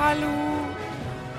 [0.00, 0.32] Hallo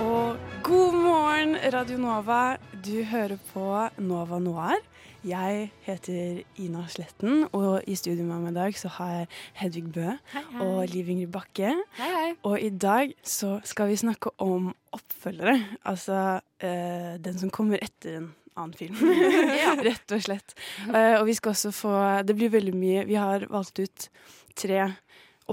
[0.05, 2.57] og god morgen, Radio Nova.
[2.85, 3.63] Du hører på
[3.97, 4.77] Nova Noir.
[5.25, 9.31] Jeg heter Ina Sletten, og i studio med meg i dag så har jeg
[9.63, 10.13] Hedvig Bø
[10.61, 11.73] og Liv Ingrid Bakke.
[11.97, 12.29] Hei, hei.
[12.45, 15.57] Og i dag så skal vi snakke om oppfølgere.
[15.81, 16.21] Altså
[16.61, 19.01] eh, den som kommer etter en annen film.
[19.89, 20.53] Rett og slett.
[20.85, 21.97] Eh, og vi skal også få
[22.29, 24.11] Det blir veldig mye Vi har valgt ut
[24.53, 24.91] tre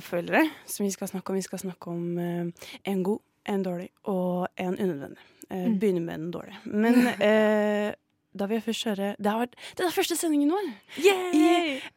[0.00, 1.38] oppfølgere som vi skal snakke om.
[1.40, 5.24] Vi skal snakke om eh, en god, en dårlig og en unødvendig.
[5.50, 6.60] Eh, Begynner med den dårlige.
[6.64, 7.94] Men eh,
[8.38, 10.66] da vil jeg først høre Det har vært det er første sendingen vår
[11.00, 11.46] i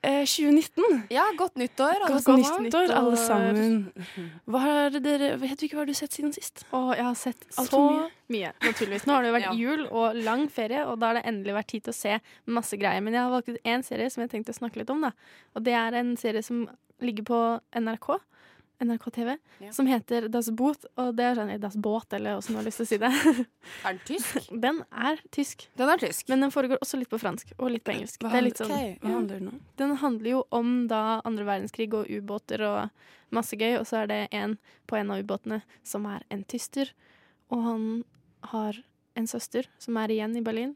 [0.08, 1.02] eh, 2019.
[1.12, 2.64] Ja, godt nyttår, alle Godt sammen.
[2.66, 3.76] nyttår, alle sammen.
[4.50, 6.64] Hva har dere Vet du ikke hva har du sett siden sist?
[6.72, 8.08] Og jeg har sett Alt så mye.
[8.32, 8.54] mye.
[8.64, 9.06] naturligvis.
[9.10, 9.58] Nå har det jo vært Ja.
[9.60, 12.16] jul og lang ferie, og da har det endelig vært tid til å se
[12.58, 13.04] masse greier.
[13.04, 15.04] Men jeg har valgt ut én serie som jeg tenkte å snakke litt om.
[15.04, 15.12] da.
[15.54, 16.64] Og det er en serie som
[17.02, 17.40] ligger på
[17.76, 18.20] NRK.
[18.82, 19.72] NRK TV, Ja.
[19.72, 20.86] som heter Das Boot.
[20.98, 23.12] Og det er sånn Das Båt, eller åssen du har lyst til å si det.
[23.86, 24.48] Er den tysk?
[24.64, 26.30] Den er tysk, Den er tysk.
[26.30, 28.20] men den foregår også litt på fransk og litt på engelsk.
[28.24, 29.60] Hva Det er litt handler- sånn, Hva handler den om?
[29.78, 32.90] den handler jo om da andre verdenskrig og ubåter og
[33.32, 34.58] masse gøy, og så er det en
[34.88, 36.90] på en av ubåtene som er en tyster,
[37.52, 38.04] og han
[38.50, 38.82] har
[39.16, 40.76] en søster som er igjen i Berlin,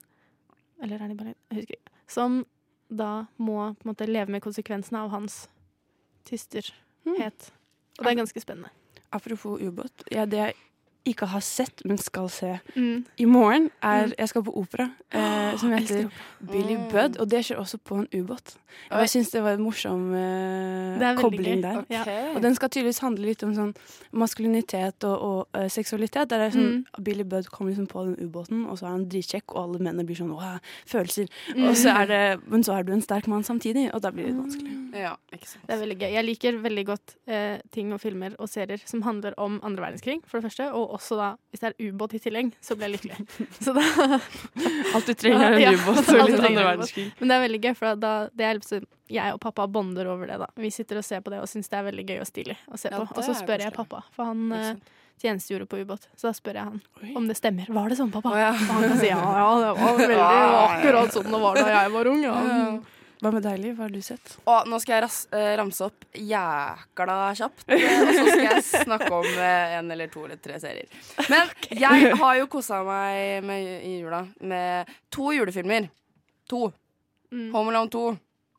[0.79, 1.35] eller er det i Berlin?
[1.49, 1.91] Jeg husker ikke.
[2.07, 2.45] Som
[2.93, 5.47] da må på en måte leve med konsekvensene av hans
[6.25, 7.51] tysterhet.
[7.99, 8.69] Og det er ganske spennende.
[9.11, 10.03] Apropos ubåt.
[10.11, 10.53] Ja, det jeg
[11.05, 13.05] ikke har sett, men skal se Mm.
[13.17, 16.11] i morgen, er Jeg skal på opera eh, som elsker heter
[16.51, 18.55] Billy Budd, og det skjer også på en ubåt.
[18.91, 21.77] Og jeg syns det var en morsom eh, kobling der.
[21.85, 22.35] Okay.
[22.35, 23.73] Og den skal tydeligvis handle litt om sånn
[24.15, 26.29] maskulinitet og, og uh, seksualitet.
[26.31, 27.03] Der er sånn, Mm.
[27.03, 30.05] Billy Budd kommer liksom på den ubåten, og så er han dritkjekk, og alle mennene
[30.07, 30.55] blir sånn åh,
[30.89, 31.27] følelser.
[31.55, 31.67] Mm.
[31.69, 34.25] Og så er det, men så er du en sterk mann samtidig, og da blir
[34.25, 34.75] det litt vanskelig.
[34.95, 35.67] Ja, ikke sant.
[35.67, 36.09] Det er veldig gøy.
[36.15, 40.21] Jeg liker veldig godt eh, ting og filmer og serier som handler om andre verdenskrig,
[40.25, 40.71] for det første.
[40.73, 43.27] Og også da, hvis det er ubåt i tillegg, så blir jeg lykkelig.
[43.65, 43.83] Så da,
[44.95, 47.05] Alt du trenger er en ubåt og litt andre er verdenskrig.
[47.19, 48.85] Men det er veldig gøy, for da, det er liksom,
[49.15, 50.39] jeg og pappa bonder over det.
[50.41, 50.49] da.
[50.59, 52.79] Vi sitter og ser på det og syns det er veldig gøy og stilig å
[52.81, 53.07] se Ja, på.
[53.15, 54.71] Og så spør jeg pappa, for han eh,
[55.21, 56.07] tjenestegjorde på ubåt.
[56.17, 57.13] Så da spør jeg han Oi.
[57.19, 57.69] om det stemmer.
[57.71, 58.33] Var det sånn, pappa?
[58.33, 58.49] Oh, ja.
[58.55, 60.65] Og han kan si ja, ja, det var veldig Ja, ja, ja.
[60.73, 62.25] akkurat sånn det var da jeg var ung.
[62.25, 62.37] Ja.
[63.25, 63.71] Hva med deg, Liv?
[63.73, 64.35] Hva har du sett?
[64.45, 68.65] Og nå skal jeg ras eh, ramse opp jækla kjapt, eh, og så skal jeg
[68.67, 70.91] snakke om eh, en eller to eller tre serier.
[71.33, 75.87] Men jeg har jo kosa meg med, i jula med to julefilmer.
[76.53, 76.67] To.
[77.33, 77.47] Mm.
[77.55, 78.03] Home Alone 2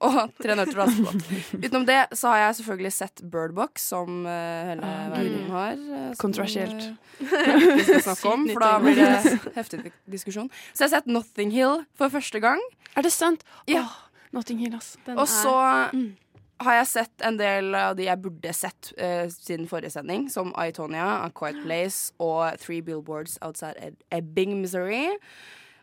[0.07, 1.29] og Tre nøtter til Askepott.
[1.63, 5.79] Utenom det så har jeg selvfølgelig sett Bird Box, som hele Ah, verden har.
[6.21, 6.89] Kontroversielt.
[7.23, 10.51] vi skal snakke om, for da blir det heftig diskusjon.
[10.75, 12.61] Så jeg har sett Nothing Hill for første gang.
[12.97, 13.47] Er det sant?
[13.71, 13.87] Ja.
[13.87, 13.97] Åh,
[14.37, 14.93] Notting Hill, ass.
[15.07, 15.57] Den Og er- så
[15.93, 16.17] Mm.
[16.61, 20.53] har jeg sett en del av de jeg burde sett uh, siden forrige sending, som
[20.57, 25.09] I, Tonya, A Quiet Place og Three Billboards Outside Ed Ebbing, Missouri.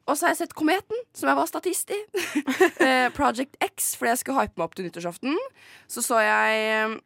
[0.05, 1.99] Og så har jeg sett Kometen, som jeg var statist i.
[2.83, 5.37] Eh, Project X, fordi jeg skulle hype meg opp til nyttårsaften.
[5.87, 6.99] Så så jeg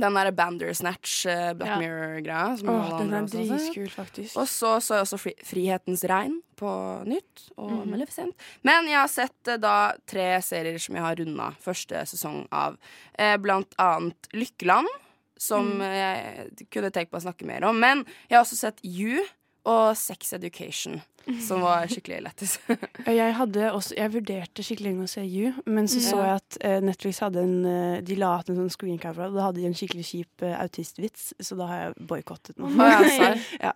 [0.00, 1.78] den derre Bandersnatch, uh, Black Ja.
[1.82, 2.56] Mirror-greia.
[2.58, 4.36] som Åh, den er dritkul, faktisk.
[4.36, 6.70] Og så så jeg også fri Frihetens regn på
[7.06, 7.90] nytt, og Mhm.
[7.90, 8.34] Maleficent.
[8.64, 12.76] Men jeg har sett uh, da tre serier som jeg har runda første sesong av.
[13.18, 14.88] Uh, blant annet Lykkeland,
[15.38, 15.94] som eh,
[16.58, 17.78] jeg kunne tenkt meg å snakke mer om.
[17.78, 19.22] Men jeg har også sett You
[19.68, 21.00] og Sex Education,
[21.44, 22.54] som var skikkelig lættis.
[23.18, 26.56] Jeg, hadde også, jeg vurderte skikkelig lenge å se You, men så så jeg at
[26.64, 29.66] eh, Netflix hadde en eh, De la ut en sånn screencover, og da hadde de
[29.68, 32.64] en skikkelig kjip eh, autistvits, så da har jeg boikottet den.
[32.64, 33.30] Oh, ja,
[33.68, 33.72] ja,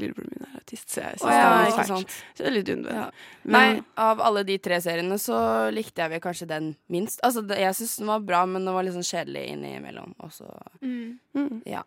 [0.00, 2.16] Lillebroren min er autist, så jeg syns det ja, var litt fælt.
[2.34, 2.98] Så det er litt unødvendig.
[2.98, 3.08] Ja.
[3.46, 5.38] Men- Nei, av alle de tre seriene så
[5.74, 7.22] likte jeg vel kanskje den minst.
[7.26, 10.16] Altså, jeg syns den var bra, men den var litt sånn kjedelig innimellom.
[10.26, 10.50] Og så
[10.82, 11.18] Mm.
[11.38, 11.62] Mm.
[11.70, 11.82] Ja.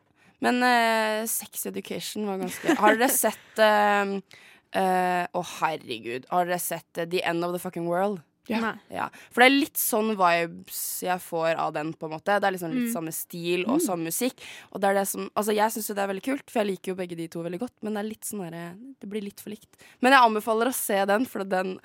[0.45, 4.13] Men uh, Sex Education var ganske Har dere sett eh,
[4.80, 6.25] uh, oh, herregud.
[6.31, 8.21] Har dere sett eh, The End of the Fucking World?
[8.50, 8.71] Ja.
[8.89, 9.09] Ja.
[9.30, 12.39] For det er litt sånn vibes jeg får av den, på en måte.
[12.41, 12.94] Det er liksom litt Mm.
[12.95, 14.41] samme stil og samme musikk.
[14.74, 16.71] Og det er det som Altså, jeg syns jo det er veldig kult, for jeg
[16.71, 18.63] liker jo begge de to veldig godt, men det er litt sånn derre
[19.00, 19.69] Det blir litt for likt.
[20.01, 21.75] Men jeg anbefaler å se den, for den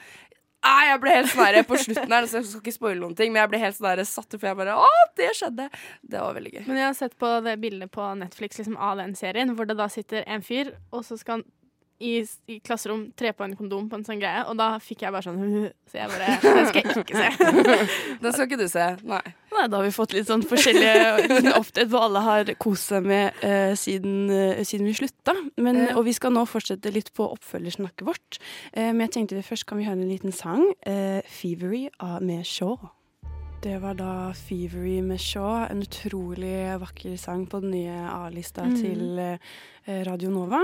[0.64, 3.32] Nei, jeg ble helt sånn på slutten her, så jeg skal ikke spoile noen ting,
[3.34, 5.66] men jeg ble helt sånn satt ut, for jeg bare Å, det skjedde!
[6.00, 6.62] Det var veldig gøy.
[6.70, 9.76] Men jeg har sett på det bildet på Netflix liksom, av den serien, hvor det
[9.80, 11.46] da sitter en fyr, og så skal han
[12.04, 12.12] i,
[12.52, 15.24] i klasserom tre på en kondom på en sånn greie, og da fikk jeg bare
[15.24, 17.28] sånn Så jeg bare Den skal jeg ikke se.
[18.24, 18.86] Den skal ikke du se.
[19.08, 19.22] Nei.
[19.54, 23.38] Nei, da har vi fått litt sånn forskjellige oppdrett hva alle har kost seg med
[23.44, 25.34] uh, siden, uh, siden vi slutta.
[25.62, 25.94] Men, uh.
[26.00, 28.40] Og vi skal nå fortsette litt på oppfølgersnakket vårt.
[28.72, 30.66] Eh, men jeg tenkte først kan vi høre en liten sang.
[30.82, 32.76] Eh, 'Fevery' av- med Shaw.
[33.62, 35.64] Det var da 'Fevery' med Shaw.
[35.70, 38.76] En utrolig vakker sang på den nye A-lista Mm.
[38.82, 39.38] til
[40.10, 40.60] Radio Nova.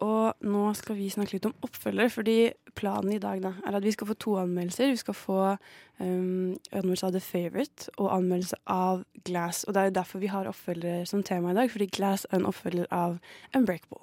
[0.00, 2.38] Og nå skal vi snakke litt om oppfølgere, fordi
[2.78, 4.92] planen i dag da, er at vi skal få to anmeldelser.
[4.94, 5.38] Vi skal få
[6.00, 9.64] um, anmeldelse av The Favourite og anmeldelse av Glass.
[9.68, 12.48] Og det er derfor vi har oppfølgere som tema i dag, fordi Glass er en
[12.48, 13.18] oppfølger av
[13.56, 14.00] Unbreakable.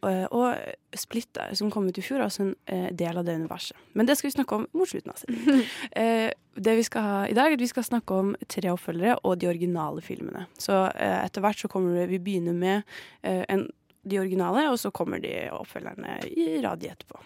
[0.00, 3.38] Og, og Split, som kom ut i fjor, er også en uh, del av det
[3.40, 3.78] universet.
[3.94, 5.66] Men det skal vi snakke om mot slutten av serien.
[5.96, 6.30] uh,
[6.60, 9.38] det vi skal ha i dag, er at vi skal snakke om tre oppfølgere og
[9.40, 10.46] de originale filmene.
[10.58, 12.82] Så uh, etter hvert så kommer det, vi begynner med
[13.22, 13.68] eh, en
[14.08, 17.20] de originale, og så kommer de oppfølgerne i radiet etterpå.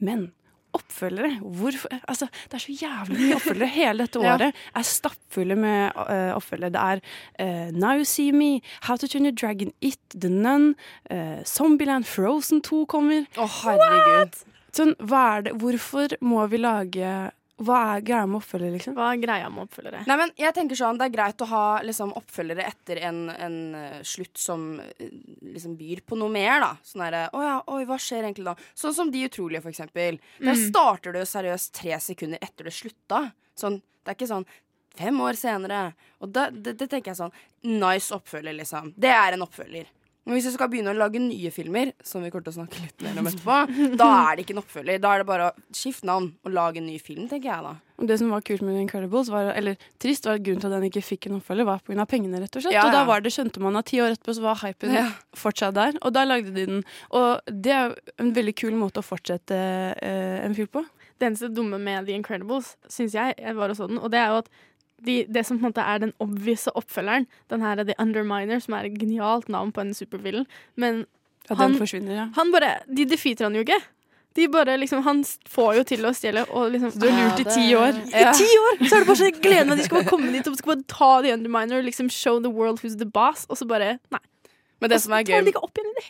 [0.00, 0.28] Men
[0.72, 3.68] oppfølgere hvorfor, altså, Det er så jævlig mye oppfølgere.
[3.76, 4.34] Hele dette Ja.
[4.38, 6.72] året er stappfulle med uh, oppfølgere.
[6.72, 7.02] Det er
[7.42, 10.74] uh, Now You See Me, How to Turn Your Dragon It, The Nun,
[11.10, 13.26] uh, Zombieland, Frozen 2 kommer.
[13.36, 14.40] Å, herregud.
[14.72, 17.12] Sånn, hva er det, hvorfor må vi lage
[17.60, 18.94] Hva er greia med oppfølgere, liksom?
[18.96, 20.00] Hva er greia med oppfølgere?
[20.08, 23.58] Nei, men jeg tenker sånn, Det er greit å ha liksom, oppfølgere etter en, en
[23.78, 25.12] eh, slutt som eh,
[25.52, 26.56] liksom byr på noe mer.
[26.64, 28.56] da Sånn derre Å ja, oi, hva skjer egentlig da?
[28.74, 30.18] Sånn som De utrolige, for eksempel.
[30.40, 33.24] Der starter du seriøst tre sekunder etter det slutta.
[33.58, 34.48] Sånn, det er ikke sånn
[34.96, 35.82] fem år senere.
[36.24, 37.36] Og da, det, det tenker jeg sånn
[37.68, 38.94] Nice oppfølger, liksom.
[38.98, 39.92] Det er en oppfølger.
[40.22, 42.78] Men hvis du skal begynne å lage nye filmer, som vi kommer til å snakke
[42.84, 45.00] litt mer om etterpå, da er det ikke en oppfølger.
[45.02, 47.72] Da er det bare å skifte navn og lage en ny film, tenker jeg da.
[48.02, 50.86] Det som var kult med Incredibles, var, eller trist, var at grunnen til at den
[50.88, 52.06] ikke fikk en oppfølger, var pga.
[52.10, 52.74] pengene, rett og slett.
[52.78, 55.04] Ja, Og da var det, skjønte man at ti år etterpå så var hypen Ja.
[55.38, 55.98] fortsatt der.
[56.02, 56.82] Og da lagde de den.
[57.10, 59.58] Og det er en veldig kul måte å fortsette
[59.98, 60.84] eh, en film på.
[61.18, 64.18] Det eneste dumme med The Incredibles, syns jeg, jeg var og så den, og det
[64.18, 64.48] er jo at
[65.06, 68.76] de, det som på en måte er den obvise oppfølgeren, den her The Underminer, som
[68.78, 70.46] er et genialt navn på en supervillain,
[70.76, 71.04] men
[71.48, 72.28] ja, Han- den ja.
[72.36, 73.80] han bare De defeater han jo ikke.
[74.34, 77.44] De bare liksom, Han får jo til å stjele og liksom Du har lurt i
[77.44, 77.98] ti år.
[78.08, 78.78] I ti år!
[78.88, 80.76] Så er det bare så gleden gleder at De skal bare komme dit og skal
[80.76, 83.98] bare ta The Underminer og liksom show the world who's the boss, og så bare
[84.14, 84.22] Nei.
[84.80, 86.02] Men det som er gøy de opp igjen i det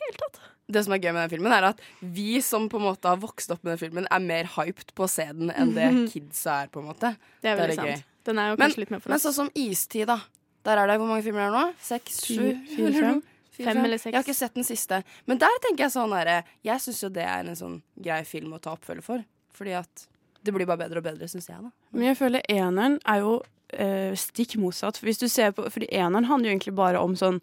[0.73, 1.81] det som er gøy med den filmen, er at
[2.15, 5.05] vi som på en måte har vokst opp med den filmen, er mer hyped på
[5.05, 7.13] å se den enn det kidsa er, på en måte.
[7.43, 8.03] Det er Det er veldig gøy.
[8.25, 9.13] Den er jo Men, kanskje litt mer for oss.
[9.13, 10.19] men sånn som Istid, da.
[10.63, 11.73] Der er det hvor mange filmer er det nå?
[11.83, 13.21] Seks, sju, Fire, fem.
[13.53, 14.09] Fem eller seks.
[14.13, 15.01] Jeg har ikke sett den siste.
[15.29, 18.55] Men der tenker jeg sånn herre Jeg syns jo det er en sånn grei film
[18.55, 19.25] å ta oppfølger for.
[19.53, 20.07] Fordi at
[20.43, 21.69] det blir bare bedre og bedre, syns jeg, da.
[21.91, 23.35] Men jeg føler eneren er jo
[23.75, 24.97] eh, stikk motsatt.
[25.03, 27.39] Hvis du ser på, fordi eneren handler jo egentlig bare om sånn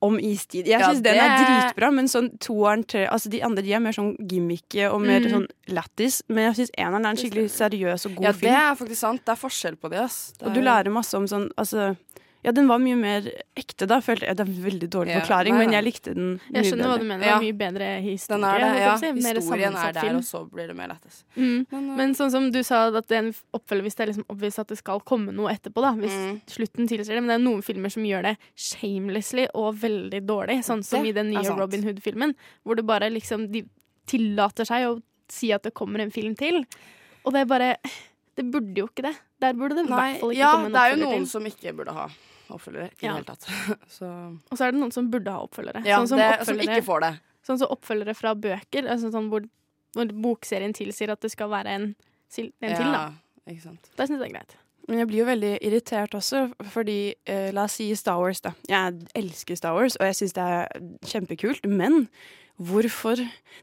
[0.00, 0.66] om istid.
[0.66, 3.80] Jeg Ja, syns den er dritbra, men sånn toeren, tre Altså de andre de er
[3.80, 5.30] mer sånn gimmicky og mer Mm.
[5.30, 6.22] sånn lættis.
[6.28, 9.24] Men jeg syns eneren er en skikkelig seriøs og god Ja, det er faktisk sant.
[9.24, 10.32] Det er forskjell på de, ass.
[10.38, 11.96] Det Og du er- lærer masse om sånn Altså
[12.44, 13.26] ja, den var mye mer
[13.58, 13.98] ekte da.
[14.00, 14.36] Følte jeg.
[14.38, 16.86] Det er en veldig dårlig Ja, forklaring, nei, men jeg likte den mye Jeg skjønner
[16.92, 17.24] hva du mener.
[17.26, 17.38] Ja.
[17.38, 18.38] Det er mye bedre historie.
[18.38, 18.92] Den er det, ja.
[19.02, 19.10] si.
[19.18, 20.16] Mer Historien er der, film.
[20.16, 21.24] og så blir det mer lættis.
[21.36, 21.66] Mm.
[21.70, 24.12] Men, uh, Men sånn som du sa, at det er en oppfølger hvis det er
[24.12, 25.82] liksom obvious at det skal komme noe etterpå.
[25.82, 26.40] da Hvis Mm.
[26.46, 27.22] slutten tilsier det.
[27.24, 30.60] Men det er noen filmer som gjør det shamelessly og veldig dårlig.
[30.64, 31.42] Sånn som Det i den nye.
[31.58, 32.34] Robin Hood-filmen.
[32.64, 33.64] Hvor det bare liksom De
[34.06, 36.64] tillater seg å si at det kommer en film til.
[37.26, 37.76] Og det er bare
[38.36, 39.16] Det burde jo ikke det.
[39.40, 41.28] Der burde det i hvert fall ikke ja, komme en det er jo noen til.
[41.30, 42.08] som ikke burde ha
[42.50, 43.12] oppfølgere i Ja.
[43.12, 43.48] det hele tatt.
[43.98, 44.06] Så
[44.50, 45.84] Og så er det noen som burde ha oppfølgere.
[45.86, 47.12] ja, sånn som, det, som ikke får det.
[47.46, 48.88] sånn som oppfølgere fra bøker.
[48.90, 49.44] Altså sånn hvor,
[49.94, 52.52] hvor bokserien tilsier at det skal være en, en til.
[52.62, 53.04] da Ja,
[53.52, 53.90] ikke sant.
[53.96, 54.56] Da syns jeg det er greit.
[54.88, 58.54] Men jeg blir jo veldig irritert også, fordi eh, la oss si Star Wars, da.
[58.72, 62.06] Jeg elsker Star Wars, og jeg syns det er kjempekult, men
[62.60, 63.20] hvorfor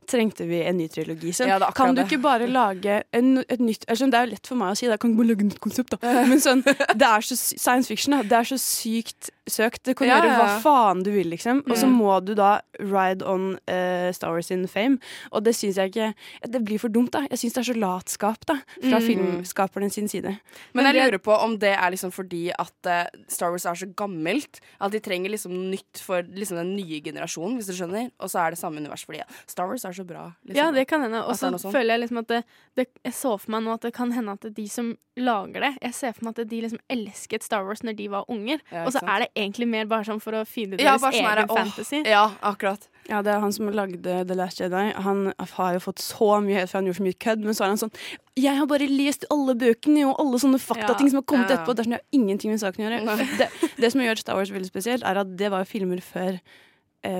[0.10, 1.32] trengte vi en ny trilogi?
[1.36, 4.48] Sånn, Ja, kan du ikke bare lage en, et nytt sånn, Det er jo lett
[4.48, 5.98] for meg å si, da kan du bare lage et nytt konsept, da.
[6.30, 8.24] Men sånn, det er så science fiction, da.
[8.24, 9.84] Det er så sykt søkt.
[9.86, 11.60] Du kan Ja, gjøre hva faen du vil, liksom.
[11.70, 11.98] Og så Mm.
[12.02, 14.98] må du da ride on uh, Star Wars in fame.
[15.32, 16.14] Og det syns jeg ikke
[16.50, 17.22] Det blir for dumt, da.
[17.30, 18.56] Jeg syns det er så latskap, da.
[18.82, 19.06] Fra Mm.
[19.06, 20.40] filmskaperne sin side.
[20.74, 23.75] Men Men jeg lurer på om det er liksom fordi at uh, Star Wars er
[23.75, 28.10] så gammelt at de trenger liksom nytt for liksom den nye generasjonen, hvis du skjønner.
[28.20, 30.27] Og så er det samme univers fordi Star Wars er så bra.
[30.46, 30.60] Liksom.
[30.62, 31.24] Ja, det kan hende.
[31.25, 32.44] Og er så føler jeg liksom at det,
[32.77, 35.70] det, Jeg så for meg nå at det kan hende at de som lager det
[35.82, 38.84] Jeg ser for meg at de liksom elsket Star Wars når de var unger, Ja,
[38.86, 41.50] og så er det egentlig mer bare sånn for å finne deres ja, sånn egen
[41.50, 42.01] åh, fantasy.
[42.10, 42.89] Ja, akkurat.
[43.08, 44.84] Ja, det er han som lagde The Last Jedi.
[45.06, 47.65] Han har jo fått så mye hate for han gjorde så mye kødd, men så
[47.68, 47.94] er han sånn
[48.36, 51.60] Jeg har bare lest alle bøkene og alle sånne faktating som har kommet Ja.
[51.60, 51.75] etterpå.
[51.75, 53.30] Det er sånn, jeg har ingenting med saken å gjøre.
[53.39, 53.50] Det,
[53.80, 56.39] det som gjør Star Wars veldig spesielt, er at det var jo filmer før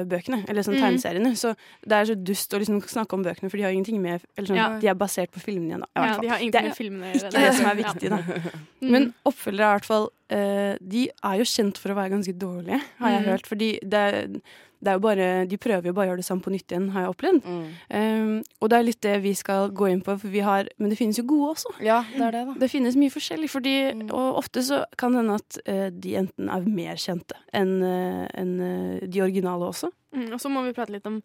[0.05, 0.83] bøkene, eller sånn Mm.
[0.83, 1.31] tegneseriene.
[1.37, 1.55] Så
[1.87, 4.47] det er så dust å liksom snakke om bøkene, for de har ingenting med Eller
[4.47, 4.79] sånn, Ja.
[4.79, 5.87] De er basert på filmene igjen, da.
[5.95, 7.31] Ja, de har ingenting er med filmene å gjøre.
[7.31, 7.83] ikke det som er Ja.
[7.83, 8.17] viktig, da.
[8.81, 8.91] Mm.
[8.91, 12.33] Men oppfølgere er i hvert fall eh, De er jo kjent for å være ganske
[12.37, 13.29] dårlige, har jeg Mm.
[13.29, 13.45] hørt.
[13.45, 14.41] Fordi det, er-
[14.84, 16.89] det er jo bare De prøver jo bare å gjøre det samme på nytt igjen,
[16.94, 17.46] har jeg opplevd.
[17.46, 17.63] Mm.
[17.89, 20.91] Um, og det er litt det vi skal gå inn på, for vi har Men
[20.91, 21.74] det finnes jo gode også.
[21.86, 22.55] Ja, det er det, da.
[22.65, 24.10] Det finnes mye forskjellig, fordi, Mm.
[24.12, 28.27] og ofte så kan det hende at uh, de enten er mer kjente enn uh,
[28.34, 29.91] en, uh, de originale også.
[30.15, 31.22] Mm, og så må vi prate litt om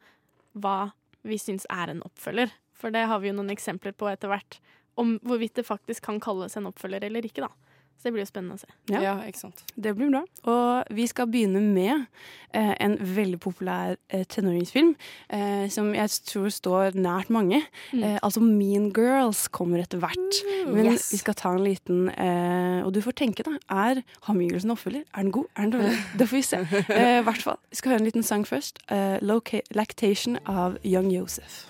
[0.58, 0.92] hva
[1.22, 2.50] vi syns er en oppfølger.
[2.74, 4.58] For det har vi jo noen eksempler på etter hvert.
[4.96, 7.50] Om hvorvidt det faktisk kan kalles en oppfølger eller ikke, da.
[8.00, 8.70] Så det blir jo spennende å se.
[8.88, 9.00] Ja.
[9.04, 9.58] Ja, ikke sant.
[9.76, 10.22] Det blir bra.
[10.48, 12.06] Og vi skal begynne med
[12.56, 14.94] eh, en veldig populær eh, tenåringsfilm
[15.28, 17.58] eh, som jeg tror står nært mange.
[17.92, 18.00] Mm.
[18.00, 20.40] Eh, altså Mean Girls kommer etter hvert.
[20.70, 21.10] Men yes.
[21.12, 23.58] vi skal ta en liten eh, Og du får tenke, da.
[23.68, 25.04] Er Har Mean en oppfølger?
[25.12, 25.50] Er den god?
[25.52, 25.98] Er den dårlig?
[26.18, 26.62] Det får vi se.
[26.80, 27.60] Eh, I hvert fall.
[27.68, 28.80] Vi skal høre en liten sang først.
[28.88, 31.68] Eh, 'Lactation' av Young Joseph.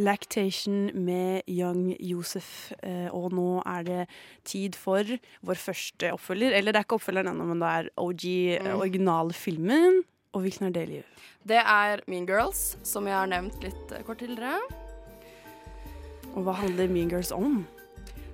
[0.00, 2.72] Lactation med Young Joseph.
[2.82, 4.00] Eh, og nå er det
[4.48, 5.04] tid for
[5.46, 6.56] vår første oppfølger.
[6.56, 8.24] Eller det er ikke oppfølgeren ennå, men det er OG,
[8.56, 10.00] eh, originalfilmen.
[10.32, 11.26] Og hvilken er det, Liv?
[11.46, 14.56] Det er Mean Girls, som jeg har nevnt litt eh, kort tidligere.
[16.34, 17.66] Og hva handler Mean Girls om?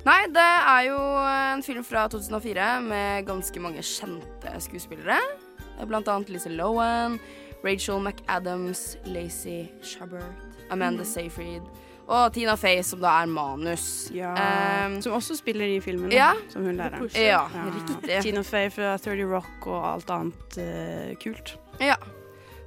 [0.06, 5.18] Nei, det er jo en film fra 2004 med ganske mange kjente skuespillere.
[5.82, 7.18] Blant annet Lise Lohan,
[7.64, 11.66] Rachel McAdams, Lacey Chabert, Amanda Seyfried
[12.06, 14.12] og Tina Fey, som da er manus.
[14.14, 16.12] Um, som også spiller i filmen.
[16.14, 16.32] ja.
[16.52, 17.10] Som hun læreren.
[17.18, 18.20] ja, riktig.
[18.22, 21.56] Tina Fey fra 30 Rock og alt annet uh, kult.
[21.82, 21.96] Ja.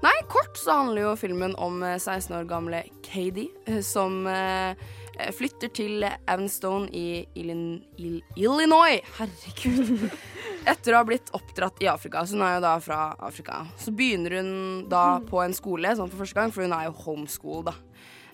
[0.04, 4.70] Nei, kort så handler jo filmen om eh, 16 år gamle Katie, eh, som eh,
[5.18, 9.02] eh, flytter til Evanstone i Illin Ill Illinois.
[9.18, 10.06] Herregud.
[10.72, 12.24] Etter å ha blitt oppdratt i Afrika.
[12.24, 13.66] Så hun er jo da fra Afrika.
[13.80, 14.54] Så begynner hun
[14.92, 17.76] da på en skole sånn for første gang, for hun er jo homeschool, da.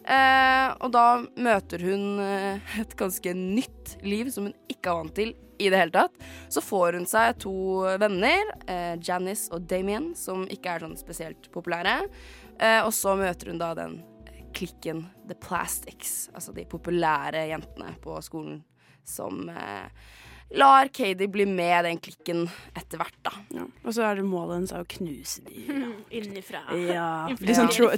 [0.05, 1.05] Eh, og da
[1.41, 5.79] møter hun eh, et ganske nytt liv som hun ikke er vant til i det
[5.79, 6.17] hele tatt.
[6.51, 7.55] Så får hun seg to
[8.01, 12.03] venner, eh, Janice og Damien, som ikke er sånn spesielt populære.
[12.59, 13.99] Eh, og så møter hun da den
[14.55, 18.61] klikken The Plastics, altså de populære jentene på skolen,
[19.03, 19.89] som eh,
[20.51, 22.45] lar Katie bli med den klikken
[22.77, 23.31] etter hvert, da.
[23.51, 23.65] Ja.
[23.83, 25.65] Og så er det målet hennes å knuse de.
[26.11, 26.61] Innifra.
[26.85, 27.07] Ja.
[27.41, 27.89] Litt sånn tro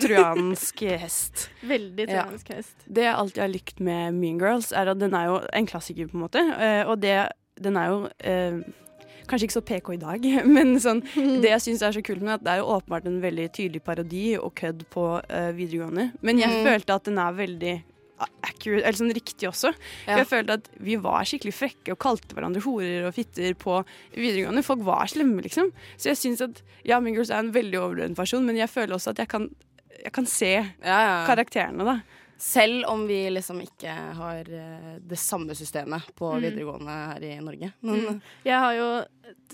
[0.00, 1.48] trojansk hest.
[1.74, 2.24] Veldig Ja.
[2.24, 2.76] trojansk hest.
[2.86, 6.08] Det jeg alltid har likt med Mean Girls, er at den er jo en klassiker,
[6.08, 6.42] på en måte.
[6.56, 7.16] Eh, og det,
[7.60, 8.60] den er jo eh,
[9.26, 11.00] Kanskje ikke så PK i dag, men sånn,
[11.42, 13.80] det jeg syns er så kult med at det er jo åpenbart en veldig tydelig
[13.82, 16.12] parodi og kødd på uh, videregående.
[16.22, 16.62] Men jeg Mm.
[16.68, 17.72] følte at den er veldig
[18.18, 19.72] accurate, eller sånn riktig også.
[20.06, 20.16] Ja.
[20.22, 23.78] Jeg følte at vi var skikkelig frekke og kalte hverandre horer og fitter på
[24.16, 24.64] videregående.
[24.66, 25.72] Folk var slemme, liksom.
[26.00, 28.96] Så jeg syns at ja, Mean Girls er en veldig overdreven person, men jeg føler
[28.96, 29.50] også at jeg kan,
[30.02, 31.16] jeg kan se Ja, ja.
[31.28, 31.98] karakterene, da.
[32.38, 36.42] Selv om vi liksom ikke har eh, det samme systemet på Mm.
[36.44, 37.70] videregående her i Norge.
[37.82, 38.20] Mm.
[38.44, 38.88] Jeg har jo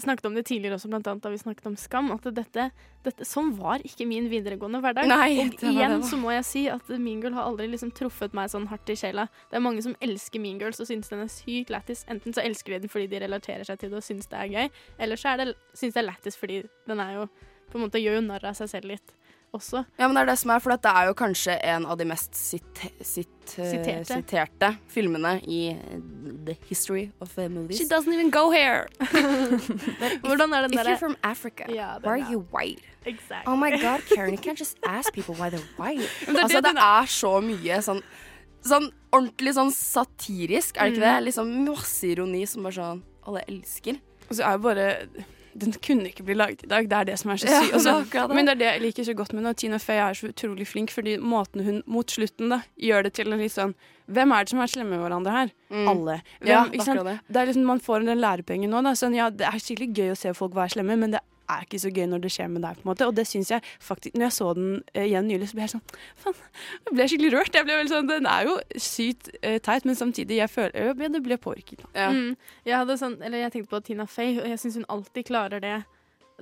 [0.03, 2.11] snakket om det tidligere også, blant annet da vi snakket om Skam.
[2.11, 2.65] At dette,
[3.05, 5.07] dette sånn var ikke min videregående hverdag.
[5.07, 8.51] Nei, og igjen så må jeg si at Mean Girl har aldri liksom truffet meg
[8.51, 9.29] sånn hardt i sjela.
[9.51, 12.05] Det er mange som elsker Mean Girls og syns den er sykt lættis.
[12.11, 14.53] Enten så elsker de den fordi de relaterer seg til det og syns det er
[14.59, 17.29] gøy, eller så er det, syns det er lættis fordi den er jo
[17.73, 19.15] på en måte gjør jo narr av seg selv litt
[19.53, 19.85] også.
[19.99, 22.07] Ja, men det er det som er, for dette er jo kanskje en av de
[22.09, 23.29] mest sit sit,
[23.59, 24.17] eh, Siterte.
[24.17, 25.99] siterte filmene i eh,
[26.47, 27.83] the history of the movies.
[27.89, 28.89] doesn't even go here!
[30.25, 32.83] Hvordan er den If derre you're from Africa, Ja, why are you white?
[33.05, 33.53] Exactly.
[33.53, 36.09] Oh my god, Karen, you can't just ask people why they're white.
[36.27, 38.03] Det altså, det er så mye sånn
[38.63, 41.15] Sånn ordentlig sånn satirisk, er det ikke det?
[41.27, 43.97] Liksom masse ironi som bare sånn alle elsker.
[44.29, 44.85] Og så er jo bare
[45.59, 46.89] Den kunne ikke bli laget i dag.
[46.89, 47.75] Det er det som er så Ja, sykt.
[47.75, 48.35] Og så- det er akkurat det.
[48.37, 49.55] men det er det jeg liker så godt med henne.
[49.57, 53.33] Tina Fey er så utrolig flink, fordi måten hun mot slutten da gjør det til
[53.33, 53.75] en litt sånn
[54.11, 55.51] Hvem er det som er slemme med hverandre her?
[55.71, 56.23] Alle.
[56.43, 56.47] Hvem, Mm.
[56.49, 56.65] Ja,
[57.05, 57.21] det.
[57.31, 58.83] det er liksom, Man får den lærepengen nå.
[58.83, 58.91] Da.
[58.93, 61.81] Sånn, ja, det er skikkelig gøy å se folk være slemme, men det er ikke
[61.83, 62.77] så gøy når det skjer med deg.
[62.79, 65.49] på en måte Og det synes jeg faktisk Når jeg så den eh, igjen nylig,
[65.51, 65.85] så ble jeg sånn
[66.23, 66.35] Faen,
[66.87, 67.55] jeg ble skikkelig rørt.
[67.55, 71.13] Jeg ble veldig sånn, Den er jo sykt uh, teit, men samtidig jeg føler jeg
[71.13, 71.83] det ble påvirket.
[71.95, 72.11] Ja.
[72.13, 72.37] Mm.
[72.65, 75.61] Jeg, hadde sånn, eller jeg tenkte på Tina Fey, og jeg syns hun alltid klarer
[75.63, 75.83] det.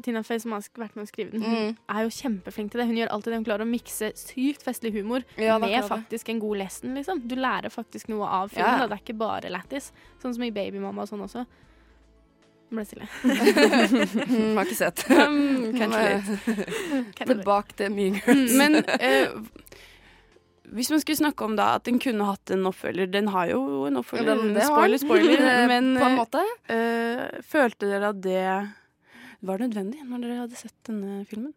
[0.04, 1.76] Tina Fey, som har vært med å skrive den, Mm.
[1.88, 2.86] er jo kjempeflink til det.
[2.86, 3.38] Hun gjør alltid det.
[3.40, 5.82] Hun klarer å mikse sykt festlig humor Ja, med det.
[5.88, 7.26] faktisk en god lesson, liksom.
[7.28, 8.86] Du lærer faktisk noe av filmen, ja.
[8.86, 9.92] det er ikke bare lættis.
[10.22, 11.46] Sånn som i Babymamma og sånn også.
[12.70, 13.06] Ble stille.
[14.30, 15.02] Mm, har ikke sett.
[15.10, 15.72] Um,
[17.18, 18.54] Tilbake til mean girls.
[18.58, 19.32] Men eh,
[20.70, 23.62] hvis man skulle snakke om da at den kunne hatt en oppfølger Den har jo
[23.88, 24.28] en oppfølger.
[24.30, 25.42] Ja, den- spoiler, spoiler.
[25.50, 26.44] Eh, Men på en eh, måte.
[26.70, 28.44] eh, følte dere at det
[29.42, 31.54] var nødvendig når dere hadde sett denne filmen?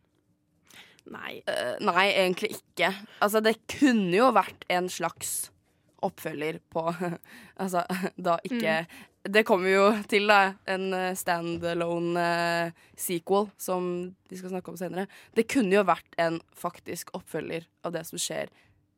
[1.14, 1.42] Nei.
[1.46, 2.94] Uh, nei, egentlig ikke.
[3.22, 5.50] Altså, det kunne jo vært en slags
[6.04, 6.86] oppfølger på
[7.60, 7.84] Altså,
[8.18, 8.78] da ikke
[9.24, 10.54] Det kommer jo til, da.
[10.68, 12.24] En eh, standalone
[12.68, 13.86] eh, sequel som
[14.28, 15.08] vi skal snakke om senere.
[15.38, 18.52] Det kunne jo vært en faktisk oppfølger av det som skjer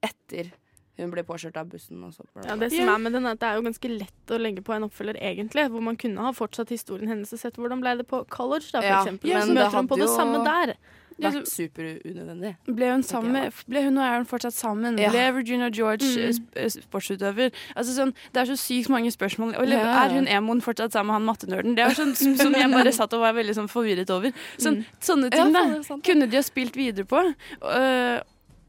[0.05, 0.49] etter
[0.95, 1.99] hun ble påkjørt av bussen.
[2.07, 4.31] Og så Ja, det som er med den er at det er jo ganske lett
[4.31, 5.67] å legge på en oppfølger, egentlig.
[5.73, 8.79] Hvor man kunne ha fortsatt historien hennes og sett hvordan ble det på college, da,
[8.79, 9.33] for Ja, eksempel.
[9.35, 10.05] men så møter hun på jo...
[10.05, 10.75] det samme der.
[11.21, 12.51] Vært superunødvendig.
[12.67, 14.99] Ble hun sammen med ble hun og Aaron fortsatt sammen?
[14.99, 15.09] Ja.
[15.13, 16.49] Ble Virginia George mm.
[16.59, 17.55] eh, sportsutøver?
[17.75, 19.55] Altså sånn, det er så sykt mange spørsmål.
[19.59, 19.83] Og Ja.
[20.05, 21.75] Er hun emoen fortsatt sammen med han mattenerden?
[21.77, 24.31] Det er sånn som som jeg bare satt og var veldig sånn forvirret over.
[24.57, 27.21] Sånn, Sånne Ja, ting da er sant, kunne de ha spilt videre på.
[27.61, 28.19] Uh,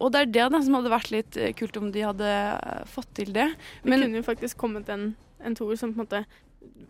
[0.02, 2.82] og det er det da som hadde vært litt eh, kult om de hadde eh,
[2.90, 3.48] fått til det.
[3.82, 6.24] Men, Det kunne jo faktisk kommet en, en toer som på en måte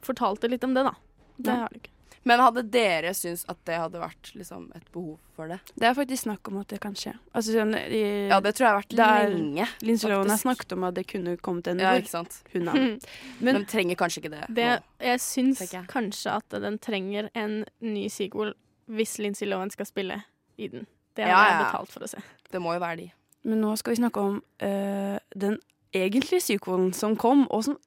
[0.07, 0.95] fortalte litt om det, da.
[1.39, 1.61] Det Ja.
[1.63, 1.96] har det ikke.
[2.27, 5.61] Men hadde dere syntes at det hadde vært liksom, et behov for det?
[5.79, 7.13] det er faktisk snakk om at det kan skje.
[7.31, 8.03] Altså, sånn, i,
[8.33, 9.69] Ja, det tror jeg har vært lenge.
[9.87, 12.41] Linse Lohan har snakket om at det kunne kommet en Ja, ikke sant?
[12.55, 13.07] hund.
[13.45, 14.43] Men, den trenger kanskje ikke det.
[14.59, 15.07] det nå.
[15.07, 15.87] jeg syns jeg.
[15.93, 18.57] kanskje at den trenger en ny sequel
[18.91, 20.21] hvis Lindsay Lohan skal spille
[20.59, 20.87] i den.
[21.17, 22.21] Det Ja, jeg betalt for å se.
[22.51, 23.09] Det må jo være de.
[23.47, 25.61] Men nå skal vi snakke om uh, den
[25.95, 27.79] egentlige sequelen som kom, og som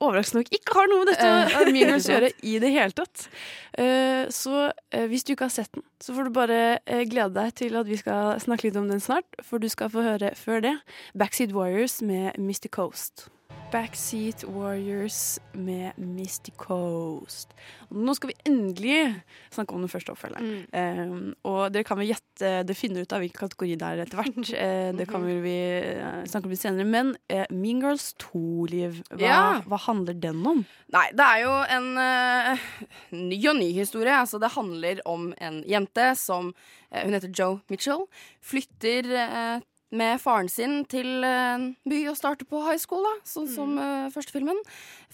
[0.00, 2.96] overraskende nok ikke har noe med dette uh, Mean Girls å gjøre i det hele
[2.96, 3.26] tatt.
[3.76, 7.34] Uh, så uh, hvis du ikke har sett den, så får du bare uh, glede
[7.36, 10.32] deg til at vi skal snakke litt om den snart, for du skal få høre
[10.38, 10.76] før det
[11.18, 13.28] Backseat Warriors med Mystic Coast.
[13.70, 17.52] Backseat Warriors med Misty Coast.
[17.94, 18.96] Nå skal vi endelig
[19.54, 20.64] snakke om den første oppfølgeren.
[20.74, 24.18] Um, og dere kan vel gjette Det finner ut av hvilken kategori det er etter
[24.18, 24.50] hvert.
[24.50, 26.88] Uh, det kan vel vi eh, snakke om litt senere.
[26.88, 29.40] Men uh, Mean Girls 2-liv, hva, Ja.
[29.70, 30.64] hva handler den om?
[30.90, 31.88] Nei, det er jo en
[33.30, 34.18] ny og ny historie.
[34.18, 36.50] Altså, det handler om en jente som
[36.90, 38.08] Hun heter Joe Mitchell.
[38.42, 39.06] Flytter
[39.90, 43.74] med faren sin til eh, en by og starte på high school, da, sånn som
[43.80, 44.58] eh, første filmen.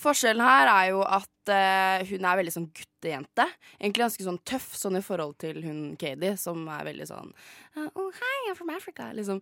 [0.00, 3.46] Forskjellen her er jo at uh, hun er veldig sånn guttejente.
[3.78, 7.32] Egentlig ganske sånn tøff sånn i forhold til hun Katie, som er veldig sånn
[7.76, 9.40] Oh, hi, I'm from Africa, liksom.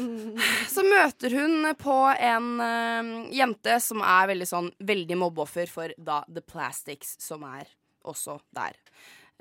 [0.74, 6.22] Så møter hun på en uh, jente som er veldig sånn Veldig mobbeoffer for da
[6.26, 7.70] The Plastics, som er
[8.06, 8.78] også der.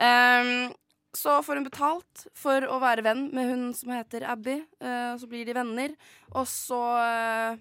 [0.02, 0.74] Ehm,
[1.18, 4.60] så får hun betalt for å være venn med hun som heter Abby.
[4.84, 5.96] Uh, og så blir de venner,
[6.34, 7.58] og så uh,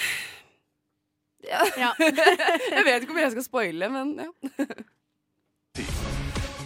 [1.50, 1.64] ja.
[1.78, 1.92] Ja.
[2.76, 4.30] jeg vet ikke om jeg skal spoile, men ja.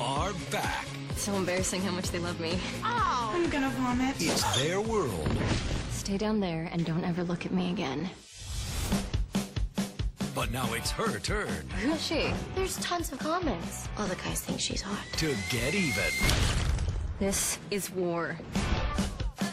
[0.01, 0.87] are back.
[1.17, 2.59] So embarrassing how much they love me.
[2.83, 4.17] I'm gonna vomit.
[4.19, 5.29] It's their world.
[5.91, 8.11] Stay down there and don't ever look at me again.
[10.35, 12.33] But now it's her turn Who's she?
[12.57, 13.89] There's tons of comments.
[13.97, 15.05] All the guys think she's hot.
[15.19, 16.03] to get even.
[17.21, 18.37] This is war.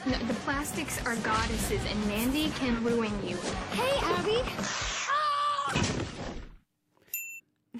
[0.07, 3.37] No, the plastics are goddesses, and Mandy can ruin you.
[3.73, 4.41] Hey, Abby.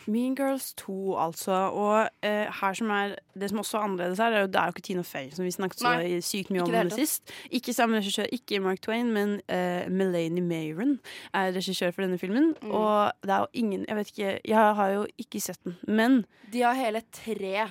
[0.08, 1.52] Mean Girls 2, altså.
[1.52, 4.70] Og eh, her som er det som også er annerledes her, er jo det er
[4.70, 7.34] jo ikke Tina Fey, som vi snakket så Nei, sykt mye om det sist.
[7.52, 10.98] Ikke samme regissør, ikke Mark Twain, men eh, Melanie Mayron
[11.34, 12.54] er regissør for denne filmen.
[12.62, 12.72] Mm.
[12.72, 16.24] Og det er jo ingen Jeg vet ikke, jeg har jo ikke sett den, men
[16.54, 17.68] De har hele tre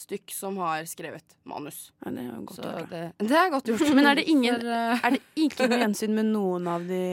[0.00, 1.90] stykk som har skrevet manus.
[2.04, 3.94] ja, det er godt Så gjort, det, det er godt gjort.
[3.94, 7.04] Men er det ingen eh, Er det ikke noe gjensyn med noen av de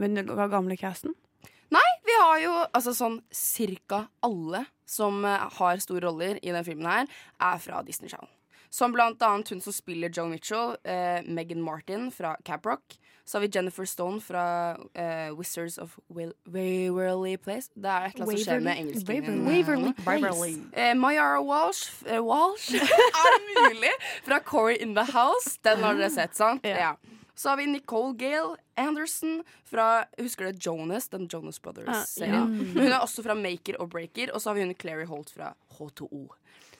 [0.00, 1.14] med den gamle casten?
[2.14, 6.86] Vi har jo altså sånn cirka alle som eh, har store roller i denne filmen
[6.86, 7.08] her,
[7.42, 8.28] er fra Disney Channel.
[8.70, 12.94] Som blant annet hun som spiller Joe Mitchell, eh, Megan Martin fra Caprock.
[13.24, 17.70] Så har vi Jennifer Stone fra eh, Wizards of Will Waverly Place.
[17.74, 19.42] Det er et eller annet som skjer med engelsken.
[19.48, 20.54] Waverly Place.
[20.76, 22.70] Eh, Mayara Walsh, eh, Walsh
[23.24, 23.94] Er mulig?
[24.28, 25.58] Fra Corey in the House.
[25.64, 26.62] Den har dere sett, sant?
[26.62, 26.92] Yeah.
[26.92, 27.20] Ja.
[27.34, 31.08] Så har vi Nicole Gale Anderson fra Husker dere Jonas?
[31.08, 32.54] Den Jonas Brothers-serien.
[32.74, 32.80] Ja.
[32.80, 34.30] Hun er også fra Maker og Breaker.
[34.34, 36.28] Og så har vi hun Clary Holt fra H2O.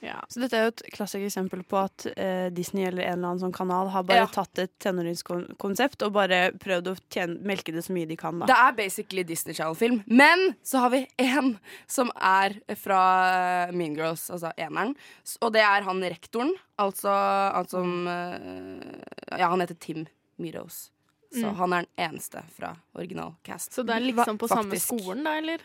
[0.03, 0.19] Ja.
[0.29, 3.41] Så dette er jo et klassisk eksempel på at eh, Disney eller en eller annen
[3.41, 4.27] sånn kanal har bare Ja.
[4.29, 8.37] tatt et tenåringskonsept og bare prøvd å tjene, melke det så mye de kan.
[8.39, 8.45] da.
[8.49, 10.03] Det er basically Disney Channel-film.
[10.07, 11.55] Men så har vi én
[11.87, 14.93] som er fra Mean Girls, altså eneren.
[15.41, 16.53] Og det er han rektoren.
[16.77, 17.09] Altså
[17.55, 20.05] han som eh, Ja, han heter Tim
[20.37, 20.91] Meadows.
[21.35, 21.55] Så Mm.
[21.57, 23.73] han er den eneste fra original cast.
[23.73, 25.59] Så det er liksom på samme skolen, da, eller?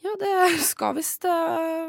[0.00, 1.30] Ja, det skal visst eh,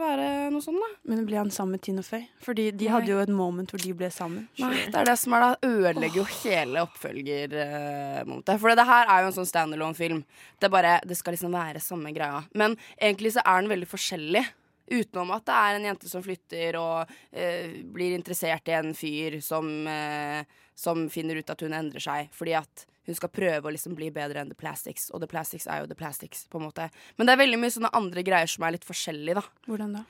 [0.01, 0.87] være noe sånn, da.
[1.05, 2.23] Men ble han sammen med Tina Fey?
[2.41, 2.91] Fordi de Nei.
[2.95, 4.47] hadde jo et moment hvor de ble sammen.
[4.57, 8.59] Nei, det er det som er da ødelegger jo hele oppfølgermomentet.
[8.59, 10.23] For det her er jo en sånn standalone-film.
[10.59, 12.41] Det bare, det skal liksom være samme greia.
[12.57, 14.45] Men egentlig så er den veldig forskjellig.
[14.89, 19.37] Utenom at det er en jente som flytter og eh, blir interessert i en fyr
[19.45, 20.41] som, eh,
[20.79, 24.11] som finner ut at hun endrer seg fordi at hun skal prøve å liksom bli
[24.13, 25.07] bedre enn The Plastics.
[25.09, 26.89] Og The Plastics er jo The Plastics, på en måte.
[27.17, 29.65] Men det er veldig mye sånne andre greier som er litt forskjellige, da.
[29.65, 30.03] Hvordan da?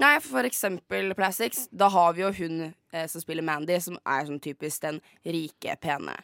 [0.00, 1.66] Nei, for eksempel Plastics.
[1.68, 5.76] Da har vi jo hun eh, som spiller Mandy, som er sånn typisk den rike,
[5.84, 6.16] pene.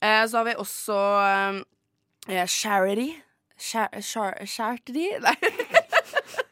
[0.00, 3.10] Eh, så har vi også eh, Charity.
[3.60, 5.10] Char char Charity?
[5.24, 5.36] Nei.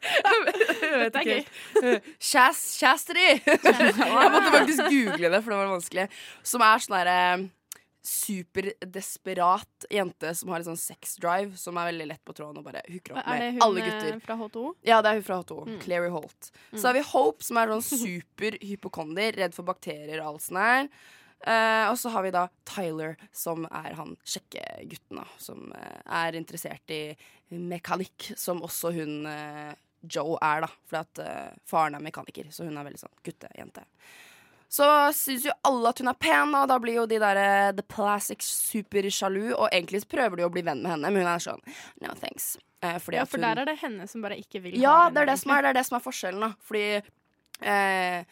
[1.01, 1.99] Vet ikke.
[2.19, 3.27] Chas Chastity.
[3.45, 6.09] Jeg måtte faktisk google det, for det var vanskelig.
[6.45, 7.19] Som er sånn herre
[8.05, 12.83] superdesperat jente som har litt sånn sex-drive, som er veldig lett på tråden og bare
[12.85, 14.19] hooker opp Er det med hun alle eh, gutter.
[14.27, 14.73] fra H2O?
[14.85, 15.57] Ja, det er hun fra H2.
[15.65, 15.79] Mm.
[15.81, 16.49] Clary Holt.
[16.69, 16.77] Mm.
[16.77, 20.91] Så har vi Hope, som er sånn superhypokonder, redd for bakterier og alt sånt der.
[21.45, 25.25] Uh, og så har vi da Tyler, som er han sjekkegutten, da.
[25.41, 27.01] Som uh, er interessert i
[27.53, 29.73] mekanikk, som også hun eh,
[30.09, 30.69] Joe er, da.
[30.89, 33.83] Fordi at uh, faren er mekaniker, så hun er veldig sånn guttejente.
[34.75, 37.71] Så syns jo alle at hun er pen, og da blir jo de der uh,
[37.77, 39.53] The Plastics supersjalu.
[39.55, 41.61] Og egentlig prøver de å bli venn med henne, men hun er sånn
[42.03, 42.55] no thanks.
[42.83, 45.13] Uh, Ja, for hun- der er det henne som bare ikke vil ja, ha henne.
[45.15, 46.51] det er det, det er det som er forskjellen, da.
[46.65, 46.85] Fordi
[47.65, 48.23] uh,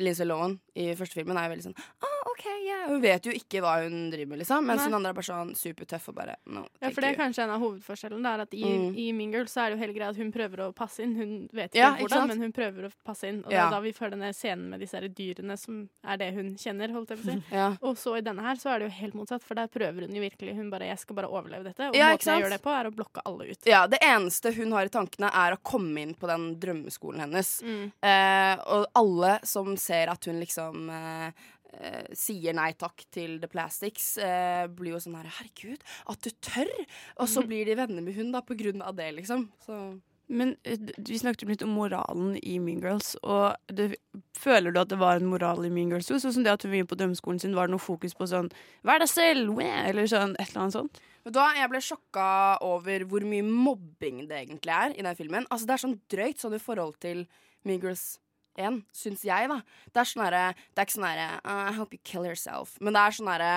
[0.00, 2.86] Lindsay Lohan i første filmen er jo veldig sånn ah, OK, yeah.
[2.88, 4.64] Hun vet jo ikke hva hun driver med, liksom.
[4.66, 4.86] Mens Nei.
[4.88, 7.20] hun andre er bare sånn supertøff og bare no, Ja, for det er you.
[7.20, 8.22] kanskje en av hovedforskjellene.
[8.24, 8.96] Det er at i, Mm.
[8.98, 11.14] I Mean Girls så er det jo hele greia at hun prøver å passe inn.
[11.14, 12.28] Hun vet ikke Ja, ikke hvordan, sant?
[12.32, 13.44] men hun prøver å passe inn.
[13.44, 13.64] Og Ja.
[13.64, 16.54] det er da vi får denne scenen med disse her dyrene som er det hun
[16.56, 16.90] kjenner.
[16.92, 17.42] holdt jeg på å si.
[17.54, 17.76] Ja.
[17.82, 20.14] Og så i denne her så er det jo helt motsatt, for der prøver hun
[20.14, 20.54] jo virkelig.
[20.56, 22.84] Hun bare 'jeg skal bare overleve dette', og ikke måten jeg gjør det på, er
[22.90, 23.58] å blokke alle ut.
[23.66, 27.62] Ja, Det eneste hun har i tankene, er å komme inn på den drømmeskolen hennes.
[27.62, 27.92] Mm.
[28.02, 31.32] Eh, og alle som ser at hun liksom eh,
[31.80, 36.30] eh, sier nei takk til The Plastics, eh, blir jo sånn her Herregud, at du
[36.40, 36.70] tør!
[37.18, 37.48] Og så Mhm.
[37.48, 39.48] blir de venner med hun da, på grunn av det, liksom.
[39.66, 43.14] Så Men eh, vi snakket jo litt om moralen i Mean Girls.
[43.22, 43.96] Og det,
[44.34, 46.06] føler du at det var en moral i Mean Girls?
[46.08, 48.50] Sånn som det at hun inne på drømmeskolen sin, var det noe fokus på sånn
[48.82, 49.54] Vær deg selv!
[49.54, 51.00] weh», Eller sånn et eller annet sånt?
[51.30, 55.46] Da Jeg ble sjokka over hvor mye mobbing det egentlig er i den filmen.
[55.50, 57.26] Altså Det er sånn drøyt sånn i forhold til
[57.64, 58.18] Mean Girls
[58.60, 59.60] 1, syns jeg, da.
[59.92, 62.76] Det er sånn herre Det er ikke sånn herre uh, I hope you kill yourself.
[62.80, 63.52] Men det er sånn herre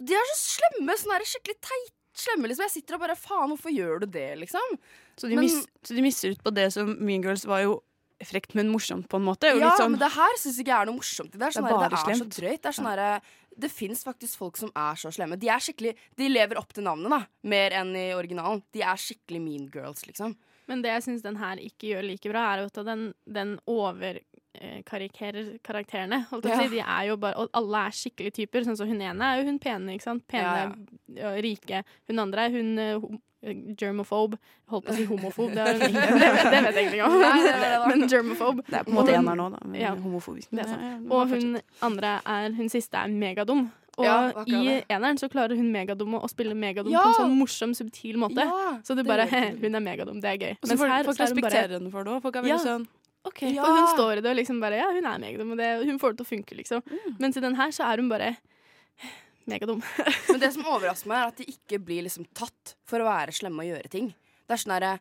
[0.00, 0.98] De er så slemme!
[0.98, 2.66] Sånn herre skikkelig teit slemme, liksom.
[2.68, 4.76] Jeg sitter og bare Faen, hvorfor gjør du det, liksom?
[5.16, 7.80] Så de, Men- mis, så de mister ut på det som Mean Girls var jo
[8.22, 9.48] frekt, men morsomt på en måte.
[9.50, 11.32] Ja, litt sånn, men det her syns jeg ikke er noe morsomt.
[11.32, 12.60] Det er, sånn Det er her, det er så drøyt.
[12.62, 13.20] Det er sånn ja.
[13.52, 15.36] Det fins faktisk folk som er så slemme.
[15.36, 17.26] De er skikkelig De lever opp til navnet, da.
[17.42, 18.62] Mer enn i originalen.
[18.72, 20.36] De er skikkelig mean girls, liksom.
[20.70, 24.22] Men det jeg syns den her ikke gjør like bra, er at den, den overkarikerer
[25.64, 26.22] karakterene.
[26.30, 26.74] Holdt jeg på å si.
[26.76, 28.64] De er jo bare, og alle er skikkelige typer.
[28.66, 30.24] Sånn som hun ene er jo hun pene, ikke sant.
[30.28, 30.74] Pene,
[31.16, 31.82] ja, rike.
[32.10, 33.06] Hun andre er hun eh,
[33.48, 34.38] eh, germophobe.
[34.72, 37.18] Holdt på å si homofob, det, det, vet- det vet jeg ikke om.
[37.20, 37.74] Det det.
[37.90, 38.64] Men germophobe.
[38.68, 39.62] Det er på en måte ener nå, da.
[39.66, 39.94] Men Ja.
[39.96, 40.50] homofobisk.
[40.52, 40.66] Det.
[40.68, 43.70] Ja, ja, og hun andre er Hun siste er megadum.
[44.00, 44.76] Og Ja, i det.
[44.88, 47.02] eneren så klarer hun megadum å spille megadum Ja!
[47.04, 48.40] på en sånn morsom, subtil måte.
[48.40, 49.74] Ja, så det det bare hun.
[49.74, 50.54] Er megadum, det er gøy.
[50.62, 52.22] Og så får her folk så er hun respektere henne for det òg.
[52.24, 52.62] Folk er veldig Ja.
[52.64, 52.86] sånn
[53.28, 53.42] OK.
[53.54, 53.62] Ja.
[53.62, 56.00] Og hun står i det og liksom bare Ja, hun er megadum, og det, hun
[56.02, 56.82] får det til å funke, liksom.
[56.90, 57.14] Mm.
[57.22, 58.32] Mens i den her så er hun bare
[59.50, 59.82] megadum.
[60.30, 63.34] Men det som overrasker meg, er at de ikke blir liksom tatt for å være
[63.36, 64.12] slemme og gjøre ting.
[64.46, 64.92] Det er sånn herre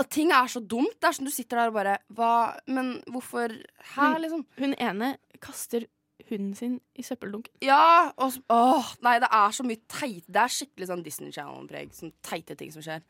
[0.00, 0.96] at ting er så dumt.
[1.00, 2.32] Det er sånn du sitter der og bare Hva
[2.70, 4.44] Men hvorfor her, Hun- liksom?
[4.56, 5.84] Hun ene kaster
[6.30, 7.52] hunden sin i søppeldunken.
[7.64, 8.12] Ja!
[8.16, 11.90] Og så, åh, nei, det er så mye teit Det er skikkelig sånn Disney Channel-preg.
[11.96, 13.02] Sånn teite ting som skjer.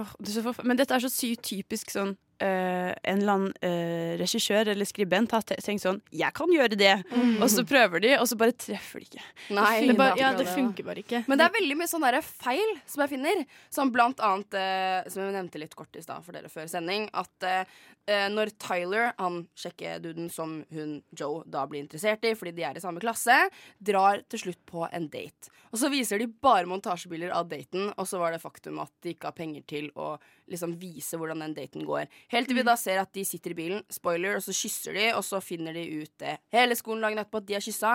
[0.00, 3.52] Åh, det er så Men dette er så sykt typisk sånn eh, En eller annen
[3.64, 7.42] uh, regissør eller skribent har tenkt sånn 'Jeg kan gjøre det!' Mm.
[7.42, 9.24] Og så prøver de, og så bare treffer de ikke.
[9.50, 11.24] Nei, Det, bare, ja, det funker bare ikke.
[11.28, 13.46] Men det er veldig mye sånn feil som jeg finner.
[13.70, 17.08] Som blant annet, uh, som jeg nevnte litt kort i stad for dere før sending,
[17.12, 17.66] at
[18.10, 22.82] når Tyler, han sjekkeduden som hun Joe da blir interessert i fordi de er i
[22.82, 23.36] samme klasse,
[23.78, 25.52] drar til slutt på en date.
[25.70, 29.14] Og så viser de bare montasjebilder av daten, og så var det faktum at de
[29.14, 30.16] ikke har penger til å
[30.50, 32.08] liksom vise hvordan den daten går.
[32.32, 35.06] Helt til vi da ser at de sitter i bilen, spoiler, og så kysser de,
[35.14, 37.92] og så finner de ut det hele skolen dagen etterpå at de har kyssa,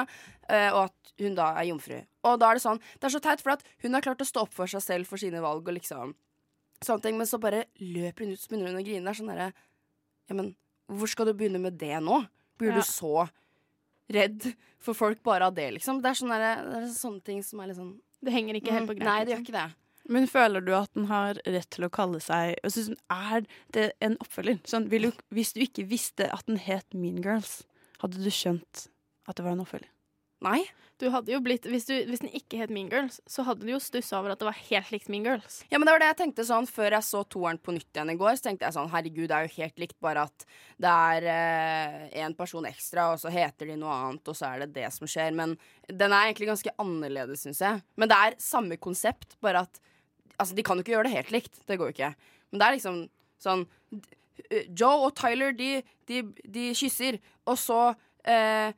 [0.49, 1.97] eh, og at hun da er jomfru.
[2.25, 4.25] Og da er det sånn Det er så teit, for at hun har klart å
[4.27, 6.15] stå opp for seg selv for sine valg og liksom
[6.85, 9.03] sånne ting, men så bare løper hun ut, så begynner hun å grine.
[9.05, 9.53] Det er sånn derre
[10.29, 10.55] Ja, men
[10.91, 12.25] hvor skal du begynne med det nå?
[12.57, 12.75] Blir Ja.
[12.79, 13.29] du så
[14.11, 16.01] redd for folk bare av det, liksom?
[16.01, 18.87] Det er sånne, det er sånne ting som er litt sånn Det henger ikke helt
[18.89, 19.05] på Mm, greip.
[19.05, 19.45] Nei, det gjør liksom.
[19.45, 19.75] ikke det.
[20.11, 24.17] Men føler du at den har rett til å kalle seg altså, Er det en
[24.21, 24.59] oppfølger?
[24.69, 27.63] Sånn, vil du, hvis du ikke visste at den het Mean Girls,
[28.03, 28.87] hadde du skjønt
[29.25, 29.89] at det var en oppfølger?
[30.45, 30.61] Nei.
[30.95, 33.71] Du hadde jo blitt, hvis, du, hvis den ikke het Mean Girls, så hadde du
[33.73, 35.57] jo stussa over at det var helt likt Mean Girls.
[35.67, 38.13] Ja, men det var det jeg tenkte sånn Før jeg så toeren på nytt igjen
[38.13, 40.45] i går, så tenkte jeg sånn Herregud, det er jo helt likt, bare at
[40.79, 41.27] det er
[42.13, 44.87] én eh, person ekstra, og så heter de noe annet, og så er det det
[44.95, 45.35] som skjer.
[45.35, 45.57] Men
[45.89, 47.83] den er egentlig ganske annerledes, syns jeg.
[47.99, 49.83] Men det er samme konsept, bare at
[50.39, 51.59] Altså, de kan jo ikke gjøre det helt likt.
[51.67, 52.15] Det går jo ikke.
[52.51, 52.97] Men det er liksom
[53.41, 53.65] sånn
[54.77, 56.21] Joe og Tyler, de, de,
[56.51, 57.17] de kysser,
[57.47, 57.79] og så
[58.27, 58.73] eh,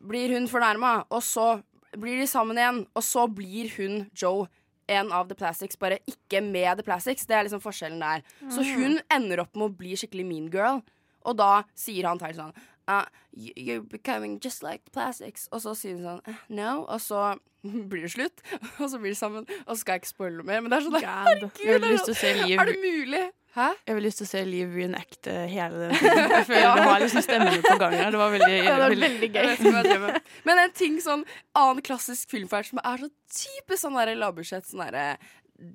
[0.00, 1.60] blir hun fornærma, og så
[2.00, 4.46] blir de sammen igjen, og så blir hun Joe
[4.92, 7.26] en av The Plastics, bare ikke med The Plastics.
[7.28, 8.24] Det er liksom forskjellen der.
[8.50, 8.72] Så Mm.
[8.80, 10.80] hun ender opp med å bli skikkelig mean girl,
[11.24, 12.56] og da sier han Tyler sånn
[12.88, 15.48] uh, You're becoming just like The Plastics.
[15.52, 17.38] Og så sier hun sånn eh, No, og så
[17.90, 18.42] blir det slutt,
[18.82, 20.80] og så blir de sammen, og så skal jeg ikke spoile noe mer, men det
[20.80, 23.22] er sånn Herregud, Jeg har er lyst til å se det- Liv er det mulig?
[23.52, 23.66] Hæ?
[23.84, 25.90] Jeg vil lyst til å se Liv reenacte hele den.
[25.92, 26.70] Jeg føler Ja.
[26.78, 28.08] det var liksom stemmene på gang her.
[28.14, 30.20] Det var veldig, Ja, det var veldig, gøy.
[30.48, 31.24] Men en ting sånn
[31.60, 33.10] annen klassisk filmferd som er så
[33.42, 35.18] typisk sånn lavbudsjett sånn derre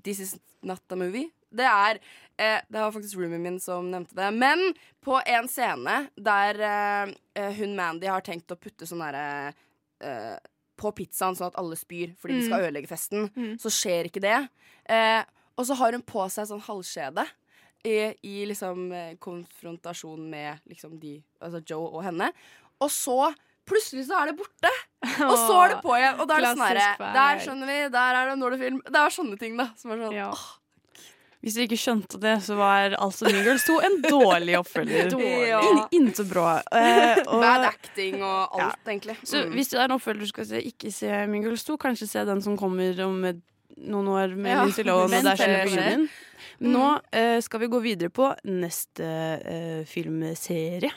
[0.04, 0.34] This is
[0.66, 1.30] not a movie.
[1.52, 2.00] Det er
[2.38, 4.32] eh, Det var faktisk roomien min som nevnte det.
[4.36, 9.54] Men på en scene der eh, eh, hun Mandy har tenkt å putte sånn derre
[10.04, 10.38] eh,
[10.78, 12.68] på pizzaen sånn at alle spyr fordi de skal Mm.
[12.68, 13.56] ødelegge festen, Mm.
[13.58, 14.50] så skjer ikke det.
[14.90, 15.24] Eh,
[15.58, 17.26] og så har hun på seg sånn halvskjede
[17.84, 22.30] i, i liksom eh, konfrontasjon med liksom de, altså Joe og henne.
[22.80, 23.34] Og så
[23.66, 24.70] plutselig så er det borte!
[25.26, 26.20] Og så er det på igjen.
[26.22, 28.78] Og da er det sånn herre Der skjønner vi, der er det når det film.
[28.86, 29.66] Det er sånne ting, da.
[29.76, 30.46] Som er sånn åh,
[31.48, 35.10] Hvis du ikke skjønte det, så var altså New Girls 2 en dårlig oppfølger.
[35.16, 35.48] Dårlig.
[35.48, 35.62] Ja.
[35.96, 36.58] Inte bra.
[36.76, 39.16] Eh, og- Bad acting og alt, egentlig.
[39.24, 39.54] Så Mm.
[39.56, 41.78] hvis det er en oppfølger du skal se, ikke se New Girls 2.
[41.80, 45.38] Kanskje se den som kommer om noen år med Ja, Lindsay Lohan og Der det
[45.40, 45.66] skjer.
[45.72, 46.10] Reunion.
[46.60, 46.72] Mm.
[46.74, 49.06] Nå eh, skal vi gå videre på neste
[49.46, 50.92] eh, filmserie,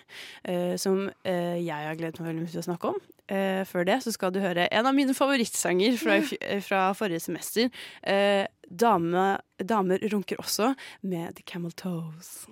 [0.48, 3.00] eh, som eh, jeg har gledet meg veldig mye til å snakke om.
[3.30, 7.20] Eh, før det så skal du høre en av mine favorittsanger fra, eh, fra forrige
[7.20, 7.70] semester.
[8.02, 12.48] Eh, dame, 'Damer runker også' med The Camel Toes.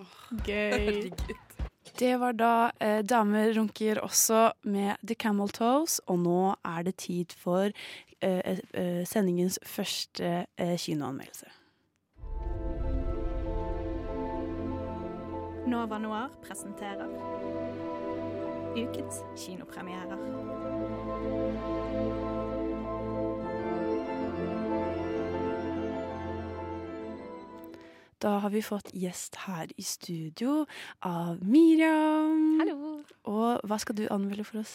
[0.46, 1.10] Gøy.
[1.98, 6.96] Det var da eh, 'Damer runker også' med The Camel Toes, og nå er det
[6.96, 7.70] tid for
[8.22, 11.46] eh, eh, sendingens første kinoanmeldelse.
[15.66, 17.08] Nova Noir presenterer
[18.76, 20.18] ukens kinopremierer.
[28.18, 30.64] Da har vi fått gjest her i studio
[31.06, 32.58] av Miriam.
[32.58, 33.02] Hallo.
[33.30, 34.72] Og hva skal du anmelde for oss?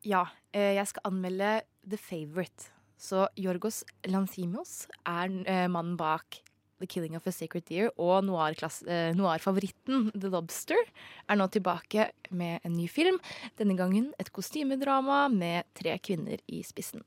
[0.00, 0.24] Ja,
[0.56, 2.70] eh, jeg skal anmelde The Favourite.
[2.96, 6.40] Så Jorgos Lanzimos er eh, mannen bak
[6.80, 12.10] The Killing of a Sacred Deer og noir-favoritten eh, noir-favoritten The Lobster er nå tilbake
[12.30, 13.20] med en ny film.
[13.60, 17.04] Denne gangen et kostymedrama med tre kvinner i spissen.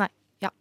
[0.00, 0.08] Nei,
[0.44, 0.52] ja.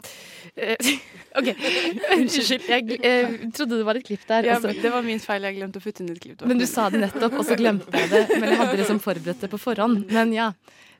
[0.55, 0.75] Eh,
[1.39, 1.51] OK.
[2.17, 2.69] Unnskyld.
[2.71, 4.47] Jeg eh, trodde det var et klipp der.
[4.51, 5.47] Ja, og det var min feil.
[5.49, 6.47] Jeg glemte å putte inn et klipp.
[6.47, 8.25] men du sa det nettopp, og så glemte jeg det.
[8.39, 10.07] Men jeg hadde liksom forberedt det på forhånd.
[10.15, 10.51] Men ja,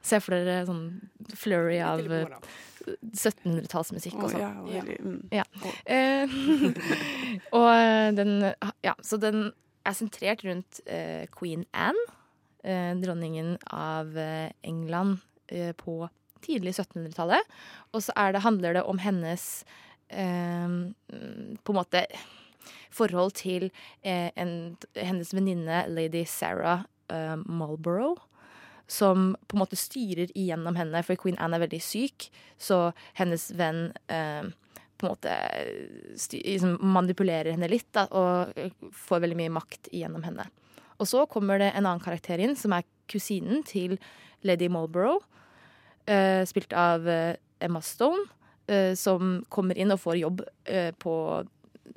[0.05, 0.85] se for dere sånn
[1.39, 2.03] flurry av
[2.85, 4.41] 1700-tallsmusikk og sånn.
[4.41, 4.67] sånn.
[4.71, 5.21] ja, mm.
[5.33, 5.45] Ja.
[5.61, 5.77] oh.
[7.59, 8.35] og eh, den
[8.85, 9.49] Ja, så den
[9.85, 12.05] er sentrert rundt uh, queen Anne,
[12.65, 15.19] uh, dronningen av uh, England
[15.53, 16.07] eh, på
[16.45, 17.51] tidlig 1700-tallet.
[17.93, 19.65] Og så det, handler det om hennes
[20.09, 20.69] eh,
[21.61, 22.05] på en måte
[22.95, 23.69] forhold til
[24.03, 28.21] eh, en, hennes venninne lady Sarah eh, Marlborough.
[28.87, 32.29] Som på en måte styrer igjennom henne, for queen Anne er veldig syk.
[32.61, 34.45] Så hennes venn eh,
[34.95, 35.37] på en måte
[36.21, 40.45] sty liksom manipulerer henne litt da, og eh, får veldig mye makt igjennom henne.
[41.01, 43.97] Og så kommer det en annen karakter inn, som er kusinen til
[44.45, 45.25] lady Marlborough.
[46.07, 48.27] eh, spilt av eh, Emma Stone,
[48.67, 51.15] eh, som kommer inn og får jobb eh, på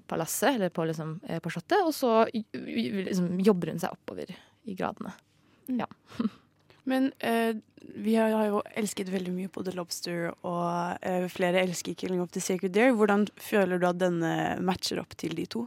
[0.09, 4.33] palasset, eller på, liksom, eh, på slottet, og så liksom, jobber hun seg oppover
[4.64, 5.12] i gradene.
[5.68, 5.87] Ja.
[6.88, 7.57] Men eh,
[7.98, 12.33] vi har, jo elsket veldig mye på The Lobster, og eh, flere elsker Killing of
[12.35, 12.94] the Sacred Deer.
[12.96, 14.33] Hvordan føler du at denne
[14.64, 15.66] matcher opp til de to?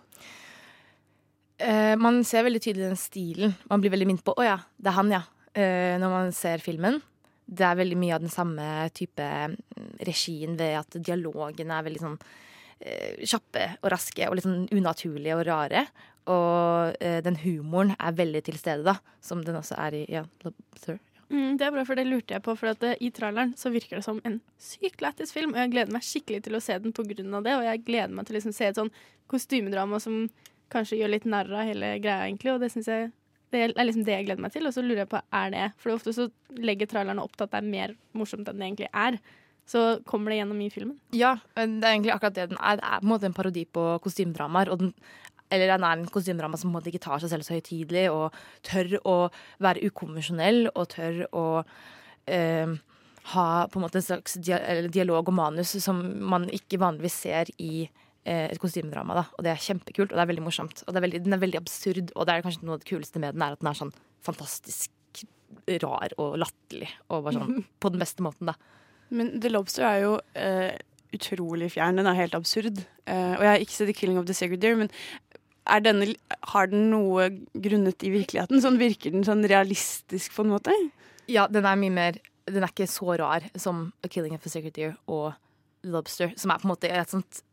[1.61, 3.55] Eh, man ser veldig tydelig den stilen.
[3.69, 5.23] Man blir veldig minnet på 'å ja, det er han', ja.
[5.53, 7.01] Eh, når man ser filmen.
[7.45, 9.57] Det er veldig mye av den samme type mm,
[10.07, 12.17] regien ved at dialogene er veldig sånn
[12.79, 15.85] eh, kjappe og raske og litt sånn unaturlige og rare.
[16.31, 18.95] Og eh, den humoren er veldig til stede, da.
[19.21, 21.01] Som den også er i ja, Lobster.
[21.31, 22.55] Mm, det er bra, for det lurte jeg på.
[22.59, 25.55] For at eh, I traileren så virker det som en sykt lættis film.
[25.55, 27.15] Og jeg gleder meg skikkelig til å se den pga.
[27.15, 27.55] det.
[27.55, 28.91] Og jeg gleder meg til å liksom se et sånn
[29.31, 30.25] kostymedrama som
[30.71, 32.53] kanskje gjør litt narr av hele greia, egentlig.
[32.53, 33.11] Og det synes jeg
[33.51, 34.67] det er liksom det jeg gleder meg til.
[34.67, 37.53] Og så lurer jeg på, er det For ofte så legger trailerne opp til at
[37.53, 39.19] det er mer morsomt enn det egentlig er.
[39.71, 40.95] Så kommer det gjennom i filmen.
[41.15, 42.79] Ja, det er egentlig akkurat det den er.
[42.79, 44.71] Det er på en måte en parodi på kostymedramaer.
[44.71, 44.93] Og den,
[45.51, 48.05] eller den er en kostymedrama som på en måte ikke tar seg selv så høytidelig,
[48.13, 48.37] og
[48.67, 49.15] tør å
[49.63, 51.45] være ukonvensjonell, og tør å
[52.31, 52.77] eh,
[53.33, 55.99] ha på en måte en slags dialog og manus som
[56.31, 59.19] man ikke vanligvis ser i eh, et kostymedrama.
[59.19, 59.25] Da.
[59.37, 60.83] Og det er kjempekult, og det er veldig morsomt.
[60.85, 62.89] Og det er veldig, den er veldig absurd, og det er kanskje noe av det
[62.89, 65.25] kuleste med den, er at den er sånn fantastisk
[65.83, 68.55] rar og latterlig, og bare sånn på den beste måten, da.
[69.11, 70.79] Men The Lobster er jo eh,
[71.15, 71.99] utrolig fjern.
[71.99, 72.83] Den er helt absurd.
[73.03, 74.91] Uh, og jeg har ikke sett The Killing of the Sacred Deer, men
[75.85, 76.13] denne,
[76.53, 78.61] har den noe grunnet i virkeligheten?
[78.63, 80.75] Sånn Virker den sånn realistisk på en måte?
[81.31, 82.17] Ja, den er mye mer
[82.49, 85.37] Den er ikke så rar som A Killing of a Sacred Deer og
[85.85, 87.43] Lobster, som er på en måte et sånt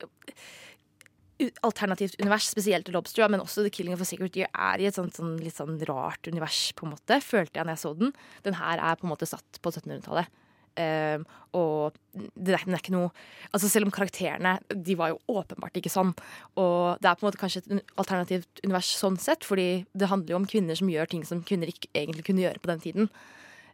[1.62, 4.88] alternativt univers, spesielt til Lobster, men også The Killing of a Sacred Deer er i
[4.88, 7.92] et sånt, sånn, litt sånn rart univers, på en måte, følte jeg når jeg så
[8.00, 8.12] den.
[8.46, 10.32] Den her er på en måte satt på 1700-tallet.
[10.78, 11.24] Um,
[11.58, 13.08] og det er, det er ikke noe
[13.48, 16.12] Altså Selv om karakterene De var jo åpenbart ikke sånn.
[16.60, 20.36] Og det er på en måte kanskje et alternativt univers sånn sett, fordi det handler
[20.36, 23.10] jo om kvinner som gjør ting som kvinner ikke egentlig kunne gjøre på den tiden.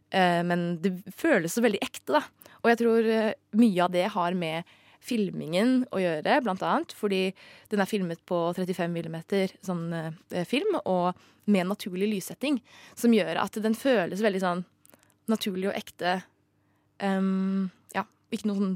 [0.09, 2.49] Eh, men det føles så veldig ekte, da.
[2.63, 6.95] Og jeg tror eh, mye av det har med filmingen å gjøre, blant annet.
[6.97, 7.23] Fordi
[7.71, 9.17] den er filmet på 35 mm
[9.65, 11.17] sånn eh, film, og
[11.51, 12.61] med naturlig lyssetting.
[12.97, 14.63] Som gjør at den føles veldig sånn
[15.31, 16.19] naturlig og ekte.
[17.03, 18.75] Ehm, ja, ikke noe sånn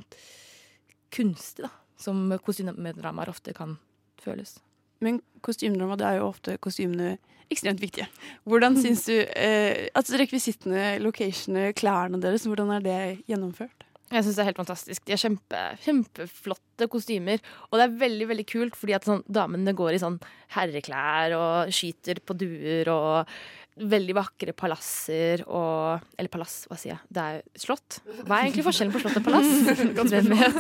[1.16, 1.74] kunstig, da.
[2.00, 3.78] Som kostymedramaer ofte kan
[4.24, 4.58] føles.
[5.04, 7.18] Men kostymedrama, det er jo ofte kostymene
[7.50, 8.08] ekstremt viktige.
[8.48, 13.86] Hvordan syns du eh, at rekvisittene, locationene, klærne deres, hvordan er det gjennomført?
[14.10, 15.04] Jeg syns det er helt fantastisk.
[15.06, 17.42] De har kjempe, kjempeflotte kostymer.
[17.70, 20.18] Og det er veldig veldig kult, fordi at sånn, damene går i sånn
[20.56, 23.36] herreklær og skyter på duer og
[23.80, 27.02] veldig vakre palasser og Eller palass, hva sier jeg?
[27.16, 28.00] Det er jo slott.
[28.26, 29.50] Hva er egentlig forskjellen på slott og palass?
[30.12, 30.60] Hvem vet?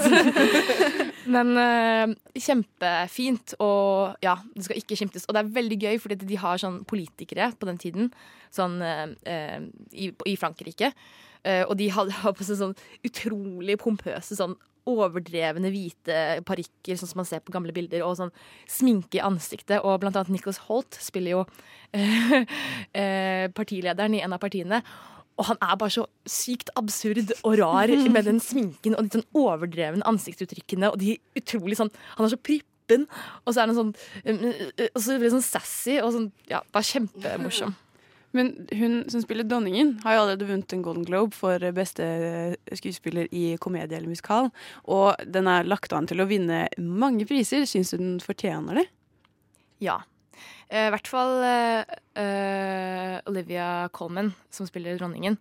[1.36, 5.27] Men eh, kjempefint, og ja, det skal ikke skimtes.
[5.27, 8.13] Og det er veldig gøy, fordi de har sånn politikere på den tiden
[8.55, 9.60] sånn, eh,
[9.93, 10.93] i, i Frankrike.
[11.43, 14.58] Eh, og de hadde har på seg sånn utrolig pompøse sånn
[14.89, 18.34] overdrevne hvite parykker, sånn som man ser på gamle bilder, og sånn
[18.69, 19.80] sminke i ansiktet.
[19.84, 21.45] Og blant annet Nicholas Holt spiller jo
[21.93, 22.36] eh,
[23.02, 24.82] eh, partilederen i en av partiene.
[25.39, 29.30] Og han er bare så sykt absurd og rar med den sminken og de sånn
[29.39, 30.91] overdrevne ansiktsuttrykkene.
[30.91, 33.06] Og de utrolig sånn Han er så prippen,
[33.45, 36.89] og så er han sånn Og så blir han sånn sassy og sånn Ja, bare
[36.89, 37.78] kjempemorsom.
[38.36, 42.06] Men hun som spiller dronningen, har jo allerede vunnet en Golden Globe for beste
[42.78, 44.52] skuespiller i komedie eller musikal.
[44.86, 47.65] Og den er lagt an til å vinne mange priser.
[47.70, 48.86] Syns du den fortjener det?
[49.82, 50.02] Ja.
[50.70, 55.39] Eh, I hvert fall eh, eh, Olivia Colman, som spiller dronningen.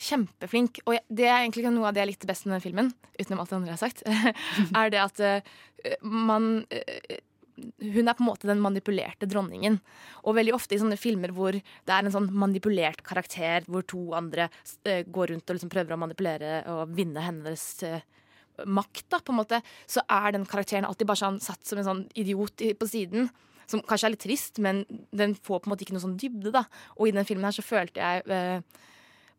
[0.00, 0.82] Kjempeflink.
[0.86, 3.50] Og det er egentlig noe av det jeg likte best med den filmen, utenom alt
[3.50, 4.04] det andre jeg har sagt,
[4.80, 7.18] er det at eh, man eh,
[7.80, 9.78] hun er på en måte den manipulerte dronningen.
[10.24, 14.10] Og veldig ofte i sånne filmer hvor det er en sånn manipulert karakter, hvor to
[14.16, 18.00] andre uh, går rundt og liksom prøver å manipulere og vinne hennes uh,
[18.66, 21.88] makt, da, på en måte, så er den karakteren alltid bare sånn satt som en
[21.88, 23.30] sånn idiot på siden.
[23.70, 24.82] Som kanskje er litt trist, men
[25.14, 26.52] den får på en måte ikke noe sånn dybde.
[26.52, 26.64] da.
[26.98, 28.86] Og i den filmen her så følte jeg uh,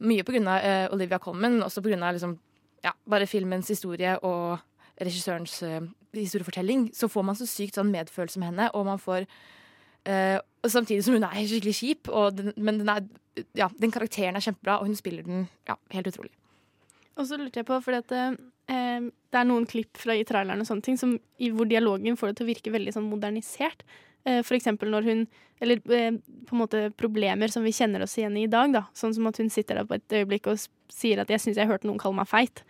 [0.01, 2.33] mye på grunn av Olivia Colman, også på grunn av liksom,
[2.81, 4.63] ja, bare filmens historie og
[5.01, 5.81] regissørens eh,
[6.17, 9.27] historiefortelling, så får man så sykt sånn medfølelse med henne, og man får
[10.01, 14.43] Uh, Samtidig som hun er skikkelig kjip, den, men den, er, ja, den karakteren er
[14.45, 16.29] kjempebra, og hun spiller den ja, helt utrolig.
[17.17, 20.61] Og så lurte jeg på, fordi at eh, det er noen klipp fra i traileren
[20.61, 23.81] og sånne ting som, i, hvor dialogen får det til å virke veldig sånn modernisert.
[24.25, 25.23] Eh, for eksempel når hun
[25.61, 28.87] Eller på en måte problemer som vi kjenner oss igjen i i dag, da.
[28.97, 30.57] Sånn som at hun sitter der på et øyeblikk og
[30.89, 32.63] sier at 'jeg syns jeg hørte noen kalle meg feit'.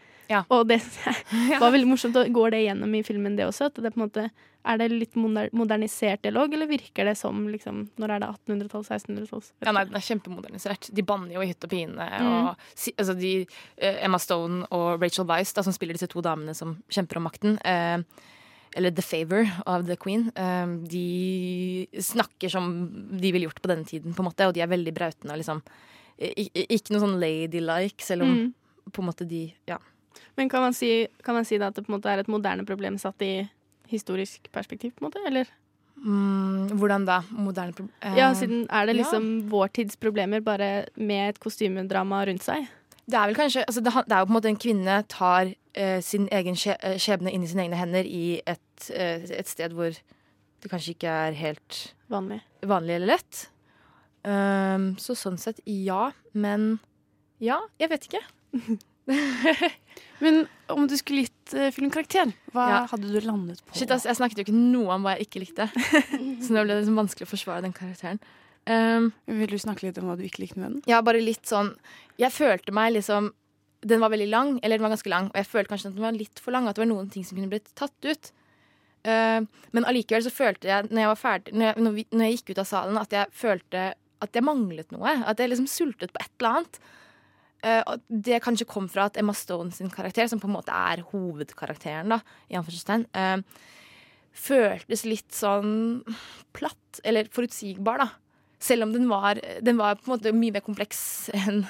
[0.50, 0.80] Og det
[1.62, 2.15] var veldig morsomt.
[2.22, 3.67] Og går det gjennom i filmen, det også?
[3.72, 4.26] At det på en måte,
[4.62, 9.46] er det litt modernisert dialog, eller virker det som liksom, Når er det 1800-tall, 1600-tall?
[9.65, 10.89] Ja, nei, Den er kjempemodernisert.
[10.94, 11.98] De banner jo i hytt og pine.
[11.98, 12.28] Mm.
[12.28, 13.32] Og, altså de,
[13.82, 17.26] eh, Emma Stone og Rachel Weiss, da, som spiller disse to damene som kjemper om
[17.26, 18.03] makten, eh,
[18.78, 22.70] eller The Favor of the Queen, eh, de snakker som
[23.20, 25.41] de ville gjort på denne tiden, på en måte, og de er veldig brautende og
[25.41, 25.64] liksom
[26.22, 28.53] Ikke noe sånn ladylike, selv om Mm.
[28.93, 29.80] på en måte de Ja.
[30.39, 32.66] Men kan man, si, kan man si at det på en måte er et moderne
[32.68, 33.34] problem satt i
[33.91, 35.24] historisk perspektiv, på en måte?
[35.28, 35.49] Eller?
[36.01, 37.20] Mm, hvordan da?
[37.30, 39.03] Moderne pro eh, Ja, siden er det ja.
[39.03, 42.70] liksom vår tids problemer, bare med et kostymedrama rundt seg?
[43.05, 45.51] Det er vel kanskje altså det, det er jo på en måte en kvinne tar
[45.74, 49.76] eh, sin egen eh, skjebne inn i sine egne hender i et, eh, et sted
[49.76, 51.82] hvor det kanskje ikke er helt
[52.12, 52.39] Vanlig.
[52.62, 53.47] vanlig eller lett.
[54.22, 56.76] Um, så sånn sett ja, men
[57.41, 58.22] ja, jeg vet ikke.
[60.22, 62.82] Men om du skulle gitt uh, filmkarakter, hva Ja.
[62.91, 63.74] hadde du landet på?
[63.78, 65.66] Shit, ass, jeg snakket jo ikke noe om hva jeg ikke likte.
[66.45, 68.22] så nå ble det liksom vanskelig å forsvare den karakteren.
[68.70, 70.82] Um, Vil du snakke litt om hva du ikke likte med den?
[70.86, 71.72] Ja, bare litt sånn
[72.22, 73.32] Jeg følte meg liksom
[73.82, 76.05] Den var veldig lang, eller den var ganske lang, og jeg følte kanskje at den
[76.05, 78.30] var litt for lang, at det var noen ting som kunne blitt tatt ut.
[79.01, 79.41] Uh,
[79.74, 82.36] men allikevel så følte jeg, når jeg var ferdig når jeg, når, vi, når jeg
[82.38, 83.86] gikk ut av salen, at jeg følte
[84.22, 85.16] at jeg manglet noe.
[85.26, 86.80] At jeg liksom sultet på et eller annet.
[87.64, 91.03] Og det kanskje kom fra at Emma Stone sin karakter, som på en måte er
[91.12, 92.18] hovedkarakteren, da,
[92.49, 93.43] i anførselstegn, eh,
[94.34, 96.01] føltes litt sånn
[96.57, 98.09] platt, eller forutsigbar, da.
[98.62, 101.01] Selv om den var, den var på en måte mye mer kompleks
[101.38, 101.64] enn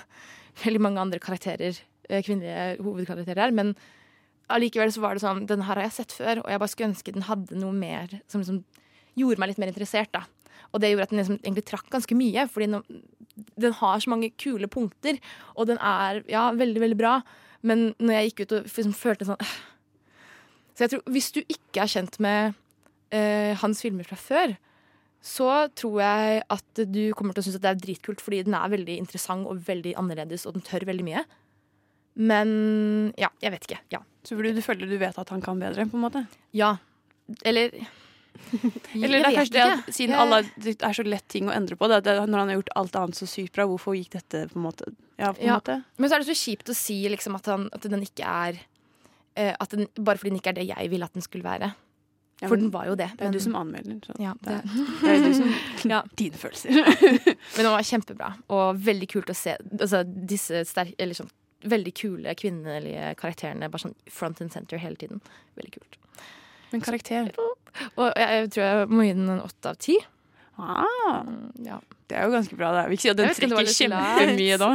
[0.64, 1.80] veldig mange andre karakterer,
[2.10, 3.54] eh, kvinnelige hovedkarakterer.
[3.56, 3.74] Men
[4.52, 6.92] allikevel så var det sånn Den her har jeg sett før, og jeg bare skulle
[6.92, 8.64] ønske den hadde noe mer som liksom
[9.16, 10.12] gjorde meg litt mer interessert.
[10.12, 10.26] da.
[10.74, 13.04] Og det gjorde at den liksom egentlig trakk ganske mye, fordi nå-
[13.60, 15.20] den har så mange kule punkter,
[15.56, 17.20] og den er ja, veldig, veldig bra.
[17.62, 19.60] Men når jeg gikk ut og liksom følte sånn øh.
[20.72, 22.54] Så jeg tror, hvis du ikke er kjent med
[23.14, 24.54] øh, hans filmer fra før,
[25.22, 28.56] så tror jeg at du kommer til å synes at det er dritkult, fordi den
[28.58, 31.26] er veldig interessant og veldig annerledes, og den tør veldig mye.
[32.18, 32.50] Men
[33.20, 33.82] ja, jeg vet ikke.
[33.94, 34.02] Ja.
[34.26, 36.24] Så fordi du føler du vet at han kan bedre, på en måte?
[36.58, 36.76] Ja.
[37.46, 37.76] Eller
[38.96, 41.78] Eller det er kanskje det at siden alle, det er så lett ting å endre
[41.80, 44.46] på, det, det, når han har gjort alt annet så sykt bra, hvorfor gikk dette
[44.52, 44.90] på en måte
[45.22, 45.60] Ja, på en Ja.
[45.60, 45.78] måte.
[45.98, 48.60] Men så er det så kjipt å si liksom, at, han, at den ikke er
[49.36, 51.72] eh, at den, Bare fordi den ikke er det jeg ville at den skulle være.
[52.42, 53.12] Ja, For den var jo det.
[53.18, 54.00] Det er men- du som anmelder.
[54.08, 55.54] Så Ja, det, er, er du som
[55.94, 56.02] Ja.
[56.18, 56.74] Dine følelser.
[57.56, 61.30] Men den var kjempebra, og veldig kult å se altså, disse sterke eller sånn,
[61.62, 65.22] veldig kule kvinnelige karakterene bare sånn front and center hele tiden.
[65.56, 65.98] Veldig kult.
[66.72, 67.32] Men karakter
[68.00, 69.98] Og jeg, tror jeg må gi den en åtte av ti.
[70.58, 71.80] ah, Mm, Ja.
[72.12, 72.70] Det er jo ganske bra.
[72.76, 72.82] Det.
[72.90, 74.68] Vi ikke si at den trekker kjempemye da.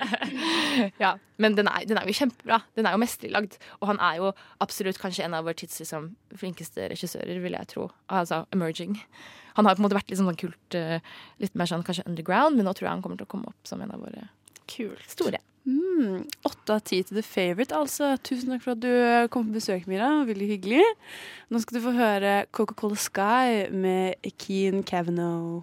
[1.04, 2.62] ja, men den er, den er jo kjempebra.
[2.78, 3.58] Den er jo mesterlagd.
[3.82, 4.30] Og han er jo
[4.64, 6.06] absolutt kanskje en av vår tids liksom,
[6.40, 7.90] flinkeste regissører, vil jeg tro.
[8.08, 8.96] Altså emerging.
[9.58, 11.04] Han har på en måte vært litt sånn kult, eh,
[11.44, 13.68] litt mer sånn kanskje underground, men nå tror jeg han kommer til å komme opp
[13.68, 14.30] som en av våre
[15.12, 15.42] store.
[15.66, 18.16] Mm, Åtte av ti til The Favourite, altså.
[18.26, 20.08] Tusen takk for at du kom på besøk, Mira.
[20.26, 20.82] Veldig hyggelig.
[21.50, 25.62] Nå skal du få høre Coca-Cola Sky med Keen Kavanaugh.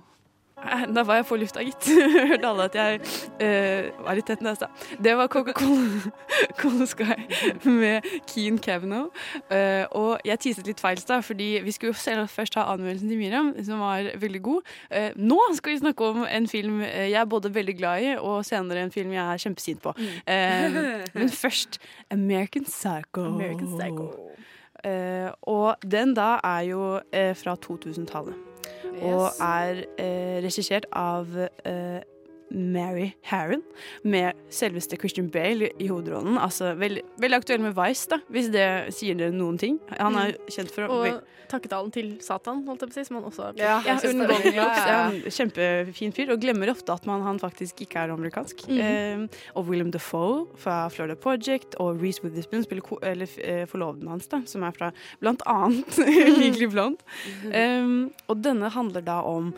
[0.64, 1.89] Eh, Da var jeg på lufta, gitt.
[2.32, 3.01] Hørte alle at jeg
[3.39, 4.70] uh, var litt tett nesa.
[4.99, 6.12] Det var Coca-Cola
[6.60, 7.16] Cola Sky
[7.68, 9.10] med Keen Kavanaugh.
[9.51, 13.20] Uh, og jeg tiset litt feil da, fordi vi skulle jo først ha anmeldelsen til
[13.22, 14.74] Miriam, som var veldig god.
[14.91, 18.12] Uh, nå skal vi snakke om en film eh, jeg er både veldig glad i,
[18.18, 19.93] og senere en film jeg er kjempesint på.
[20.28, 20.80] Eh,
[21.18, 21.80] men først
[22.12, 23.26] American Psycho.
[23.26, 24.10] American Psycho.
[24.84, 28.48] Eh, og den da er jo eh, fra 2000-tallet.
[29.01, 31.99] Og er eh, regissert av eh,
[32.51, 33.61] Mary Harron,
[34.03, 36.37] med selveste Christian Bale i hovedrollen.
[36.41, 39.79] Altså, veldig, veldig aktuell med Vice, da, hvis det sier dere noen ting.
[39.99, 41.19] Han er kjent for å Og
[41.49, 44.27] takketalen til Satan, holdt jeg på å si, som han også har Ja, ja, veldig-
[44.27, 44.53] Globes.
[44.53, 48.67] ja, Ja, kjempefin fyr, og glemmer ofte at man, han faktisk ikke er amerikansk.
[48.67, 48.79] Mhm.
[48.79, 54.07] eh, og William Defoe fra Florida Project og Reece Witherspoon spiller ko eller, eh, forloveden
[54.09, 54.91] hans, da, som er fra
[55.21, 55.97] blant annet
[56.41, 57.01] Legally Blonde.
[57.53, 59.53] Um, og denne handler da om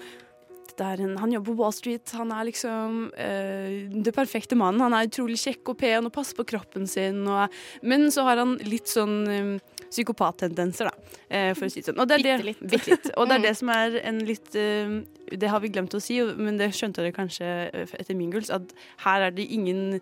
[0.82, 2.12] en, han jobber på Wall Street.
[2.18, 4.82] Han er liksom eh, det perfekte mannen.
[4.84, 7.22] Han er utrolig kjekk og pen og passer på kroppen sin.
[7.28, 9.54] Og, men så har han litt sånn um,
[9.92, 12.02] psykopattendenser, da, eh, for å si det sånn.
[12.02, 13.10] Og det er det, bitte litt.
[13.16, 16.60] Og det er det som er en litt Det har vi glemt å si, men
[16.60, 18.74] det skjønte dere kanskje etter Mingles, at
[19.06, 20.00] her er det ingen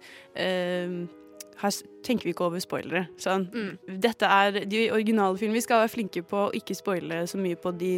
[1.60, 1.76] her
[2.08, 3.08] tenker vi ikke over spoilere.
[3.20, 3.50] Sånn.
[3.84, 5.60] Dette er de originale filmene.
[5.60, 7.98] Vi skal være flinke på å ikke spoile så mye på de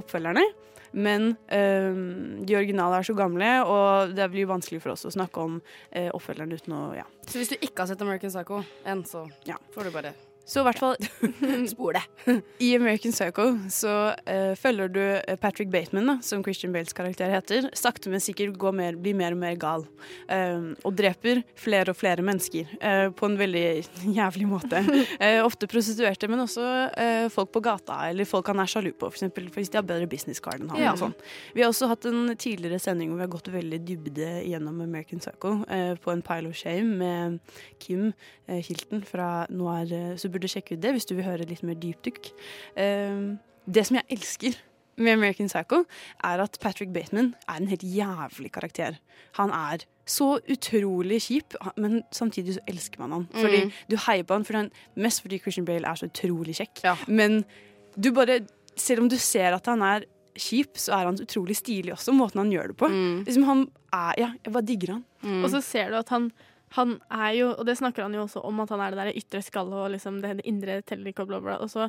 [0.00, 0.44] oppfølgerne.
[0.92, 5.40] Men øhm, de originale er så gamle, og det blir vanskelig for oss å snakke
[5.40, 5.60] om
[5.96, 7.06] øh, oppfølgeren uten å ja.
[7.26, 9.56] Så hvis du ikke har sett American Psycho enn, så Ja.
[9.74, 10.12] får du bare
[10.44, 10.96] Så i hvert fall
[11.72, 12.02] spor det.
[12.66, 17.30] I American Psycho så uh, følger du øh, Patrick Bateman, da, som Christian Bales karakter
[17.32, 19.86] heter, sakte, men sikkert mer, blir mer og mer gal.
[20.32, 23.64] Ehm, og dreper flere og flere mennesker uh, på en veldig
[24.18, 24.82] jævlig måte.
[25.18, 26.62] Eh, ofte prostituerte, men også
[27.32, 30.42] folk på gata, eller folk han er sjalu på, eksempel, hvis de har bedre business
[30.42, 30.80] card enn han.
[30.82, 30.92] Ja.
[30.98, 31.14] Sånn.
[31.54, 35.22] Vi har også hatt en tidligere sending hvor vi har gått veldig dybde gjennom American
[35.22, 37.38] Psycho eh, på en Pile of Shame med
[37.82, 38.12] Kim
[38.46, 41.62] eh, Hilton fra Noir, eh, så burde sjekke ut det hvis du vil høre litt
[41.66, 42.30] mer dypdykk.
[42.76, 43.24] Eh,
[43.66, 44.58] det som jeg elsker
[45.02, 45.84] med American Psycho,
[46.22, 48.98] er at Patrick Bateman er en helt jævlig karakter.
[49.38, 53.28] Han er så utrolig kjip, men samtidig så elsker man han.
[53.32, 53.72] Fordi Mm.
[53.88, 56.82] Du heier på han for han, mest fordi Christian Bale er så utrolig kjekk.
[57.08, 57.44] Men
[57.98, 58.40] du bare,
[58.76, 60.04] selv om du ser at han er
[60.36, 62.88] kjip, så er han utrolig stilig også, måten han gjør det på.
[62.88, 63.24] Mm.
[63.26, 65.04] Liksom han er, ja, Jeg bare digger han.
[65.44, 66.32] Og så ser du at han
[66.76, 69.20] han er jo, og det snakker han jo også om, at han er det der
[69.20, 71.56] ytre skallet og liksom det, det indre teller ikke og bla, bla.
[71.60, 71.88] Og så,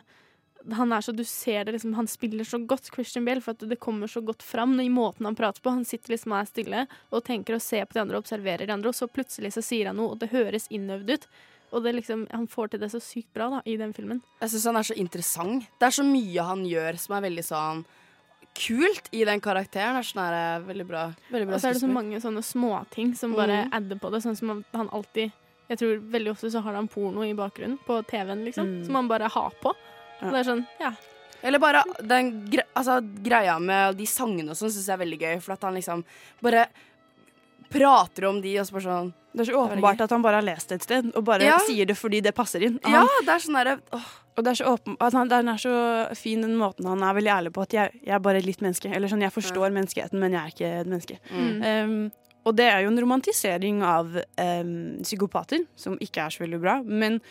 [0.72, 3.64] han er så, du ser det liksom, han spiller så godt, Christian Bale, for at
[3.70, 5.74] det kommer så godt fram i måten han prater på.
[5.76, 8.68] Han sitter liksom og er stille og tenker og ser på de andre og observerer
[8.68, 11.28] de andre, og så plutselig så sier han noe, og det høres innøvd ut.
[11.74, 14.20] Og liksom, han får til det så sykt bra da, i den filmen.
[14.44, 15.72] Jeg syns han er så interessant.
[15.80, 17.86] Det er så mye han gjør som er veldig sånn
[18.54, 19.98] kult i den karakteren.
[19.98, 21.14] Er sånn her, eh, veldig bra.
[21.32, 23.74] Veldig bra Og så er det så mange sånne småting som bare Mm.
[23.74, 24.22] adder på det.
[24.24, 25.32] Sånn som han- alltid
[25.70, 28.66] Jeg tror veldig ofte så har han porno i bakgrunnen på TV-en, liksom.
[28.82, 28.86] Mm.
[28.86, 29.70] Som han bare har på.
[30.22, 30.92] Og det er sånn, ja.
[31.42, 35.20] Eller bare den gre altså, greia med de sangene og sånn syns jeg er veldig
[35.20, 35.42] gøy.
[35.42, 36.04] For at han liksom
[36.42, 36.68] bare
[37.72, 40.44] prater om de, og så bare sånn Det er så åpenbart at han bare har
[40.44, 41.58] lest det et sted, og bare Ja.
[41.58, 42.80] sier det fordi det passer inn.
[42.86, 44.06] Ja, det er sånn derre åh.
[44.34, 45.76] Og er så åpen, at han, den er så
[46.18, 48.90] fin den måten han er veldig ærlig på at jeg, jeg er bare litt menneske.
[48.90, 51.20] Eller sånn, jeg forstår menneskeheten, men jeg er ikke et menneske.
[51.30, 51.64] Mm.
[51.64, 52.12] Um,
[52.44, 54.74] og det er jo en romantisering av um,
[55.06, 56.80] psykopater, som ikke er så veldig bra.
[56.84, 57.22] Men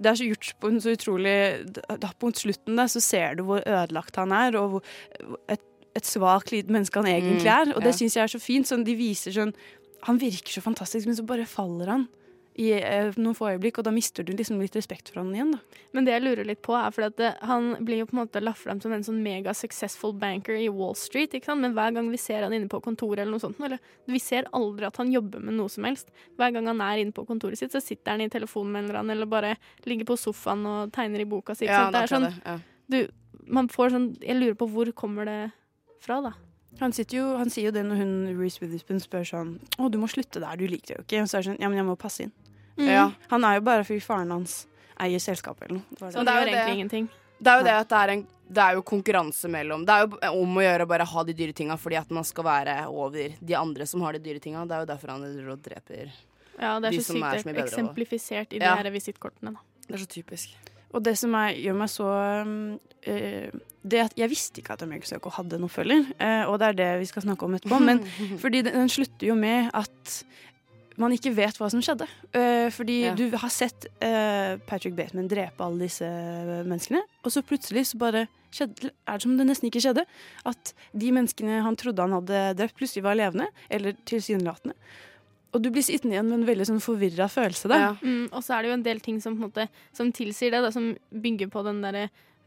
[0.00, 1.34] det er så gjort på en så utrolig
[1.76, 4.94] da, På slutten der så ser du hvor ødelagt han er, og hvor,
[5.52, 5.62] et,
[5.96, 7.74] et svakt lite menneske han egentlig Mm, er.
[7.76, 7.86] Og ja.
[7.88, 8.68] det syns jeg er så fint.
[8.68, 9.54] Sånn, de viser sånn
[10.08, 12.06] Han virker så fantastisk, men så bare faller han.
[12.58, 15.52] I eh, noen få øyeblikk, og da mister du liksom litt respekt for han igjen.
[15.54, 18.16] da Men det jeg lurer litt på, er fordi at det, han blir jo på
[18.16, 21.32] en måte lagt fram som en sånn mega successful banker i Wall Street.
[21.36, 21.62] ikke sant?
[21.62, 23.78] Men hver gang vi ser han inne på kontoret, eller noe sånt, eller
[24.10, 26.10] vi ser aldri at han jobber med noe som helst.
[26.40, 28.90] Hver gang han er inne på kontoret sitt, så sitter han i telefonen med en
[28.90, 29.54] eller annen, eller bare
[29.86, 31.68] ligger på sofaen og tegner i boka si.
[31.68, 32.58] ikke Ja, det er sånn, det, ja.
[32.90, 33.00] du,
[33.50, 35.40] man får sånn Jeg lurer på hvor kommer det
[36.02, 36.34] fra, da?
[36.78, 39.48] Han, jo, han sier jo det når hun Reece Witherspoon spør sånn
[39.78, 41.22] Å, du må slutte der, du liker det jo ikke.
[41.22, 42.32] Og så er det sånn Ja, men jeg må passe inn.
[42.78, 42.86] Mm.
[42.88, 43.10] Ja.
[43.28, 44.66] Han er jo bare fordi faren hans
[45.00, 45.84] eier selskapet eller noe.
[45.90, 46.26] Det Så det.
[46.30, 47.08] det gjør egentlig ingenting.
[47.40, 50.06] Det er jo det at det er, en, det er jo konkurranse mellom Det er
[50.06, 52.74] jo om å gjøre å bare ha de dyre tinga fordi at man skal være
[52.88, 54.64] over de andre som har de dyre tinga.
[54.68, 55.22] Det er jo derfor han
[55.60, 56.10] dreper
[56.60, 57.66] Ja, det er de så som er så sykt mye bedre.
[57.68, 58.74] eksemplifisert i Ja.
[58.76, 59.52] de her visittkortene.
[59.54, 59.60] da.
[59.88, 60.48] Det er så typisk.
[60.92, 62.08] Og det som er, gjør meg så
[63.06, 63.50] eh,
[63.82, 66.76] det at Jeg visste ikke at American Psycho hadde en oppfølger, eh, og det er
[66.76, 67.78] det vi skal snakke om etterpå.
[67.80, 68.02] Men
[68.42, 70.18] fordi den, slutter jo med at
[71.00, 72.04] man ikke vet hva som skjedde.
[72.36, 73.14] Eh, fordi Ja.
[73.16, 76.04] du har sett eh, Patrick Bateman drepe alle disse
[76.68, 80.04] menneskene, og så plutselig så bare skjedde, er det som det nesten ikke skjedde.
[80.44, 84.74] At de menneskene han trodde han hadde drept, plutselig var levende, eller tilsynelatende.
[85.54, 87.70] Og du blir sittende igjen med en veldig sånn forvirra følelse.
[87.70, 87.94] Da.
[88.04, 89.64] Mm, og så er det jo en del ting som, måte,
[89.96, 92.04] som tilsier det, da, som bygger på den der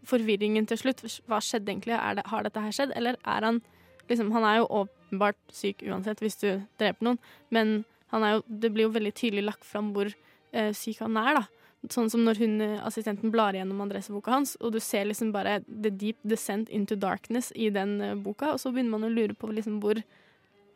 [0.08, 1.04] forvirringen til slutt.
[1.30, 1.98] Hva skjedde egentlig?
[2.18, 2.94] Det, har dette her skjedd?
[2.98, 3.62] Eller er han
[4.10, 6.48] liksom, Han er jo åpenbart syk uansett hvis du
[6.82, 7.20] dreper noen,
[7.54, 7.84] men
[8.14, 11.40] jo, det blir jo veldig tydelig lagt fram hvor eh, syk han er.
[11.40, 11.46] da.
[11.92, 15.60] Sånn som når hun, eh, assistenten blar igjennom adresseboka hans, og du ser liksom bare
[15.68, 19.36] The Deep Descent into Darkness i den eh, boka, og så begynner man å lure
[19.36, 20.04] på liksom hvor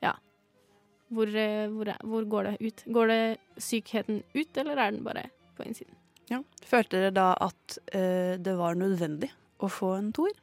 [0.03, 0.17] Ja.
[1.09, 2.83] Hvor, eh, hvor, hvor går det ut?
[2.91, 5.95] Går det sykheten ut, eller er den bare på innsiden?
[6.31, 6.41] Ja.
[6.67, 9.31] Følte dere da at uh, det var nødvendig
[9.63, 10.35] å få en toer?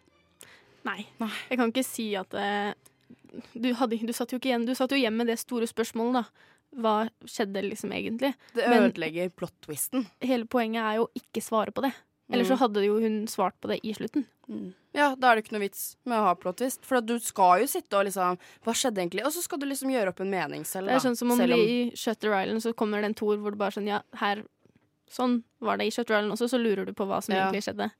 [0.84, 1.04] Nei.
[1.50, 2.72] Jeg kan ikke si at uh,
[3.52, 6.22] du, hadde, du, satt jo ikke igjen, du satt jo igjen med det store spørsmålet,
[6.22, 6.50] da.
[6.74, 6.94] Hva
[7.30, 8.32] skjedde liksom egentlig?
[8.56, 10.08] Det ødelegger plot-twisten.
[10.24, 11.92] hele poenget er jo å ikke svare på det.
[12.32, 12.62] Ellers så Mm.
[12.64, 14.24] hadde jo hun svart på det i slutten.
[14.94, 16.80] Ja, da er det ikke noe vits med å ha plot-twist.
[16.82, 19.24] For at du skal jo sitte og liksom Hva skjedde egentlig?
[19.24, 21.40] Og så skal du liksom gjøre opp en mening selv, Det er sånn som om,
[21.40, 21.52] om...
[21.52, 24.42] i Shutter Island så kommer det en toer hvor det bare sånn Ja, her
[25.10, 27.46] Sånn var det i Shutterland også, så lurer du på hva som Ja.
[27.48, 27.90] egentlig skjedde.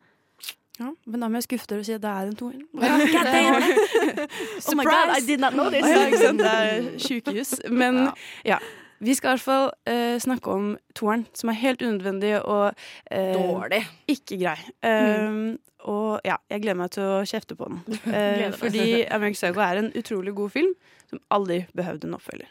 [0.79, 2.55] Ja, men da må jeg skuffe dere og si at det er en toer.
[2.83, 2.95] Ja.
[4.69, 5.87] Oh my God, I did not know this.
[5.87, 6.41] Ja, ikke sant?
[6.41, 7.53] Det er sjukehus.
[7.71, 8.09] Men
[8.45, 8.59] ja.
[9.05, 12.73] Vi skal i hvert fall uh, snakke om toeren, som er helt unødvendig og
[13.13, 13.83] uh, Dårlig.
[14.09, 14.57] Ikke grei.
[14.83, 17.83] Um, Og ja, jeg gleder meg til å kjefte på den.
[18.15, 20.73] Uh, fordi American Psycho er en utrolig god film
[21.11, 22.49] som aldri behøvde en oppfølger.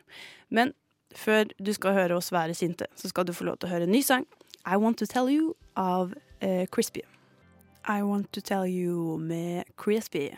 [0.54, 0.74] Men
[1.16, 3.88] før du skal høre oss være sinte, så skal du få lov til å høre
[3.90, 4.28] en ny sang.
[4.66, 7.04] I Want To Tell You av eh, Crispy.
[7.84, 10.30] I Want To Tell You med Crispy.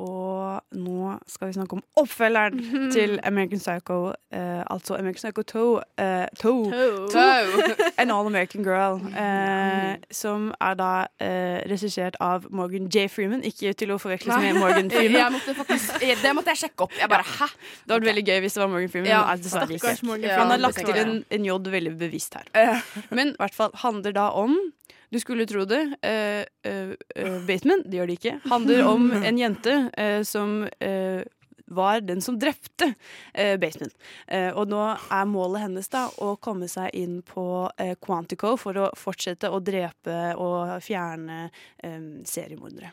[0.00, 5.74] Og nå skal vi snakke om oppfølgeren til American Psycho, Uh, altså American Psycho 2.
[5.74, 6.70] Uh, to.
[6.70, 7.10] Toe.
[7.12, 7.84] To.
[7.98, 8.96] An All American Girl.
[9.22, 13.08] eh, som er da eh, regissert av Morgan J.
[13.12, 13.44] Freeman.
[13.44, 15.36] Ikke til å forveksles med Morgan Freeman.
[15.36, 16.96] Måtte faktisk, det måtte jeg sjekke opp.
[16.96, 17.50] Jeg bare, hæ?
[17.52, 19.10] Det hadde vært veldig gøy hvis det var Morgan Freeman.
[19.12, 19.22] Ja.
[20.08, 22.48] Morgan Han har lagt til en, en J veldig bevisst her.
[23.10, 24.56] Men i hvert fall handler da om
[25.12, 25.82] Du skulle tro det.
[26.00, 29.76] Uh, uh, eh, Bateman, det gjør det ikke, handler om en jente
[30.24, 31.20] som eh,
[31.72, 32.94] var den som drepte
[33.34, 33.90] eh, Bateman.
[34.26, 37.44] Eh, og nå er målet hennes da å komme seg inn på
[37.76, 41.46] eh, Quantico for å fortsette å drepe og fjerne
[41.82, 42.92] eh, seriemordere.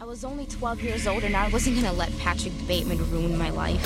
[0.00, 3.50] I was only 12 years old and I wasn't gonna let Patrick Bateman ruin my
[3.50, 3.84] life.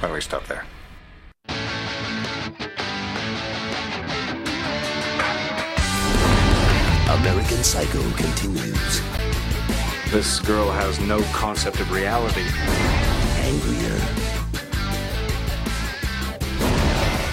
[0.00, 0.64] Why don't we stop there?
[7.26, 9.00] American Psycho continues.
[10.12, 12.44] This girl has no concept of reality.
[13.42, 13.98] Angrier.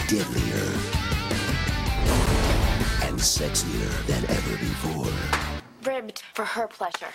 [0.07, 0.65] Deadlier.
[3.03, 5.13] And sexier than ever before.
[5.83, 7.13] Ribbed for her pleasure.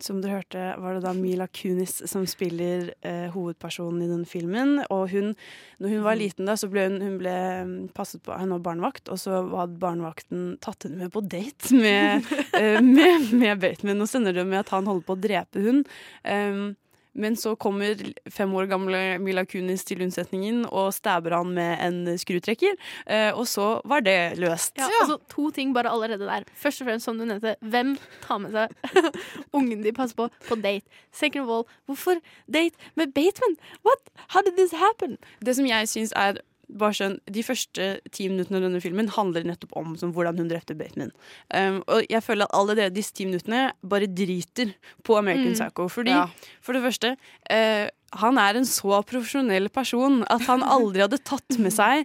[0.00, 4.78] Som dere hørte, var det da Mila Kunis som spiller eh, hovedpersonen i den filmen.
[4.88, 5.34] Og hun,
[5.82, 7.34] når hun var liten, da, så ble hun, hun ble
[7.68, 11.74] mm, passet på Hun var barnevakt, og så hadde barnevakten tatt henne med på date
[11.76, 12.30] med,
[12.60, 14.00] eh, med, med Bateman.
[14.00, 15.84] Og sender det med at han holder på å drepe hun.
[16.24, 16.70] Um,
[17.12, 17.98] men så kommer
[18.30, 22.76] fem år gamle Mila Kunis til unnsetningen og stabber han med en skrutrekker.
[23.06, 24.76] Eh, og så var det løst.
[24.78, 26.46] Ja, altså To ting bare allerede der.
[26.54, 29.10] Først og fremst, som du nevnte, hvem tar med seg
[29.56, 30.86] ungen de passer på, på date?
[31.12, 33.58] Second of all, hvorfor date med Bateman?
[33.86, 34.12] What?
[34.34, 35.18] How did this happen?
[35.44, 36.40] Det som jeg syns er
[36.78, 40.48] bare sånn, De første ti minuttene av denne filmen handler nettopp om sånn, hvordan hun
[40.48, 41.10] drepte Bateman.
[41.54, 45.58] Um, og jeg føler at allerede disse ti minuttene bare driter på American Mm.
[45.58, 45.88] Psycho.
[45.88, 46.26] Fordi, Ja.
[46.60, 47.16] for det første
[47.50, 52.04] uh, Han er en så profesjonell person at han aldri hadde tatt med seg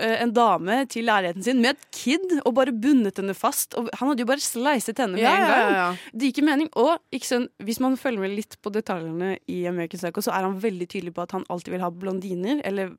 [0.00, 3.76] eh, en dame til leiligheten sin med et kid og bare bundet henne fast.
[3.78, 5.60] Og han hadde jo bare sleiset henne med Ja, en gang.
[5.60, 5.96] ja, ja.
[6.12, 6.68] Det gir ikke mening.
[6.74, 10.42] Og ikke sånn, hvis man følger med litt på detaljene i American Psycho, så er
[10.48, 12.60] han veldig tydelig på at han alltid vil ha blondiner.
[12.66, 12.96] Eller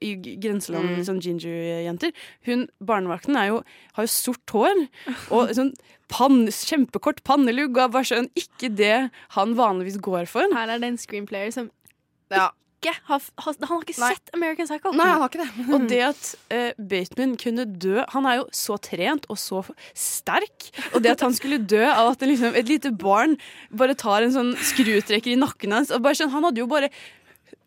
[0.00, 1.04] i grenseland Mm.
[1.04, 2.12] sånn ginger-jenter.
[2.46, 3.62] Hun Barnevakten er jo,
[3.94, 4.88] har jo sort hår
[5.30, 5.74] og sånn
[6.08, 7.76] pann, kjempekort pannelugg.
[7.76, 10.48] Og bare sånn, ikke det han vanligvis går for.
[10.52, 11.70] Her er det en screenplayer som
[12.30, 12.50] Ja.
[12.82, 14.08] ikke har, har Han har ikke Nei.
[14.14, 14.90] sett American Psycho.
[14.92, 15.72] Nei, han har ikke det.
[15.74, 19.62] Og det at uh, Bateman kunne dø Han er jo så trent og så
[19.94, 20.70] sterk.
[20.94, 23.36] Og det at han skulle dø av at en, liksom, et lite barn
[23.70, 26.90] bare tar en sånn skrutrekker i nakken hans og bare sånn, Han hadde jo bare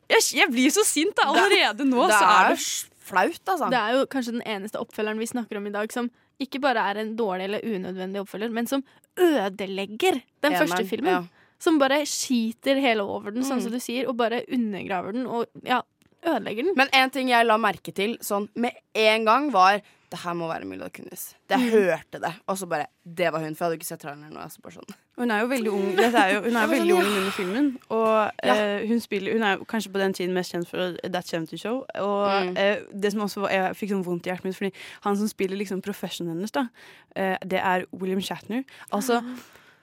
[0.09, 2.07] Jeg, jeg blir så sint da, allerede nå.
[2.07, 2.59] det så er er det
[3.05, 3.69] flaut, altså.
[3.69, 6.09] Det er jo kanskje den eneste oppfølgeren vi snakker om i dag som
[6.41, 8.83] ikke bare er en dårlig eller unødvendig oppfølger, men som
[9.17, 11.11] ødelegger den Eneren, første filmen.
[11.11, 11.23] ja.
[11.59, 13.63] Som bare skiter hele over den, sånn Mm.
[13.63, 15.81] som du sier, og bare undergraver den og ja,
[16.25, 16.73] ødelegger den.
[16.75, 19.81] Men en ting jeg la merke til sånn med en gang, var
[20.11, 21.33] det her må være Mila Kunis.
[21.49, 21.69] Jeg Mm.
[21.71, 24.33] hørte det, og så bare Det var hun, for jeg hadde ikke sett traileren.
[24.33, 24.95] nå, så bare sånn.
[25.17, 27.67] Hun er jo veldig ung Dette er jo, Hun er veldig ung under filmen.
[27.89, 28.55] Og Ja.
[28.55, 31.85] eh, hun, spiller, hun er kanskje på den tiden mest kjent for That 70 Show.
[31.95, 32.57] Og Mm.
[32.57, 34.71] eh, det som også var, Jeg fikk sånn vondt i hjertet mitt, Fordi
[35.03, 36.67] han som spiller liksom professionen hennes, da,
[37.15, 38.63] eh, det er William Shatner.
[38.91, 39.35] Altså Ah.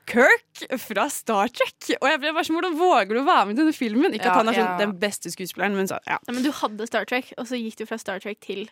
[0.07, 1.97] Kirk fra Star Trek!
[2.03, 4.13] Og jeg ble bare sånn, Hvordan våger du å være med i denne filmen?
[4.13, 4.79] Ikke Ja, at han er sånn, ja.
[4.79, 6.19] den beste skuespilleren, men så, ja.
[6.29, 8.69] Men du hadde Star Trek, og så gikk du fra Star Trek til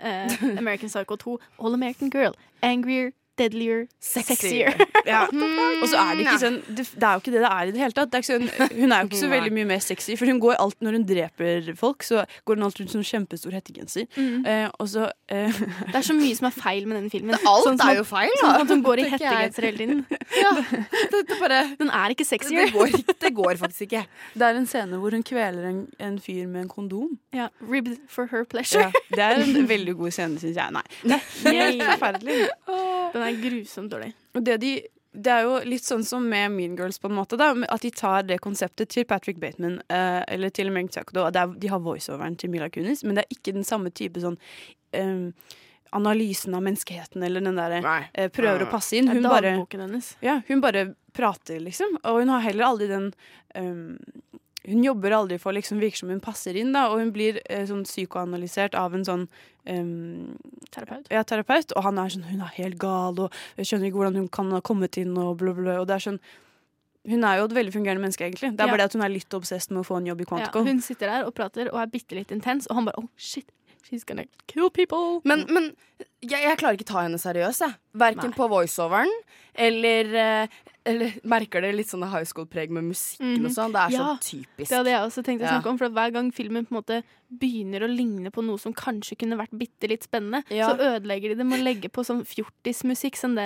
[0.00, 0.28] eh,
[0.58, 1.38] American Psycho 2.
[1.60, 2.32] All American Girl.
[2.62, 4.74] Angrier, deadlier, sexier.
[5.06, 5.24] Ja.
[5.82, 7.74] Og så er det ikke sånn det, det er jo ikke det det er i
[7.74, 8.10] det hele tatt.
[8.10, 10.40] Det er ikke sånn, hun er jo ikke så veldig mye mer sexy, for hun
[10.42, 14.08] går alt når hun dreper folk, så går hun alltid rundt som kjempestor hettegenser.
[14.16, 14.46] Mm.
[14.48, 17.38] Eh, og så eh, Det er så mye som er feil med denne filmen.
[17.52, 20.04] alt Sånn er jo feil, da, Sånn at hun går i hettegenser hele tiden.
[20.08, 22.68] det, det bare, Den er ikke sexier.
[22.68, 24.04] det, går, det går faktisk ikke.
[24.34, 27.14] Det er en scene hvor hun kveler en, en fyr med en kondom.
[27.36, 28.88] Ja, Ribbed for her pleasure.
[28.88, 30.74] Ja, det er en veldig god scene, syns jeg.
[30.74, 32.38] Nei, det er helt forferdelig.
[33.12, 34.12] Den er grusomt dårlig.
[34.34, 34.72] Og det, de,
[35.12, 37.38] det er jo litt sånn som med Mean Girls, på en måte.
[37.40, 41.28] Da, at de tar det konseptet til Patrick Bateman eh, eller til da.
[41.28, 44.38] Er, de har voiceoveren til Mila Kunis, men det er ikke den samme type sånn
[44.92, 45.56] eh,
[45.96, 47.80] analysen av menneskeheten eller den derre
[48.12, 49.08] eh, prøver å passe inn.
[49.08, 50.10] Det er dagboken bare, hennes.
[50.24, 51.98] ja, hun bare prater, liksom.
[52.04, 53.08] Og hun har heller aldri den
[53.56, 53.96] um,
[54.66, 57.62] Hun jobber aldri for liksom virker som hun passer inn, da, og hun blir eh,
[57.68, 59.28] sånn psykoanalysert av en sånn
[59.70, 60.34] um,
[60.74, 61.06] Terapeut.
[61.14, 61.72] Ja, terapeut.
[61.76, 64.50] Og han er sånn Hun er helt gal, og jeg skjønner ikke hvordan hun kan
[64.52, 65.78] ha kommet inn, og bla, bla.
[65.80, 66.20] Og det er sånn
[67.08, 68.50] Hun er jo et veldig fungerende menneske, egentlig.
[68.56, 68.72] Det er Ja.
[68.74, 70.64] bare det at hun er litt obsess med å få en jobb i Ja, Quantico.
[70.66, 73.46] hun sitter der og prater og er bitte litt intens, og han bare oh shit,
[73.86, 75.20] she's gonna kill people.
[75.24, 75.70] Men, men
[76.22, 77.76] jeg, jeg klarer ikke ta henne seriøst, jeg.
[77.98, 79.10] Verken på voiceoveren
[79.58, 80.56] eller, eh,
[80.88, 83.72] eller Merker dere litt sånne high school-preg med musikken og sånn?
[83.74, 84.68] Det er Ja, så typisk.
[84.70, 85.60] Det hadde jeg også tenkt å Ja.
[85.70, 88.72] om, for at hver gang filmen på en måte begynner å ligne på noe som
[88.72, 90.70] kanskje kunne vært bitte litt spennende, Ja.
[90.70, 93.16] så ødelegger de det med å legge på sånn fjortismusikk.
[93.18, 93.36] Sånn,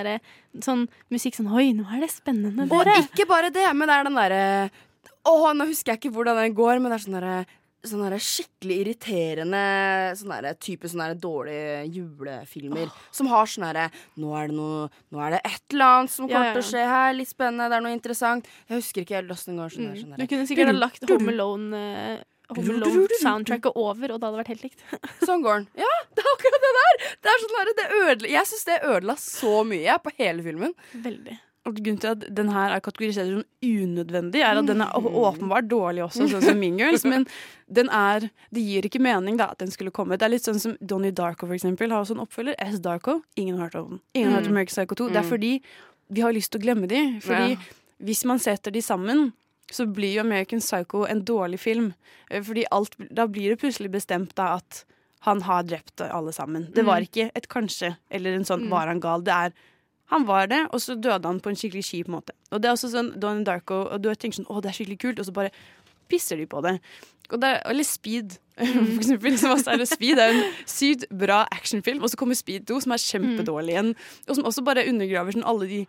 [0.61, 4.03] sånn musikk sånn Oi, nå er det spennende, Og ikke bare det, men det er
[4.03, 4.71] den derre
[5.25, 7.45] Å, nå husker jeg ikke hvordan den går, men det er sånn derre
[7.83, 9.61] sånne her skikkelig irriterende
[10.19, 12.91] sånne her type sånne dårlige julefilmer.
[13.15, 13.87] Som har sånn herre
[14.19, 16.69] nå, det nå er det et eller annet som kommer ja, til å ja.
[16.71, 17.15] skje her.
[17.17, 18.51] Litt spennende, det er noe interessant.
[18.69, 19.73] Jeg husker ikke helt åssen det går.
[19.75, 22.21] Sånn der, sånn Du kunne sikkert ha lagt Home Alone eh,
[22.53, 24.83] Home Alone-soundtracket over, og det hadde vært helt likt.
[25.27, 25.69] Sånn går den.
[25.79, 26.99] Ja, det er akkurat det der!
[27.23, 30.75] Det er sånn der, det ødela, jeg syns det ødela så mye på hele filmen.
[31.05, 31.37] Veldig.
[31.65, 36.03] Grunnen til at den her er kategorisert som unødvendig, er at den er åpenbart dårlig
[36.03, 37.05] også, sånn som Mean Girls.
[37.07, 37.25] Men
[37.71, 40.17] den er Det gir ikke mening da at den skulle komme.
[40.17, 42.55] Det er litt sånn som Donnie Darko, for eksempel, har også en oppfølger.
[42.59, 42.79] S.
[42.83, 43.21] Darko.
[43.37, 43.99] Ingen har hørt om den.
[44.13, 44.57] Ingen har hørt om Mm.
[44.57, 45.07] American Psycho 2.
[45.07, 45.29] Det er Mm.
[45.29, 45.61] fordi
[46.11, 47.19] vi har lyst til å glemme de.
[47.21, 47.57] Fordi Ja.
[48.03, 49.31] hvis man setter de sammen
[49.71, 51.93] så blir jo American Psycho en dårlig film.
[52.29, 54.83] Eh, Fordi alt, Da blir det plutselig bestemt da at
[55.21, 56.71] han har drept alle sammen.
[56.73, 57.07] Det var Mm.
[57.07, 58.69] ikke et kanskje eller en sånn Mm.
[58.69, 59.21] var han gal.
[59.23, 59.53] Det er
[60.11, 62.35] han var det, og så døde han på en skikkelig kjip måte.
[62.51, 64.99] Og det er også sånn Donnie Darko, og du tenker sånn å, det er skikkelig
[65.01, 65.53] kult, og så bare
[66.11, 66.77] pisser de på det.
[67.31, 69.37] Og det er, eller Speed, for eksempel.
[69.39, 72.95] Som også er Speed er en sykt bra actionfilm, og så kommer Speed 2, som
[72.95, 73.93] er kjempedårlig igjen,
[74.27, 75.79] og som også bare undergraver sånn alle de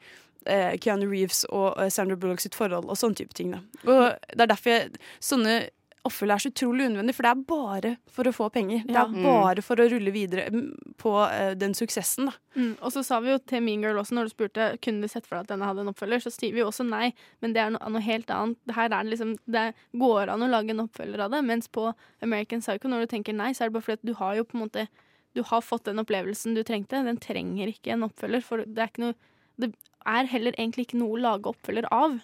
[0.47, 3.53] eh, Keanu Reeves og eh, Sandra Bullock sitt forhold og sånne type ting.
[3.57, 3.63] Da.
[3.85, 5.59] Og det er derfor jeg, sånne
[6.05, 8.83] oppfølger er så utrolig unødvendig, for det er bare for å få penger.
[8.87, 9.23] Det er Mm.
[9.25, 12.35] bare for å rulle videre mm, på eh, den suksessen, da.
[12.57, 12.75] Mm.
[12.83, 15.27] Og så sa vi jo til Mean Girl også, når du spurte kunne du sett
[15.27, 17.63] for deg at denne hadde en oppfølger, så sier vi jo også nei, men det
[17.65, 18.59] er noe, noe helt annet.
[18.69, 19.65] Det her er det liksom, det
[20.05, 21.89] går an å lage en oppfølger av det, mens på
[22.23, 24.45] American Psycho, når du tenker nei, så er det bare fordi at du har jo
[24.45, 24.87] på en måte
[25.35, 27.01] du har fått den opplevelsen du trengte.
[27.03, 29.15] Den trenger ikke en oppfølger, for det er ikke noe
[29.59, 29.73] Det
[30.07, 32.21] er heller egentlig ikke noe å lage oppfølger av.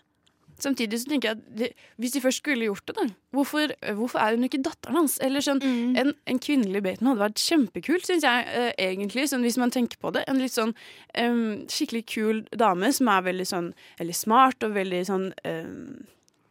[0.62, 3.06] Samtidig så tenker jeg at det, hvis de først skulle gjort det, da
[3.36, 5.18] hvorfor, hvorfor er hun ikke datteren hans?
[5.22, 5.62] Eller sånn,
[5.98, 9.28] en, en kvinnelig Baton hadde vært kjempekult, syns jeg eh, egentlig.
[9.30, 10.24] Sånn, hvis man tenker på det.
[10.30, 10.74] En litt sånn
[11.18, 15.76] em, skikkelig kul dame som er veldig sånn veldig smart og veldig sånn em,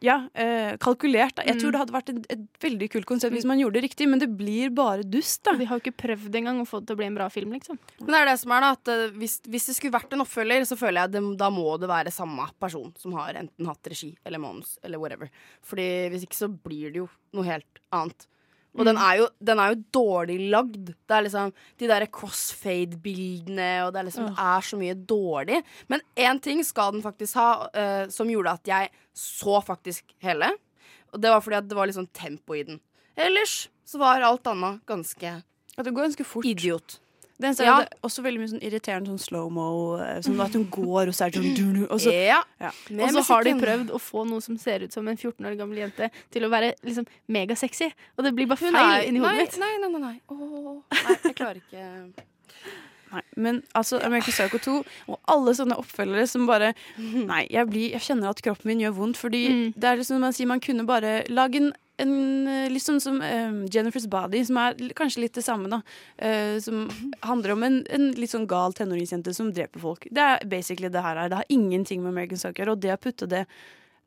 [0.02, 1.34] ja, eh, kalkulert.
[1.36, 1.42] Da.
[1.44, 1.72] Jeg tror Mm.
[1.72, 4.28] det hadde vært et, et veldig kult konsept hvis man gjorde det riktig, men det
[4.36, 5.52] blir bare dust, da.
[5.60, 7.52] De har jo ikke prøvd engang å få det til å bli en bra film,
[7.52, 7.78] liksom.
[8.00, 10.24] Men det er det som er da, at eh, hvis, hvis det skulle vært en
[10.24, 13.92] oppfølger, så føler jeg det, da må det være samme person som har enten hatt
[13.92, 15.28] regi eller manus eller whatever.
[15.62, 18.26] Fordi hvis ikke så blir det jo noe helt annet.
[18.78, 20.92] Og den, er jo, den er jo dårlig lagd.
[20.94, 21.50] Det er liksom
[21.80, 25.58] de der crossfade-bildene, og det er liksom det er så mye dårlig.
[25.90, 30.52] Men én ting skal den faktisk ha, uh, som gjorde at jeg så faktisk hele.
[31.10, 32.78] Og det var fordi at det var litt sånn tempo i den.
[33.18, 35.40] Ellers så var alt annet ganske
[35.76, 36.46] At det går ganske fort.
[36.46, 37.00] Idiot.
[37.40, 37.78] Det eneste Ja.
[37.80, 39.66] det er også veldig mye sånn irriterende sånn slow-mo.
[40.04, 42.42] eh, Sånn at hun går, og så er det sånn og så, Ja.
[42.60, 42.70] ja.
[43.00, 45.56] Og så har de prøvd å få noe som ser ut som en 14 år
[45.56, 47.88] gammel jente, til å være liksom megasexy.
[48.18, 49.58] Og det blir bare feil nei, inni hodet mitt.
[49.58, 50.00] Nei, nei, nei.
[50.00, 50.20] nei.
[50.28, 52.12] oh, nei jeg klarer ikke
[53.10, 57.90] Nei, men altså American Psycho 2 og alle sånne oppfølgere som bare Nei, jeg, blir,
[57.96, 59.72] jeg kjenner at kroppen min gjør vondt, fordi Mm.
[59.74, 61.72] det er liksom man sier man kunne bare lage en,
[62.02, 65.80] en eh, litt sånn som eh, Jennifer's Body, som er kanskje litt det samme, da.
[66.20, 66.86] Uh, som
[67.26, 70.06] handler om en, en litt sånn gal tenåringsjente som dreper folk.
[70.10, 71.28] Det er basically det her er.
[71.32, 73.44] Det har ingenting med American Psycho å gjøre, og det å putte det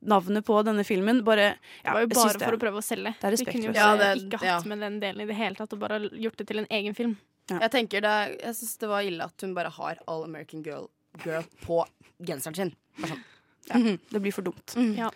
[0.03, 3.13] navnet på denne filmen bare ja, Det var jo bare for å prøve å selge.
[3.21, 4.57] Det er Vi kunne jo Ja, det- ikke hatt ja.
[4.69, 7.17] med den delen i det hele tatt, og bare gjort det til en egen film.
[7.49, 10.89] Jeg tenker det Jeg syns det var ille at hun bare har All American Girl,
[11.23, 11.85] girl på
[12.19, 12.75] genseren sin.
[12.99, 13.19] Bare
[13.71, 13.99] Mm -hmm.
[14.09, 14.73] det blir for dumt.
[14.97, 15.09] Ja.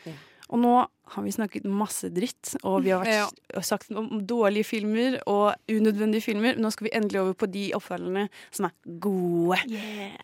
[0.47, 0.73] Og nå
[1.13, 6.25] har vi snakket masse dritt, og vi har vært, sagt om dårlige filmer og unødvendige
[6.25, 6.59] filmer.
[6.59, 9.59] Nå skal vi endelig over på de oppfølgerne som er gode.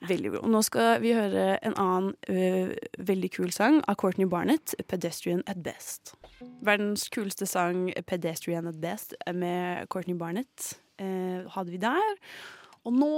[0.09, 0.43] Veldig gode.
[0.43, 5.43] Og nå skal vi høre en annen uh, veldig kul sang av Courtney Barnett, 'Pedestrian
[5.47, 6.15] at Best'.
[6.63, 12.19] Verdens kuleste sang, 'Pedestrian at Best', med Courtney Barnett, uh, hadde vi der.
[12.83, 13.15] Og nå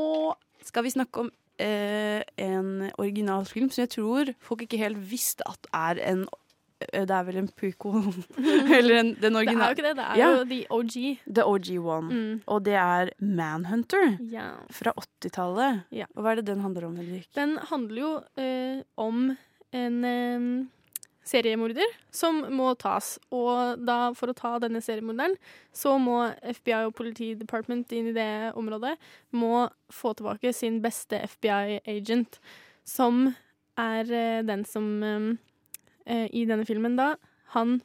[0.65, 1.29] skal vi snakke om
[1.61, 6.41] uh, en originalfilm som jeg tror folk ikke helt visste at er en eh,
[6.80, 8.09] Det er vel en prequel?
[8.78, 10.30] Eller en, den Det er jo ikke det, det er Ja.
[10.36, 10.95] jo The OG.
[11.38, 12.09] The OG one.
[12.11, 12.41] Mm.
[12.51, 14.49] Og det er Manhunter Ja.
[14.69, 15.86] fra 80-tallet.
[15.95, 16.05] Ja.
[16.15, 17.30] Og hva er det den handler om, Henrik?
[17.34, 18.11] Den handler jo
[18.43, 19.38] eh, om
[19.71, 20.49] en eh,
[21.26, 23.15] seriemorder som må tas.
[23.32, 25.38] Og da, for å ta denne seriemorderen,
[25.73, 28.97] så må FBI og politidepartement inn i det området
[29.32, 32.38] må få tilbake sin beste FBI-agent,
[32.86, 33.30] som
[33.80, 34.91] er eh, den som
[36.05, 37.15] eh, eh, I denne filmen, da,
[37.55, 37.79] han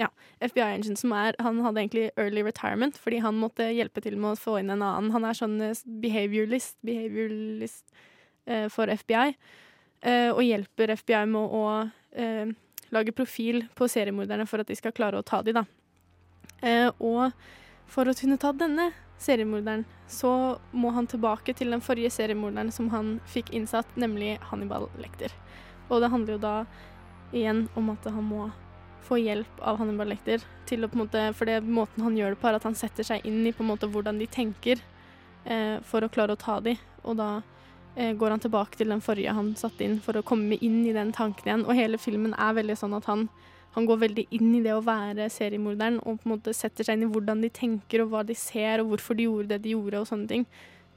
[0.00, 0.08] ja,
[0.40, 4.40] FBI-agent som er Han hadde egentlig early retirement fordi han måtte hjelpe til med å
[4.40, 5.10] få inn en annen.
[5.12, 7.84] Han er sånn behaviorist behavioralist, behavioralist
[8.46, 9.34] eh, for FBI,
[10.02, 11.64] eh, og hjelper FBI med å
[12.16, 12.48] eh,
[12.90, 15.66] lage profil på seriemorderne for at de skal klare å ta dem, da.
[16.66, 17.30] Eh, og
[17.90, 18.90] for å kunne ta denne
[19.20, 20.32] seriemorderen, så
[20.72, 25.34] må han tilbake til den forrige seriemorderen som han fikk innsatt, nemlig Hannibal Lecter.
[25.90, 26.54] Og det handler jo da
[27.32, 28.48] igjen om at han må
[29.10, 32.34] få hjelp av Hannibal Lecter til å på en måte For det måten han gjør
[32.34, 34.82] det på, er at han setter seg inn i på en måte hvordan de tenker
[35.44, 37.30] eh, for å klare å ta de, og da
[37.96, 40.94] eh, går han tilbake til den forrige han satte inn for å komme inn i
[40.96, 41.66] den tanken igjen.
[41.66, 43.26] Og hele filmen er veldig sånn at han,
[43.74, 46.98] han går veldig inn i det å være seriemorderen og på en måte setter seg
[46.98, 49.74] inn i hvordan de tenker og hva de ser og hvorfor de gjorde det de
[49.74, 50.48] gjorde og sånne ting.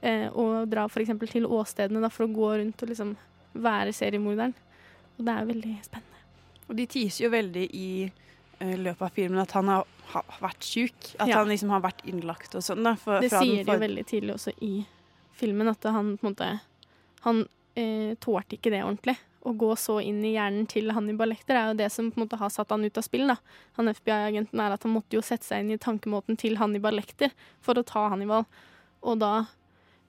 [0.04, 1.14] Eh, og drar f.eks.
[1.30, 3.14] til åstedene da, for å gå rundt og liksom
[3.54, 4.54] være seriemorderen.
[5.14, 6.13] Og det er veldig spennende.
[6.68, 7.88] Og de teaser jo veldig i
[8.62, 9.84] uh, løpet av filmen at han har,
[10.14, 11.10] har vært syk.
[11.18, 11.38] At Ja.
[11.42, 12.82] han liksom har vært innlagt og sånn.
[12.84, 12.94] da.
[12.96, 14.86] for- Det fra den sier de jo veldig tidlig også i
[15.34, 16.60] filmen, at han på en måte
[17.24, 19.16] Han eh, tålte ikke det ordentlig.
[19.44, 22.26] Å gå så inn i hjernen til Hannibal Lecter er jo det som på en
[22.26, 23.26] måte har satt han ut av spill.
[23.26, 23.36] da.
[23.76, 27.30] Han FBI-agenten er at han måtte jo sette seg inn i tankemåten til Hannibal Lecter
[27.60, 28.44] for å ta Hannibal.
[29.02, 29.46] Og da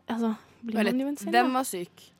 [0.07, 1.53] altså, blir Eller, han jo en Hvem da.
[1.53, 2.11] var syk?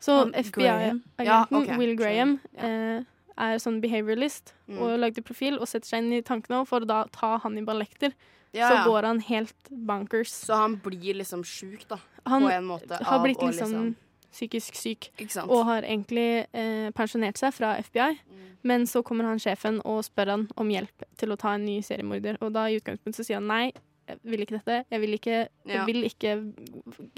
[0.00, 1.94] Så FBI-agenten Ja, okay, Will.
[1.96, 3.02] Graham eh,
[3.38, 4.78] er sånn behavioralist Mm.
[4.82, 8.12] og lagde profil og setter seg inn i tankene for å da ta Hannibal Lekter.
[8.52, 10.30] Ja, så går han helt bankers.
[10.32, 11.98] Så han blir liksom sjuk, da.
[12.26, 12.96] Han på en måte.
[13.02, 13.96] har av blitt liksom, liksom,
[14.32, 15.10] psykisk syk
[15.48, 18.18] og har egentlig eh, pensjonert seg fra FBI.
[18.18, 18.42] Mm.
[18.64, 21.80] Men så kommer han sjefen og spør han om hjelp til å ta en ny
[21.82, 22.38] seriemorder.
[22.40, 23.72] Og da i utgangspunktet så sier han nei,
[24.08, 24.84] jeg vil ikke dette.
[24.90, 25.84] Jeg vil ikke, Ja.
[25.84, 26.54] jeg vil ikke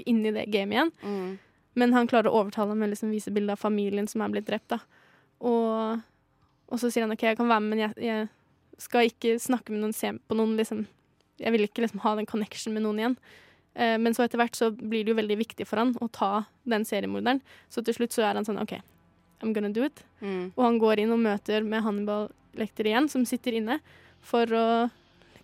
[0.05, 0.91] inn i det gamet igjen.
[1.03, 1.39] Mm.
[1.75, 4.45] Men han klarer å overtale ham å liksom vise bilde av familien som er blitt
[4.45, 4.67] drept.
[4.67, 4.79] da.
[5.39, 6.01] Og,
[6.69, 9.73] og så sier han OK, jeg kan være med, men jeg, jeg skal ikke snakke
[9.73, 10.85] med noen, se på noen, liksom.
[11.39, 13.17] Jeg vil ikke liksom ha den connection med noen igjen.
[13.79, 16.31] Eh, men så etter hvert så blir det jo veldig viktig for han å ta
[16.67, 17.41] den seriemorderen.
[17.71, 18.75] Så til slutt så er han sånn OK,
[19.39, 20.03] I'm gonna do it.
[20.19, 20.51] Mm.
[20.55, 22.27] Og han går inn og møter med Hannibal
[22.59, 23.79] Lekter igjen, som sitter inne,
[24.25, 24.65] for å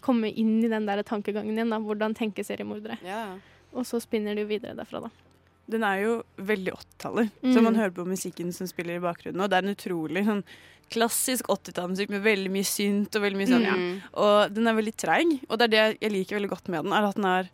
[0.03, 1.71] komme inn i den der tankegangen igjen.
[1.71, 2.97] da, Hvordan tenke seriemordere.
[3.05, 3.37] Yeah.
[3.75, 5.24] Og så spinner det jo videre derfra, da.
[5.67, 7.53] Den er jo veldig 80-tallet, Mm.
[7.55, 9.41] så man hører på musikken som spiller i bakgrunnen.
[9.41, 10.43] Og det er en utrolig sånn
[10.91, 13.65] klassisk 80-tallsmusikk med veldig mye synt og veldig mye sånn.
[13.65, 14.01] Mm.
[14.21, 16.93] Og den er veldig treig, og det er det jeg liker veldig godt med den.
[16.93, 17.49] er at den er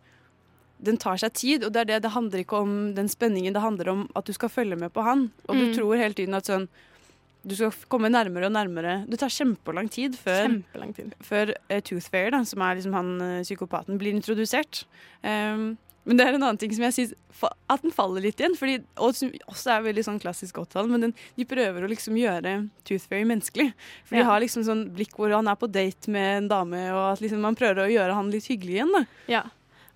[0.82, 3.62] den tar seg tid, og det er det, det handler ikke om den spenningen, det
[3.62, 5.30] handler om at du skal følge med på han.
[5.48, 5.74] Og du Mm.
[5.76, 6.68] tror hele tiden at sånn
[7.44, 9.04] Du skal komme nærmere og nærmere.
[9.10, 11.12] Det tar kjempelang tid før, Kjempelang tid.
[11.20, 14.84] før uh, Tooth Fairy, da, som er liksom han uh, psykopaten, blir introdusert.
[15.24, 17.12] Um, men det er en annen ting som jeg syns
[17.70, 18.54] At den faller litt igjen.
[18.58, 22.14] Fordi, og som også er veldig sånn klassisk 80-tall, men den, de prøver å liksom
[22.18, 22.52] gjøre
[22.86, 23.72] Tooth Fairy menneskelig.
[24.06, 24.22] For Ja.
[24.22, 27.22] de har liksom sånn blikk hvor han er på date med en dame, og at
[27.24, 28.92] liksom man prøver å gjøre han litt hyggelig igjen.
[28.94, 29.02] da.
[29.32, 29.42] Ja,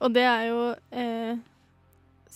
[0.01, 1.37] og det er jo eh,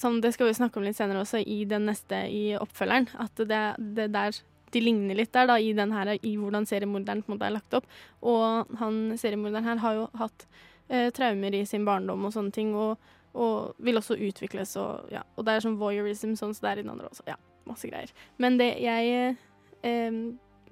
[0.01, 3.09] som Det skal vi snakke om litt senere også, i den neste i oppfølgeren.
[3.21, 4.39] At det, det der
[4.73, 7.57] de ligner litt der, da, i, den her, i hvordan seriemorderen på en måte er
[7.57, 7.87] lagt opp.
[8.23, 10.47] Og han seriemorderen her har jo hatt
[10.89, 12.97] eh, traumer i sin barndom og sånne ting, og,
[13.35, 14.77] og vil også utvikles.
[14.81, 17.27] Og, ja, og det er sånn voyeurism, sånn som det er i den andre også.
[17.31, 17.37] Ja,
[17.69, 18.13] masse greier.
[18.43, 19.37] Men det jeg
[19.83, 20.23] eh,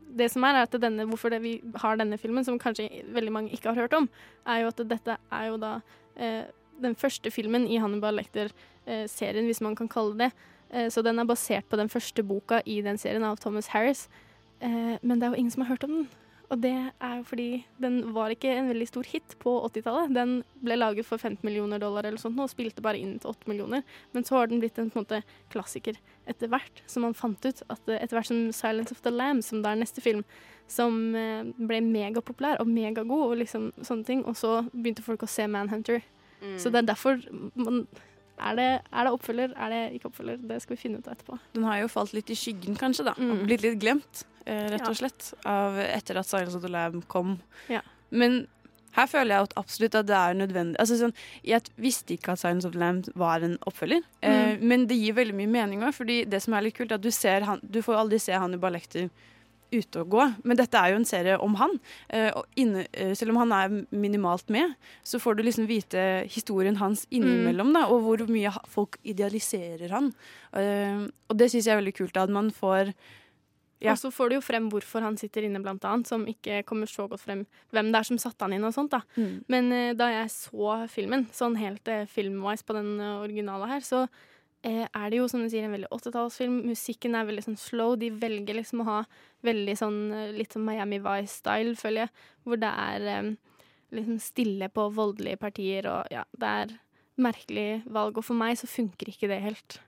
[0.09, 3.33] det som er, er at denne, Hvorfor det vi har denne filmen, som kanskje veldig
[3.33, 4.09] mange ikke har hørt om,
[4.47, 5.79] er jo at dette er jo da
[6.17, 6.45] eh,
[6.83, 10.31] den første filmen i Hannibal Lecter-serien, hvis man kan kalle det.
[10.71, 14.09] Eh, så den er basert på den første boka i den serien av Thomas Harris.
[14.61, 16.09] Eh, men det er jo ingen som har hørt om den.
[16.49, 17.49] Og det er jo fordi
[17.83, 20.15] den var ikke en veldig stor hit på 80-tallet.
[20.17, 20.31] Den
[20.65, 23.85] ble laget for 15 millioner dollar eller sånt, og spilte bare inn til 8 millioner.
[24.17, 25.21] Men så har den blitt en en måte
[25.53, 29.13] klassiker etter hvert, som man fant ut at eh, etter hvert som 'Silence of the
[29.13, 30.25] Lamb', som da er neste film,
[30.67, 35.29] som eh, ble megapopulær og megagod og liksom sånne ting, og så begynte folk å
[35.29, 36.03] se 'Manhunter'.
[36.41, 36.59] Mm.
[36.59, 37.21] Så det er derfor
[37.55, 37.87] man
[38.41, 40.37] er det, er det oppfølger, er det ikke oppfølger?
[40.49, 41.39] Det skal vi finne ut av etterpå.
[41.55, 43.15] Den har jo falt litt i skyggen, kanskje, da.
[43.19, 43.47] Mm.
[43.47, 47.41] Blitt litt glemt, eh, rett og slett, av, etter at 'Silence of the Lamb' kom.
[47.69, 47.81] Ja.
[48.11, 48.47] Men
[48.93, 50.77] her føler jeg at absolutt at det er nødvendig.
[50.79, 51.13] Altså, sånn,
[51.45, 54.63] jeg visste ikke at 'Silence of the Lamb' var en oppfølger, eh, Mm.
[54.63, 55.95] men det gir veldig mye mening òg.
[55.95, 58.33] fordi det som er litt kult, er at du, ser han, du får aldri se
[58.33, 59.11] Hannibal Lecter
[59.73, 60.25] ute og gå.
[60.49, 61.77] Men dette er jo en serie om han.
[62.09, 66.25] Eh, og inne, eh, selv om han er minimalt med, så får du liksom vite
[66.31, 70.13] historien hans innimellom, da, og hvor mye folk idealiserer han.
[70.57, 72.95] Eh, og det syns jeg er veldig kult, at man får
[73.81, 73.93] Ja.
[73.93, 76.91] Og så får du jo frem hvorfor han sitter inne, blant annet, som ikke kommer
[76.91, 79.03] så godt frem hvem det er som satte han inn og sånt, da.
[79.15, 79.45] Mm.
[79.47, 84.09] Men da jeg så filmen, sånn helt filmwise på den originale her, så
[84.67, 86.57] er det jo, som du sier, en veldig 80-tallsfilm.
[86.67, 87.95] Musikken er veldig sånn slow.
[88.01, 88.99] De velger liksom å ha
[89.47, 93.31] veldig sånn eh, litt sånn Miami Vice-style, føler jeg, hvor det er eh,
[93.95, 96.75] liksom stille på voldelige partier, og ja, det er
[97.19, 98.19] merkelig valg.
[98.19, 99.79] Og for meg så funker ikke det helt.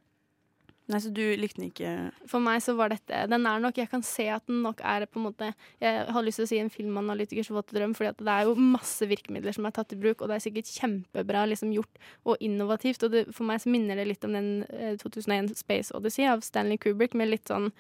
[0.91, 1.91] Nei, så du likte den ikke
[2.30, 5.07] For meg så var dette Den er nok Jeg kan se at den nok er
[5.11, 5.51] på en måte
[5.82, 9.07] Jeg har lyst til å si en filmanalytikers våte drøm, at det er jo masse
[9.07, 13.03] virkemidler som er tatt i bruk, og det er sikkert kjempebra liksom gjort og innovativt.
[13.07, 16.45] Og det, for meg så minner det litt om den eh, 2001 Space Odyssey av
[16.47, 17.70] Stanley Kubrick, med litt sånn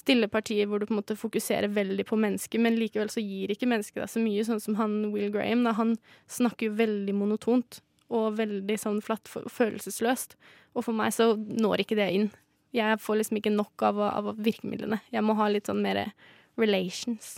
[0.00, 3.52] stille partier hvor du på en måte fokuserer veldig på mennesket, men likevel så gir
[3.54, 5.64] ikke mennesket deg så mye, sånn som han Will Graham.
[5.66, 5.76] Da.
[5.78, 5.96] Han
[6.30, 7.80] snakker jo veldig monotont
[8.12, 10.36] og veldig sånn flatt følelsesløst.
[10.74, 12.30] Og for meg så når ikke det inn.
[12.74, 14.98] Jeg får liksom ikke nok av, av virkemidlene.
[15.14, 16.08] Jeg må ha litt sånn mer
[16.58, 17.36] relations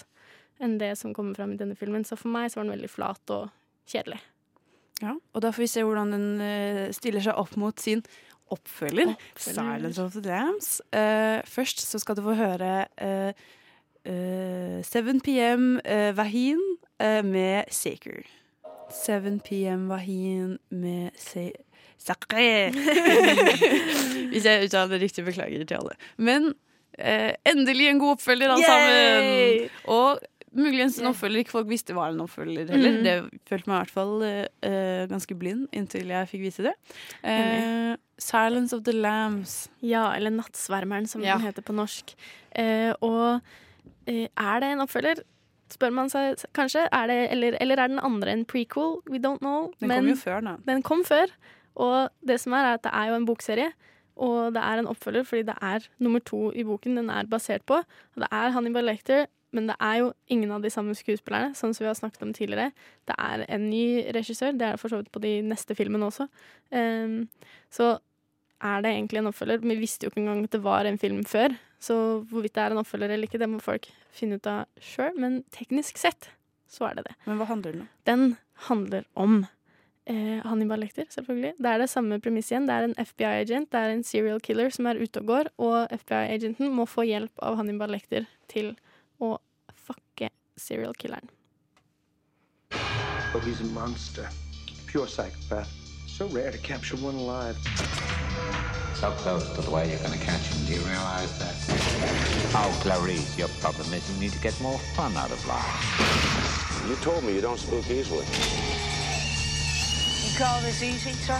[0.63, 2.07] enn det som kommer fram i denne filmen.
[2.09, 3.51] Så for meg så var den veldig flat og
[3.91, 4.23] kjedelig.
[5.03, 8.01] Ja, og da får vi se hvordan den eh, stiller seg opp mot sin
[8.49, 9.37] oppfølger, Oppfølger.
[9.37, 10.81] 'Silence of the Lambs'.
[10.95, 13.33] Uh, først så skal du få høre uh,
[14.07, 15.81] uh, 7 PM
[16.17, 16.63] Vahin
[17.01, 18.25] eh, med Saker.
[18.93, 21.51] 7 PM Wahin med Se...
[21.99, 22.71] Sakre!
[24.31, 25.95] Hvis jeg uttaler det riktig, beklager til alle.
[26.23, 26.53] Men
[26.99, 29.67] eh, endelig en god oppfølger, alle Yay!
[29.67, 29.71] sammen!
[29.97, 30.21] Og
[30.57, 32.99] muligens en oppfølger ikke folk visste var en oppfølger heller.
[32.99, 33.05] Mm.
[33.07, 36.75] Det følte meg i hvert fall eh, eh, ganske blind inntil jeg fikk vise det.
[37.25, 39.69] Eh, 'Silence of the Lambs'.
[39.85, 41.37] Ja, eller 'Nattsvermeren', som Ja.
[41.37, 42.15] den heter på norsk.
[42.55, 43.41] Eh, og
[44.07, 45.21] eh, er det en oppfølger?
[45.73, 46.87] Spør man seg kanskje.
[46.95, 49.01] Er det, eller, eller er den andre en prequel?
[49.11, 49.73] We don't know.
[49.81, 50.57] Den Men kom jo før, da.
[50.69, 51.33] Den kom før.
[51.77, 53.71] Og det som er, er at det er jo en bokserie.
[54.17, 57.67] Og det er en oppfølger fordi det er nummer to i boken den er basert
[57.69, 57.83] på.
[57.83, 61.75] Og det er Hannibal Lecter, men det er jo ingen av de samme skuespillerne, sånn
[61.77, 62.73] som vi har snakket om tidligere.
[63.09, 64.57] Det er en ny regissør.
[64.57, 66.29] Det er for så vidt på de neste filmene også.
[66.73, 67.27] Um,
[67.73, 67.97] så
[68.65, 69.63] er det egentlig en oppfølger.
[69.65, 71.57] Vi visste jo ikke engang at det var en film før.
[71.87, 71.97] Så
[72.31, 75.15] hvorvidt det er en oppfølger eller ikke, det må folk finne ut av sjøl.
[75.23, 76.31] Men teknisk sett
[76.71, 77.15] så er det det.
[77.29, 77.93] Men hva handler den om?
[78.09, 78.25] Den
[78.67, 79.37] handler om
[80.11, 81.55] eh, Hannibal Lecter, selvfølgelig.
[81.63, 82.67] Det er det samme premiss igjen.
[82.67, 85.95] Det er en FBI-agent, det er en serial killer som er ute og går, og
[86.03, 88.75] FBI-agenten må få hjelp av Hannibal Lecter til
[89.23, 89.37] å
[89.87, 91.31] fucke serial killeren.
[93.33, 94.27] But he's a monster.
[94.87, 95.69] Pure psychopath.
[96.07, 97.57] So rare to capture one alive.
[99.01, 100.65] So close to the way you're going to catch him.
[100.65, 101.55] Do you realize that?
[102.55, 106.87] Oh, Clarice, your problem is you need to get more fun out of life.
[106.89, 108.25] You told me you don't spook easily.
[110.25, 111.39] You call this easy, sir?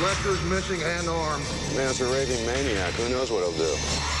[0.00, 1.42] Lecter's missing an arm.
[1.76, 2.92] Man's a raving maniac.
[2.94, 4.11] Who knows what he'll do?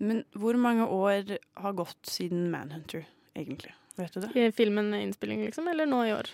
[0.00, 3.04] Men hvor mange år har gått siden Manhunter,
[3.36, 3.74] egentlig?
[4.00, 4.30] Vet du det?
[4.34, 6.30] I filmen innspilling, liksom, eller nå i år?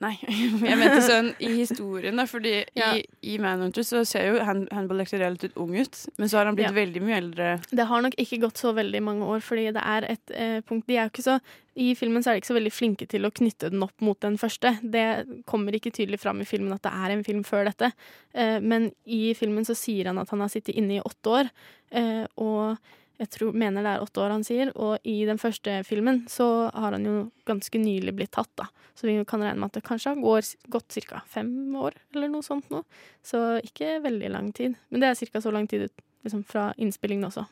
[0.00, 0.14] Nei,
[0.64, 2.24] jeg mente sånn i historien, da.
[2.24, 2.94] Fordi Ja.
[2.96, 3.02] i,
[3.34, 6.56] i Manhunter så ser jo Han- Hannibal Lecter relativt ung ut, men så har han
[6.56, 6.76] blitt Ja.
[6.78, 7.48] veldig mye eldre.
[7.68, 10.86] Det har nok ikke gått så veldig mange år, fordi det er et eh, punkt
[10.88, 11.34] De er jo ikke så
[11.76, 14.18] I filmen så er de ikke så veldig flinke til å knytte den opp mot
[14.20, 14.72] den første.
[14.82, 17.92] Det kommer ikke tydelig fram i filmen at det er en film før dette.
[18.34, 21.50] Eh, men i filmen så sier han at han har sittet inne i åtte år,
[21.92, 22.76] eh, og
[23.20, 26.46] jeg tror, mener det er åtte år han sier, og i den første filmen så
[26.72, 27.16] har han jo
[27.48, 28.66] ganske nylig blitt tatt, da.
[28.96, 30.42] Så vi kan regne med at det kanskje har
[30.72, 31.20] gått ca.
[31.28, 32.82] fem år, eller noe sånt nå.
[33.22, 34.74] Så ikke veldig lang tid.
[34.90, 35.40] Men det er ca.
[35.40, 37.46] så lang tid ut liksom, fra innspillingen også.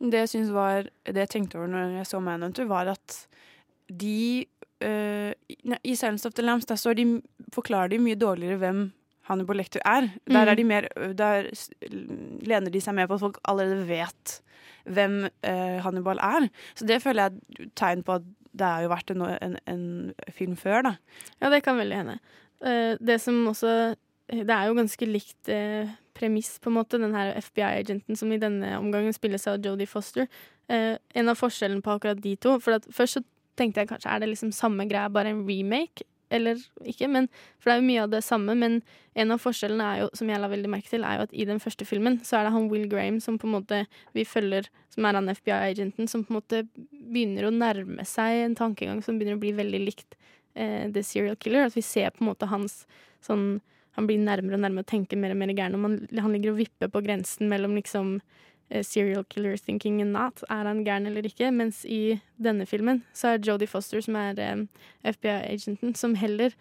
[0.00, 3.26] Det jeg synes var Det jeg tenkte over når jeg så Manhunter, var at
[3.92, 4.46] de
[4.82, 5.32] øh,
[5.84, 8.92] i- Silence of the Lambs der står de, forklarer de mye dårligere hvem
[9.28, 10.08] Hannibal Lecter er.
[10.26, 10.48] Der, Mm.
[10.48, 11.50] er de mer, der
[12.42, 14.40] lener de seg mer på at folk allerede vet
[14.84, 16.48] hvem øh, Hannibal er.
[16.74, 19.84] Så det føler jeg er tegn på at det har jo vært en, en, en
[20.34, 20.94] film før, da.
[21.42, 22.20] Ja, det kan veldig hende.
[22.60, 23.94] Uh, det som også
[24.28, 28.40] Det er jo ganske likt uh, premiss, på en måte, den her FBI-agenten som i
[28.42, 30.28] denne omgangen spilles av Jodie Foster.
[30.70, 33.24] Uh, en av forskjellene på akkurat de to For først så
[33.58, 36.06] tenkte jeg kanskje er det liksom samme greia, bare en remake?
[36.30, 37.26] Eller ikke, men,
[37.58, 38.54] for det er jo mye av det samme.
[38.58, 38.78] Men
[39.18, 41.46] en av forskjellene er jo, som jeg la veldig merke til, er jo at i
[41.48, 43.82] den første filmen så er det han Will Graham som på en måte
[44.16, 48.58] vi følger, som er han FBI-agenten, som på en måte begynner å nærme seg en
[48.58, 50.16] tankegang som begynner å bli veldig likt
[50.54, 51.66] eh, The Serial Killer.
[51.66, 52.84] At vi ser på en måte hans
[53.26, 53.60] sånn
[53.98, 55.74] Han blir nærmere og nærmere og tenker mer og mer gæren.
[55.74, 58.20] Og man, han ligger og vipper på grensen mellom liksom
[58.86, 60.42] serial killer thinking and not.
[60.48, 61.50] Er han gæren eller ikke?
[61.54, 64.66] Mens i denne filmen så er Jodie Foster, som er eh,
[65.02, 66.54] FBI-agenten, som heller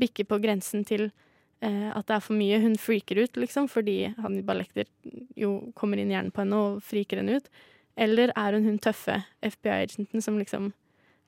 [0.00, 1.08] bikker på grensen til
[1.64, 2.60] eh, at det er for mye.
[2.62, 4.90] Hun freaker ut, liksom, fordi han i ballekter
[5.40, 7.48] jo kommer inn hjernen på henne og friker henne ut.
[7.96, 10.72] Eller er hun hun tøffe FBI-agenten som liksom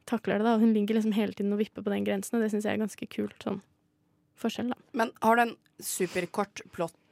[0.07, 0.59] takler det, da?
[0.59, 2.85] Hun ligger liksom hele tiden og vipper på den grensen, og det syns jeg er
[2.85, 3.63] ganske kult sånn
[4.37, 4.79] forskjell, da.
[4.93, 5.57] Men har du en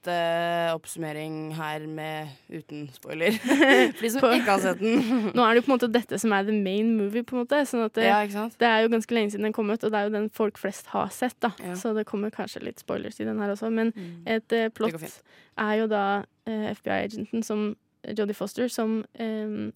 [0.05, 3.33] superkort plott-oppsummering her med uten spoiler?
[4.21, 5.31] På- ikke har sett den.
[5.35, 7.43] Nå er det jo på en måte dette som er the main movie, på en
[7.45, 7.61] måte.
[7.69, 10.09] Sånn det, Ja, det er jo ganske lenge siden den kom ut, og det er
[10.09, 11.53] jo den folk flest har sett, da.
[11.79, 13.71] Så det kommer kanskje litt spoilers i den her også.
[13.73, 13.93] Men
[14.27, 14.71] et eh, Mm.
[14.75, 15.23] Plott
[15.61, 16.05] er jo da
[16.49, 17.75] uh, FBI-agenten som
[18.09, 19.73] Jodie Foster, som um,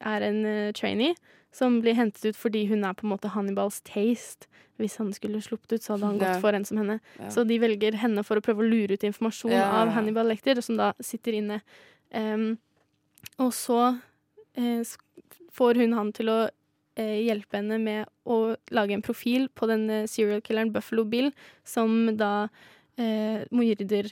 [0.00, 1.14] er en uh, trainee
[1.52, 4.48] som blir hentet ut fordi hun er på en måte Hannibals taste.
[4.80, 7.00] Hvis han skulle sluppet ut, så hadde han gått for en som henne.
[7.18, 7.28] Ja.
[7.34, 9.92] Så de velger henne for å prøve å lure ut informasjon Ja, ja, av.
[9.92, 11.60] Hannibal Lecter, som da sitter inne.
[12.16, 12.54] Um,
[13.36, 13.80] og så
[14.56, 14.80] eh,
[15.52, 16.38] får hun han til å
[16.96, 21.28] eh, hjelpe henne med å lage en profil på den serial killeren Buffalo Bill,
[21.60, 22.48] som da
[22.96, 24.08] eh, morder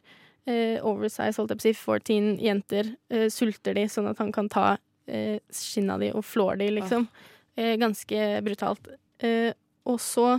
[0.49, 4.33] eh, oversize, holdt jeg på å si, 14 jenter, uh, sulter de sånn at han
[4.35, 4.67] kan ta
[5.09, 7.09] eh, skinna de og flår de, liksom.
[7.59, 8.89] Eh, ganske brutalt.
[9.25, 9.53] Eh,
[9.89, 10.37] og så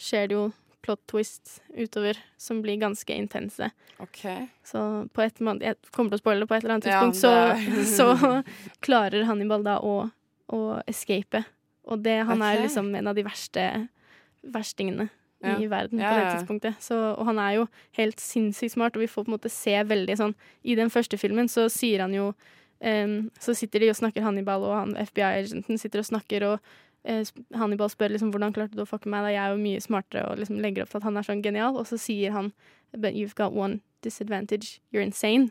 [0.00, 0.46] skjer det jo
[0.86, 3.70] plot twist utover som blir ganske intense.
[4.66, 4.82] Så
[5.14, 7.96] på et måte, jeg kommer til å spoile det på et eller annet Ja, tidspunkt,
[7.96, 8.42] så, så
[8.84, 9.96] klarer Hannibal da å,
[10.52, 11.42] å escape.
[11.86, 13.66] Og det, han er liksom en av de verste
[14.46, 15.08] verstingene
[15.44, 15.58] Ja.
[15.60, 16.34] i verden Ja, på det ja.
[16.38, 16.78] tidspunktet.
[16.82, 17.66] Så, og han er jo
[17.98, 21.18] helt sinnssykt smart, og vi får på en måte se veldig sånn I den første
[21.20, 22.30] filmen så sier han jo
[22.80, 26.58] em, Så sitter de og snakker Hannibal, og han FBI-agenten sitter og snakker, og
[27.08, 27.22] uh,
[27.58, 30.26] Hannibal spør liksom hvordan klarte du å fucke meg da jeg er jo mye smartere,
[30.30, 32.52] og liksom legger opp til at han er sånn genial, og så sier han
[32.96, 34.80] But you've got one disadvantage.
[34.92, 35.50] You're insane.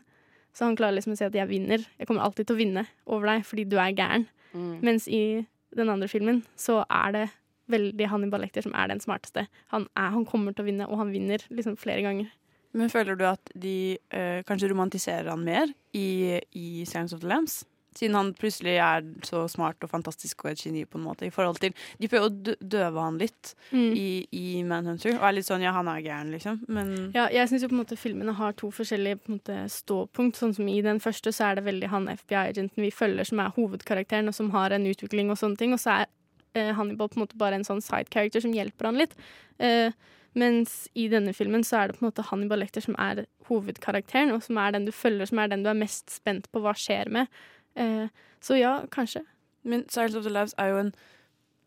[0.56, 1.84] Så han klarer liksom å si at jeg vinner.
[2.00, 4.24] Jeg kommer alltid til å vinne over deg fordi du er gæren.
[4.56, 4.78] Mm.
[4.82, 5.44] Mens i
[5.76, 7.26] den andre filmen så er det
[7.70, 9.46] veldig Hannibal Lekter som er den smarteste.
[9.74, 12.30] Han, er, han kommer til å vinne, og han vinner liksom flere ganger.
[12.74, 17.28] Men føler du at de eh, kanskje romantiserer han mer i, i Silence of the
[17.30, 17.64] Lambs?
[17.96, 21.24] Siden han plutselig er så smart og fantastisk og et geni, på en måte.
[21.24, 23.94] I forhold til De prøver å døve han litt Mm.
[23.96, 25.16] i, i Manhunter.
[25.16, 26.60] Og er litt sånn ja, han er gæren, liksom.
[26.68, 30.36] Men Ja, jeg syns jo på en måte filmene har to forskjellige måte, ståpunkt.
[30.36, 33.54] Sånn som I den første så er det veldig han FBI-agenten vi følger som er
[33.56, 35.72] hovedkarakteren, og som har en utvikling og sånne ting.
[35.72, 36.06] Og så er
[36.54, 39.16] eh, Hannibal på en måte bare en sånn side character som hjelper han litt.
[39.58, 39.88] Eh,
[40.36, 44.34] mens i denne filmen så er det på en måte Hannibal Lecter som er hovedkarakteren,
[44.34, 46.74] og som er den du følger, som er den du er mest spent på hva
[46.76, 47.32] skjer med.
[47.78, 48.06] Eh,
[48.44, 49.24] så ja, kanskje.
[49.66, 50.92] Men Silence of the Lives' er jo en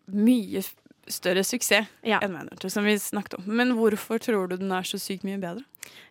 [0.10, 0.62] mye
[1.10, 3.50] større suksess enn Manhunter, som vi snakket om.
[3.50, 5.66] Men hvorfor tror du den er så sykt mye bedre?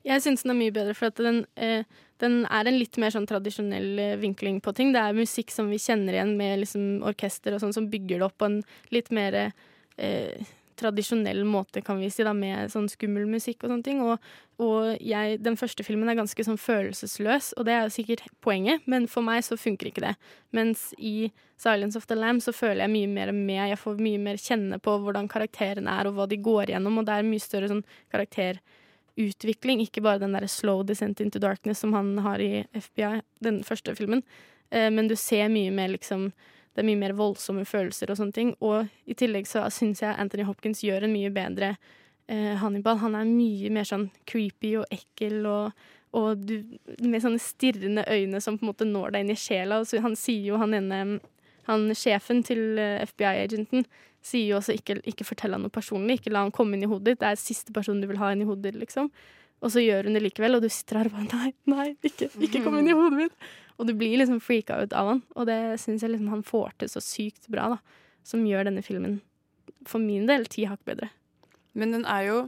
[0.06, 1.86] Jeg syns den er mye bedre, for at den, eh,
[2.18, 4.92] den er en litt mer sånn tradisjonell eh, vinkling på ting.
[4.92, 8.26] Det er musikk som vi kjenner igjen med liksom, orkester og sånn, som bygger det
[8.26, 8.62] opp på en
[8.94, 10.48] litt mer eh,
[10.79, 14.01] tradisjonell måte, kan vi si, da, med sånn skummel musikk og sånne ting.
[14.05, 14.31] Og,
[14.62, 18.87] og jeg, den første filmen er ganske sånn følelsesløs, og det er jo sikkert poenget,
[18.91, 20.14] men for meg så funker ikke det.
[20.57, 24.20] Mens i Silence of the Lamb så føler jeg mye mer med, jeg får mye
[24.22, 27.43] mer kjenne på hvordan karakterene er, og hva de går gjennom, og det er mye
[27.43, 32.62] større sånn karakterutvikling, ikke bare den der slow descent into darkness som han har i
[32.79, 34.22] FBI, den første filmen.
[34.70, 36.31] Eh, men du ser mye mer liksom
[36.79, 38.51] Det er mye mer voldsomme følelser og sånne ting.
[38.62, 41.72] Og i tillegg så syns jeg Anthony Hopkins gjør en mye bedre
[42.31, 43.01] eh, Hannibal.
[43.03, 46.61] Han er mye mer sånn creepy og ekkel og, og du,
[47.03, 49.81] med sånne stirrende øyne som på en måte når deg inn i sjela.
[49.83, 51.18] Så han sier jo, han ene
[51.68, 53.83] han sjefen til eh, FBI-agenten
[54.24, 56.91] sier jo også ikke, ikke fortell han noe personlig, ikke la han komme inn i
[56.91, 57.20] hodet ditt.
[57.22, 59.11] Det er siste personen du vil ha inn i hodet ditt, liksom.
[59.59, 62.31] Og så gjør hun det likevel, og du sitter her og bare nei, nei, ikke,
[62.47, 63.49] ikke kom inn i hodet mitt.
[63.79, 66.74] Og du blir liksom freaka ut av han, og det syns jeg liksom han får
[66.81, 68.05] til så sykt bra, da.
[68.26, 69.20] Som gjør denne filmen,
[69.89, 71.12] for min del, ti hakk bedre.
[71.79, 72.39] Men den er jo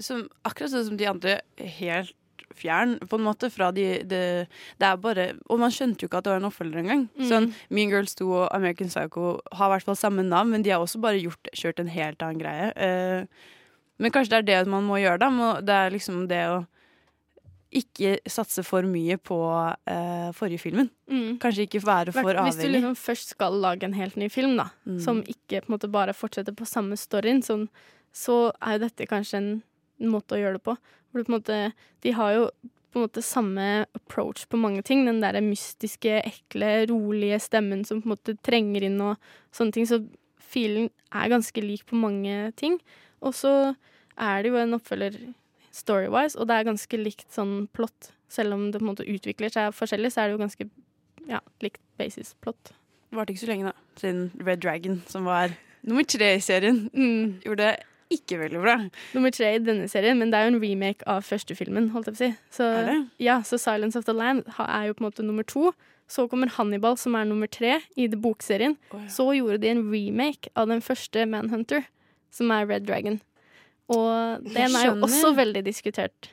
[0.00, 2.16] som, akkurat sånn som de andre helt
[2.56, 4.22] fjern, på en måte, fra de, det,
[4.80, 7.06] det er bare Og man skjønte jo ikke at det var en oppfølger engang.
[7.16, 7.24] Mm.
[7.30, 10.74] Sånn, Mean Girls 2 og American Psycho har i hvert fall samme navn, men de
[10.74, 12.68] har også bare gjort, kjørt en helt annen greie.
[12.76, 13.48] Eh,
[14.02, 15.52] men kanskje det er det man må gjøre, da.
[15.64, 16.62] Det er liksom det å
[17.72, 20.90] ikke satse for mye på uh, forrige filmen.
[21.10, 21.38] Mm.
[21.42, 22.52] Kanskje ikke være for avhengig.
[22.52, 24.98] Hvis du liksom først skal lage en helt ny film, da, Mm.
[25.00, 27.68] som ikke måte bare fortsetter på samme storyen, sånn,
[28.12, 29.62] så er jo dette kanskje en
[30.00, 30.76] måte å gjøre det på.
[31.12, 32.50] Hvor du på måte, de har jo
[32.92, 35.06] på en måte samme approach på mange ting.
[35.06, 39.16] Den der mystiske, ekle, rolige stemmen som på en måte trenger inn og
[39.50, 39.86] sånne ting.
[39.88, 40.02] Så
[40.38, 42.76] filen er ganske lik på mange ting.
[43.22, 43.74] Og så
[44.18, 45.16] er det jo en oppfølger
[45.72, 48.10] story-wise, og det er ganske likt sånn plott.
[48.32, 50.68] Selv om det på en måte utvikler seg forskjellig, så er det jo ganske
[51.28, 52.72] ja, likt basis plott.
[53.12, 53.72] Det varte ikke så lenge, da.
[54.00, 55.52] Siden Red Dragon, som var
[55.84, 57.40] nummer tre i serien, Mm.
[57.44, 58.76] gjorde det ikke veldig bra.
[59.14, 61.90] Nummer tre i denne serien, men det er jo en remake av første filmen.
[61.90, 62.36] holdt jeg på å si.
[62.50, 63.08] Så, Er det?
[63.18, 65.72] Ja, så Silence of the Land' er jo på en måte nummer to.
[66.08, 68.76] Så kommer Hannibal, som er nummer tre i bokserien.
[69.08, 71.86] Så gjorde de en remake av den første Manhunter,
[72.30, 73.20] som er Red Dragon.
[73.92, 76.30] Og den er jo også veldig diskutert.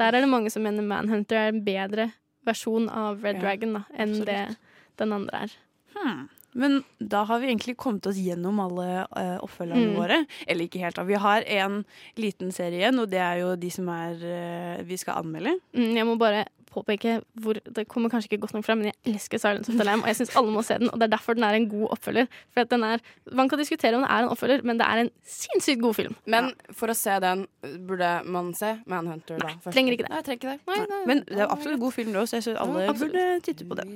[0.00, 2.10] Der er det mange som mener Manhunter er en bedre
[2.48, 4.26] versjon av Red Ja, Dragon da, enn absolutt.
[4.26, 5.52] det den andre er.
[5.96, 6.22] Hmm.
[6.54, 9.94] Men da har vi egentlig kommet oss gjennom alle uh, oppfølgerne Mm.
[9.96, 10.18] våre.
[10.46, 10.96] Eller ikke helt.
[10.96, 11.04] da.
[11.08, 11.78] Vi har en
[12.20, 15.54] liten serie igjen, og det er jo de som er uh, vi skal anmelde.
[15.72, 16.42] Mm, jeg må bare
[16.72, 19.86] påpeke hvor Det kommer kanskje ikke godt nok frem, men jeg elsker Silence of the
[19.86, 20.90] Lamb, og jeg syns alle må se den.
[20.90, 22.28] Og det er derfor den er en god oppfølger.
[22.52, 25.04] For at den er Man kan diskutere om det er en oppfølger, men det er
[25.04, 26.16] en sinnssykt god film.
[26.26, 27.46] Men for å se den,
[27.88, 29.52] burde man se Manhunter da?
[29.62, 29.74] først?
[29.74, 30.12] trenger ikke det.
[30.12, 30.60] Nei, trenger ikke det.
[30.72, 33.26] Nei, nei, Men det er absolutt god film, det Så Jeg synes alle Ja, burde
[33.46, 33.86] titte på det.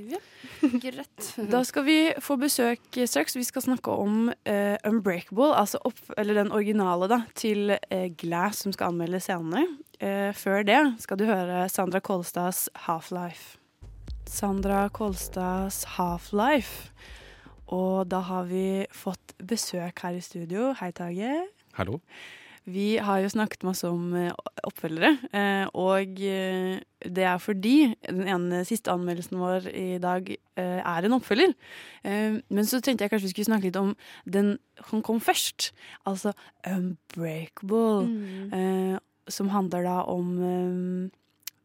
[0.85, 1.32] Greit.
[1.57, 3.36] Da skal vi få besøk straks.
[3.36, 8.65] Vi skal snakke om uh, Unbreakable, altså opp, eller den originale da, til uh, Glass,
[8.65, 9.66] som skal anmelde senere.
[10.01, 13.56] Eh, før det skal du høre Sandra Kolstads Half-Life.
[14.28, 16.90] Sandra Kolstads Half-Life.
[17.73, 20.73] Og da har vi fått besøk her i studio.
[20.78, 21.47] Hei, Tage.
[21.78, 22.01] Hallo.
[22.66, 24.32] Vi har jo snakket masse om eh,
[24.66, 30.81] oppfølgere, eh, og eh, det er fordi den ene siste anmeldelsen vår i dag eh,
[30.82, 31.55] er en oppfølger.
[32.02, 33.93] Eh, men så tenkte jeg kanskje vi skulle snakke litt om
[34.27, 34.56] den
[34.90, 35.70] som kom først,
[36.10, 36.35] altså
[36.66, 38.98] Unbreakable, Mm.
[39.28, 41.12] Som handler da om eh,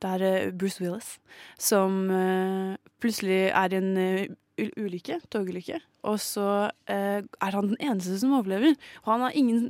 [0.01, 1.15] det er eh, Bruce Willis
[1.61, 6.45] som eh, plutselig er i en ulykke, togulykke, og så
[6.91, 8.75] er han den eneste som overlever.
[9.01, 9.63] Og han er ingen,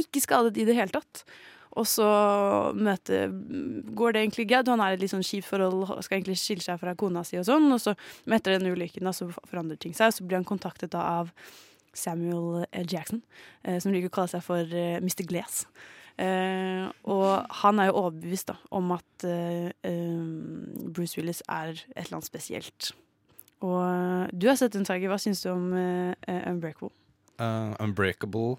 [0.00, 1.24] ikke skadet i det hele tatt.
[1.76, 2.06] Og så
[2.72, 3.26] møte,
[3.98, 4.70] går det egentlig greit.
[4.72, 7.36] Han er i et litt sånn kjipt forhold, skal egentlig skille seg fra kona si
[7.40, 7.68] og sånn.
[7.74, 7.92] Og så
[8.24, 11.34] etter den ulykken da, så forandrer ting seg, og så blir han kontaktet da av
[11.98, 12.88] Samuel L.
[12.88, 13.22] Jackson,
[13.64, 15.26] eh, som liker å kalle seg for eh, Mr.
[15.28, 15.66] Glass.
[16.18, 19.70] Eh, og han er jo overbevist da, om at eh,
[20.90, 22.92] Bruce Willis er et eller annet spesielt.
[23.64, 25.10] Og du har sett den, Tiger.
[25.10, 26.92] Hva syns du om Unbreakable?
[27.38, 28.58] Uh, Unbreakable.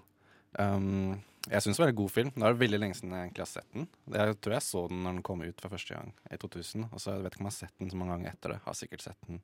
[0.58, 2.32] Um, jeg syns det var en god film.
[2.34, 3.86] Det er veldig lenge siden jeg egentlig har sett den.
[4.12, 6.88] Jeg tror jeg så den når den kom ut for første gang i 2000.
[6.90, 8.58] Og så jeg vet ikke om jeg har sett den så mange ganger etter det.
[8.66, 9.40] Har sikkert sett den.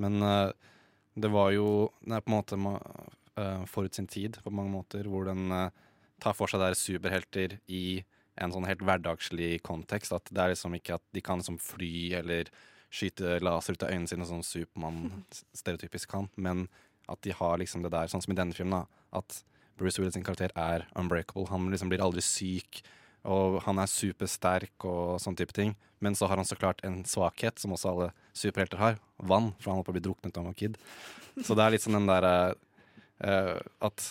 [0.00, 0.52] Men uh,
[1.20, 1.68] det var jo
[2.04, 2.60] Den er på en måte
[3.40, 5.88] uh, forut sin tid på mange måter, hvor den uh,
[6.22, 8.02] tar for seg der superhelter i
[8.40, 10.14] en sånn helt hverdagslig kontekst.
[10.16, 12.50] At det er liksom ikke at de kan liksom fly eller
[12.90, 15.22] skyte laser ut av øynene sine, sånn Supermann
[15.54, 16.66] stereotypisk kan, men
[17.10, 19.42] at de har liksom det der, sånn som i denne filmen, da, at
[19.80, 21.48] Bruce Willis sin karakter er unbreakable.
[21.50, 22.82] Han liksom blir aldri syk,
[23.26, 25.74] og han er supersterk og sånn type ting.
[26.00, 29.00] Men så har han så klart en svakhet, som også alle superhelter har.
[29.18, 30.78] Vann, for han holdt på å bli druknet av en kid.
[31.44, 32.34] Så det er litt sånn den derre
[33.22, 34.06] uh, At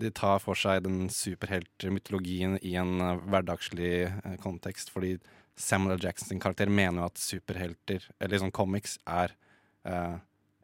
[0.00, 4.92] de tar for seg den superheltmytologien i en eh, hverdagslig eh, kontekst.
[4.94, 5.16] Fordi
[5.60, 6.00] Samuel.
[6.02, 9.36] Jackson sin karakter mener jo at superhelter, eller sånn comics, er
[9.86, 10.16] eh,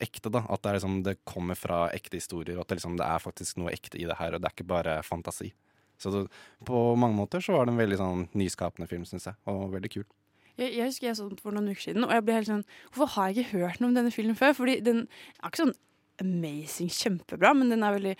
[0.02, 0.32] ekte.
[0.32, 3.22] da At det, liksom, det kommer fra ekte historier, og at det, liksom, det er
[3.22, 5.52] faktisk noe ekte i det her, og det er ikke bare fantasi.
[6.00, 6.24] Så det,
[6.66, 9.92] på mange måter så var det en veldig sånn nyskapende film, syns jeg, og veldig
[9.92, 10.08] kul.
[10.56, 12.64] Jeg, jeg husker jeg så den for noen uker siden, og jeg ble helt sånn
[12.90, 14.56] Hvorfor har jeg ikke hørt noe om denne filmen før?
[14.58, 15.04] Fordi den
[15.38, 15.76] er ikke sånn
[16.20, 18.16] amazing kjempebra, men den er veldig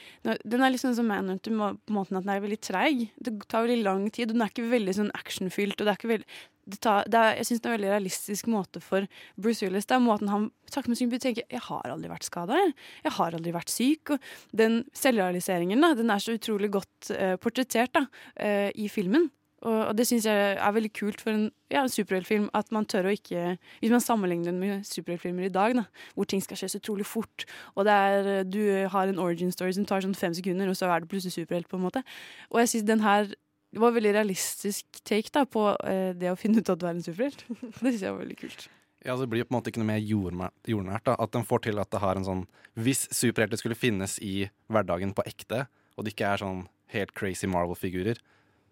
[0.48, 3.10] Den er sånn som Manhunter på måten at den er veldig treig.
[3.20, 5.78] Det tar veldig lang tid, og den er ikke veldig sånn actionfylt.
[5.78, 6.30] og det er ikke veldig
[6.70, 9.06] det tar, det er, jeg syns det er en veldig realistisk måte for
[9.40, 9.88] Bruce Willis.
[9.88, 12.58] Det er måten han sakte, men sikkert tenker Jeg har aldri vært skada.
[12.60, 12.74] Jeg.
[13.06, 14.14] jeg har aldri vært syk.
[14.14, 14.30] Og
[14.62, 18.04] den selvrealiseringen da, den er så utrolig godt uh, portrettert da,
[18.38, 19.30] uh, i filmen.
[19.60, 22.48] Og, og det syns jeg er veldig kult for en, ja, en superheltfilm.
[22.56, 25.84] At man tør å ikke Hvis man sammenligner den med superheltfilmer i dag, da,
[26.16, 28.60] hvor ting skal skje så utrolig fort, og det er, du
[28.92, 31.68] har en origin story som tar sånn fem sekunder, og så er du plutselig superhelt,
[31.70, 32.04] på en måte.
[32.50, 33.32] Og jeg syns den her
[33.70, 36.96] det var veldig realistisk take da, på eh, det å finne ut at du er
[36.96, 37.44] en superhelt.
[37.82, 38.66] det syns jeg var veldig kult.
[39.06, 41.14] Ja, Det blir på en måte ikke noe mer jordnært da.
[41.16, 42.42] At den får til at det har en sånn
[42.76, 45.64] Hvis superhelter skulle finnes i hverdagen på ekte,
[45.96, 48.18] og det ikke er sånn helt crazy Marvel-figurer,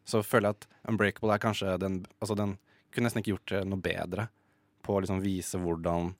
[0.09, 2.57] så føler jeg at Unbreakable er kanskje den Altså, den
[2.95, 4.29] kunne nesten ikke gjort det noe bedre
[4.87, 6.15] på å liksom vise hvordan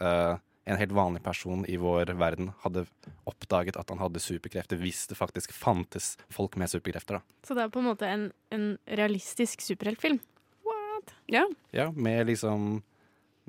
[0.00, 2.86] uh, en helt vanlig person i vår verden hadde
[3.28, 7.20] oppdaget at han hadde superkrefter, hvis det faktisk fantes folk med superkrefter.
[7.20, 7.38] da.
[7.44, 10.22] Så det er på en måte en, en realistisk superheltfilm.
[10.64, 11.12] What?
[11.28, 11.44] Ja.
[11.76, 12.78] Ja, med liksom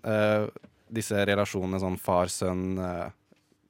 [0.03, 0.47] uh,
[0.91, 3.07] disse relasjonene sånn far, sønn, uh,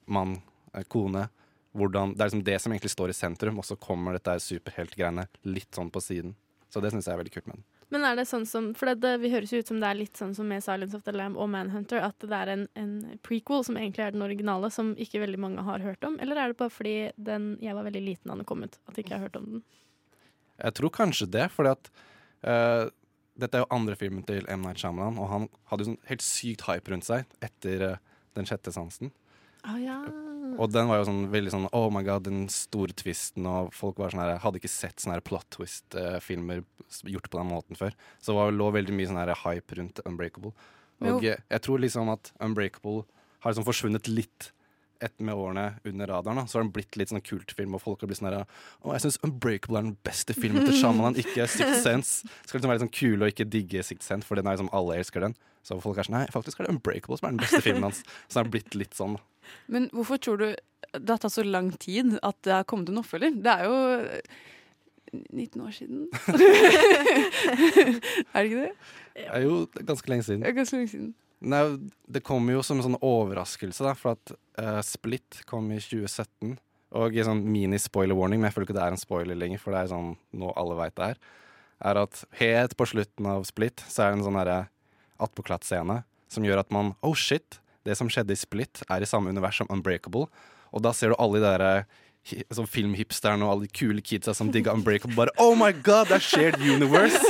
[0.09, 0.39] mann,
[0.73, 1.27] eh, kone.
[1.75, 5.27] Hvordan, det er liksom det som egentlig står i sentrum, og så kommer dette superheltgreiene
[5.49, 6.35] litt sånn på siden.
[6.71, 7.65] Så det syns jeg er veldig kult med den.
[7.93, 9.99] Men er det sånn som For det, det, vi høres jo ut som det er
[9.99, 13.19] litt sånn som med 'Silence of the Lamb' og 'Manhunter', at det er en, en
[13.23, 16.17] prequel som egentlig er den originale, som ikke veldig mange har hørt om?
[16.19, 18.97] Eller er det bare fordi den, jeg var veldig liten da den kom ut, at
[18.97, 19.63] jeg ikke har hørt om den?
[20.57, 21.91] Jeg tror kanskje det, fordi at
[22.47, 22.89] uh,
[23.39, 24.63] dette er jo andre filmen til M.
[24.65, 27.97] Night Shyamalan, og han hadde jo sånn helt sykt hype rundt seg etter uh,
[28.35, 29.13] Den sjette sansen.
[29.65, 29.97] Ah, ja.
[30.61, 33.97] Og den var jo sånn veldig sånn Oh my god, den store twisten, og folk
[33.99, 36.61] var sånn her Hadde ikke sett sånne her plot twist-filmer
[37.09, 37.95] gjort på den måten før.
[38.23, 40.53] Så det lå veldig mye sånn her hype rundt Unbreakable.
[41.03, 43.03] Og jeg, jeg tror liksom at Unbreakable
[43.43, 44.51] har liksom forsvunnet litt
[45.07, 48.03] etter med årene under radaren, da, så har den blitt litt sånn kultfilm, og folk
[48.03, 51.47] har blitt sånn her Å, jeg syns Unbreakable er den beste filmen til Shamanan, ikke
[51.51, 52.11] Sixth Sense.
[52.25, 54.57] Det Skal liksom være litt sånn kule og ikke digge Sixth Sense, for den er
[54.57, 55.35] liksom alle elsker den.
[55.65, 57.99] Så folk er sånn Nei, faktisk er det Unbreakable som er den beste filmen hans.
[58.27, 59.15] Så den har blitt litt sånn.
[59.71, 60.47] Men hvorfor tror du
[60.95, 63.31] det har tatt så lang tid at det har kommet en oppfølger?
[63.43, 64.21] Det er jo eh,
[65.33, 65.99] 19 år siden.
[68.33, 68.73] er det ikke det?
[69.15, 70.41] Det er jo ganske lenge siden.
[70.55, 71.09] Ganske lenge siden.
[71.45, 71.61] Nei,
[72.09, 76.55] det kom jo som en sånn overraskelse, da, for at uh, Split kom i 2017.
[76.95, 79.83] Og i sånn mini-spoiler-warning, men jeg føler ikke det er en spoiler lenger, for det
[79.83, 81.19] er sånn nå alle veit det er,
[81.89, 84.59] er at helt på slutten av Split så er det en sånn derre
[85.21, 85.97] attpåklatt-scene
[86.31, 87.59] som gjør at man Oh shit!
[87.85, 90.25] Det som skjedde i Split, er i samme univers som Unbreakable.
[90.73, 91.83] Og da ser du alle de der
[92.25, 96.19] sånn filmhipsteren og alle de kule kidsa som digga Unbreakable, bare Oh my god, det
[96.19, 97.21] er shared universe!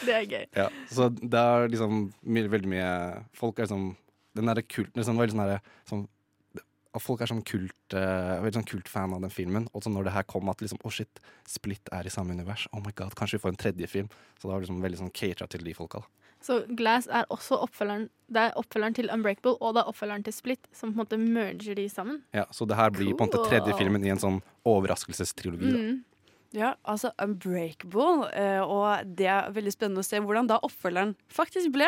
[0.00, 0.44] Det er gøy.
[0.56, 2.92] Ja, så det er liksom my veldig mye
[3.36, 3.90] Folk er liksom
[4.36, 5.50] Den derre kulten liksom, veldig sånn
[5.90, 6.04] sånn,
[6.96, 9.68] at Folk er sånn kult uh, Veldig sånn kultfan av den filmen.
[9.76, 12.64] Og så når det her kom at liksom, oh shit, Split er i samme univers.
[12.72, 14.08] Oh my god, Kanskje vi får en tredje film.
[14.38, 16.00] Så det var liksom veldig sånn catera til de folka.
[16.00, 16.19] da.
[16.40, 20.32] Så Glass er også oppfølgeren Det er oppfølgeren til Unbreakable, og det er oppfølgeren til
[20.32, 22.22] Split, som på en måte merger de sammen.
[22.32, 24.38] Ja, så det her blir på en måte tredje filmen i en sånn
[24.70, 25.72] overraskelsestriologi.
[25.74, 25.98] Mm.
[26.50, 31.70] Ja, altså Unbreakable, eh, og det er veldig spennende å se hvordan da oppfølgeren faktisk
[31.76, 31.86] ble.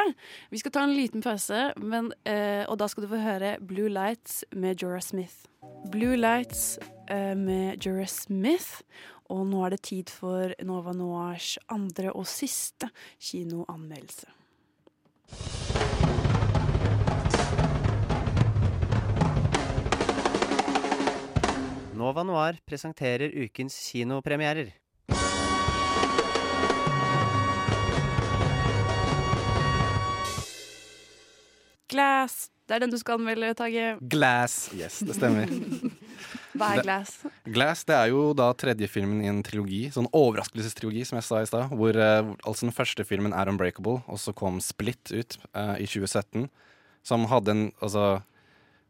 [0.52, 3.90] Vi skal ta en liten pause, men, eh, og da skal du få høre Blue
[3.90, 5.48] Lights med Jorah Smith.
[5.90, 6.78] Blue Lights
[7.10, 8.82] eh, med Jorah Smith,
[9.30, 14.30] og nå er det tid for Nova Noirs andre og siste kinoanmeldelse.
[22.02, 24.72] Nova Noir presenterer ukens kinopremierer.
[31.92, 33.96] Glass, det er den du skal anmelde, Tage.
[34.10, 34.70] Glass.
[34.74, 35.46] Yes, det stemmer.
[36.52, 37.12] Hva er Glass?
[37.48, 41.40] Glass det er jo da tredje filmen i en trilogi, sånn overraskelsestrilogi, som jeg sa
[41.40, 41.70] i stad.
[41.72, 45.74] Hvor eh, hvor- altså den første filmen er Unbreakable, og så kom Split ut uh,
[45.80, 46.48] i 2017.
[47.02, 48.22] Som hadde en Altså,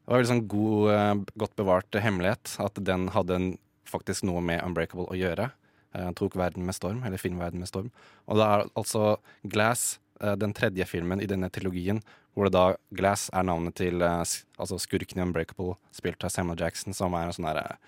[0.02, 3.50] det var veldig sånn god, uh, godt bevart hemmelighet at den hadde en,
[3.86, 5.50] faktisk noe med Unbreakable å gjøre.
[5.94, 7.90] Uh, tok verden med storm, eller filmverden med storm.
[8.26, 9.98] Og da er altså Glass,
[10.38, 12.00] den tredje filmen i denne trilogien,
[12.34, 12.64] hvor det da
[12.96, 14.22] Glass er navnet til eh,
[14.56, 17.78] altså skurken i Unbreakable, spilt av Samuel Jackson, som er en sånn derre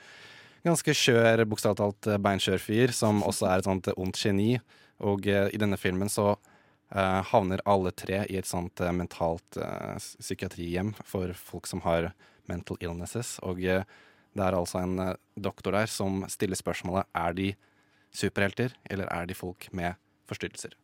[0.64, 4.58] ganske skjør, bokstavelig talt eh, beinskjør fyr, som også er et sånt eh, ondt geni.
[5.04, 9.60] Og eh, i denne filmen så eh, havner alle tre i et sånt eh, mentalt
[9.60, 12.12] eh, psykiatrihjem for folk som har
[12.50, 13.36] mental illnesses.
[13.44, 13.84] Og eh,
[14.34, 17.52] det er altså en eh, doktor der som stiller spørsmålet er de
[18.14, 20.00] superhelter, eller er de folk med
[20.30, 20.76] forstyrrelser.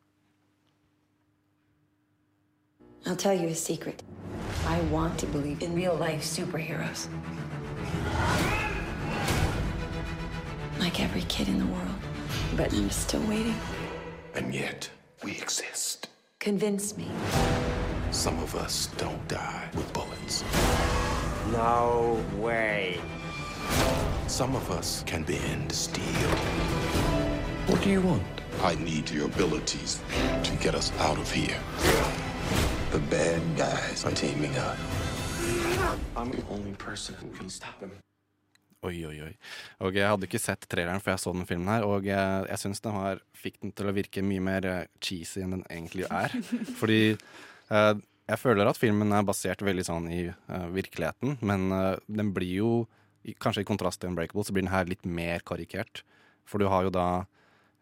[3.06, 4.02] I'll tell you a secret.
[4.66, 7.09] I want to believe in real life superheroes.
[10.78, 11.89] Like every kid in the world.
[12.56, 13.56] But I'm still waiting.
[14.35, 14.89] And yet,
[15.24, 16.09] we exist.
[16.39, 17.09] Convince me.
[18.10, 20.44] Some of us don't die with bullets.
[21.52, 23.01] No way.
[24.27, 26.31] Some of us can bend steel.
[27.66, 28.22] What do you want?
[28.62, 30.01] I need your abilities
[30.44, 31.59] to get us out of here.
[32.91, 34.77] The bad guys are teaming up.
[36.17, 37.93] I'm the only person who can stop them.
[38.83, 39.35] Oi, oi, oi.
[39.87, 42.59] Og jeg hadde ikke sett traileren før jeg så den filmen her, og jeg, jeg
[42.59, 46.09] syns den har, fikk den til å virke mye mer eh, cheesy enn den egentlig
[46.11, 46.35] er.
[46.81, 47.93] Fordi eh,
[48.33, 52.57] jeg føler at filmen er basert veldig sånn i eh, virkeligheten, men eh, den blir
[52.57, 52.73] jo,
[53.39, 56.03] kanskje i kontrast til Unbreakable, så blir den her litt mer karikert.
[56.43, 57.09] For du har jo da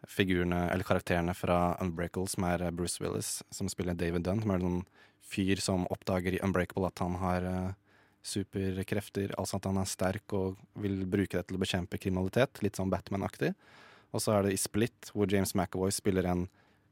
[0.07, 4.53] figurene, eller karakterene fra Unbreakable, som er eh, Bruce Willis, som spiller David Dunn, som
[4.53, 4.81] er en
[5.29, 7.73] fyr som oppdager i Unbreakable at han har eh,
[8.25, 12.61] superkrefter, altså at han er sterk og vil bruke det til å bekjempe kriminalitet.
[12.63, 13.53] Litt sånn Batman-aktig.
[14.13, 16.47] Og så er det i Split, hvor James McAvoy spiller en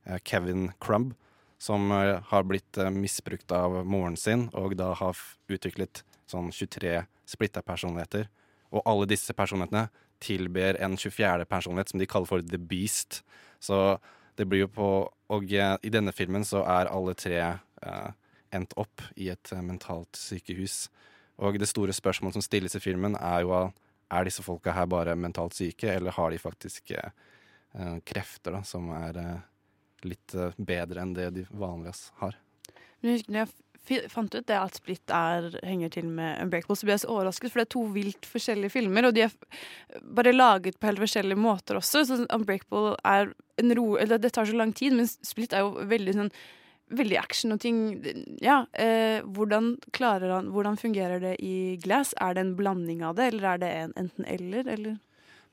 [0.06, 1.16] eh, Kevin Crumb,
[1.58, 5.18] som har blitt misbrukt av moren sin, og da har
[5.50, 8.28] utviklet sånn 23 splitta personligheter.
[8.70, 9.88] Og alle disse personlighetene
[10.24, 11.46] tilber en 24.
[11.46, 13.24] personlighet som de kaller for The Beast.
[13.60, 13.98] Så
[14.38, 14.90] det blir jo på
[15.28, 18.12] Og eh, i denne filmen så er alle tre eh,
[18.56, 20.86] endt opp i et eh, mentalt sykehus.
[21.44, 23.58] Og det store spørsmålet som stilles i filmen, er jo
[24.08, 27.12] er disse folka her bare mentalt syke, eller har de faktisk eh,
[27.76, 29.46] eh, krefter da, som er eh,
[30.08, 32.38] litt bedre enn det de vanligvis har?
[33.02, 33.54] Men husker når jeg
[34.12, 37.54] fant ut det at Split er, henger til med Unbreakable, så ble jeg så overrasket,
[37.54, 39.34] for det er to vilt forskjellige filmer, og de er
[40.04, 42.06] bare laget på helt forskjellige måter også.
[42.08, 43.90] Så Unbreakable er en ro...
[44.02, 46.34] Eller det tar så lang tid, men Split er jo veldig sånn
[46.88, 47.80] veldig action og ting.
[48.44, 52.14] Ja, eh, hvordan klarer han Hvordan fungerer det i Glass?
[52.16, 54.96] Er det en blanding av det, eller er det en enten-eller, eller?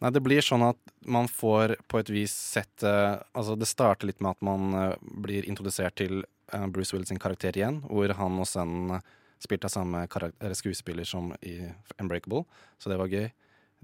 [0.02, 4.22] Nei, det blir sånn at man får på et vis sett Altså, det starter litt
[4.22, 4.94] med at man eh,
[5.26, 6.22] blir introdusert til
[6.72, 9.00] Bruce Willis sin karakter igjen, hvor han og sønnen
[9.42, 10.04] spilte av samme
[10.56, 11.58] skuespiller som i
[12.00, 12.44] Unbreakable,
[12.78, 13.30] så det var gøy.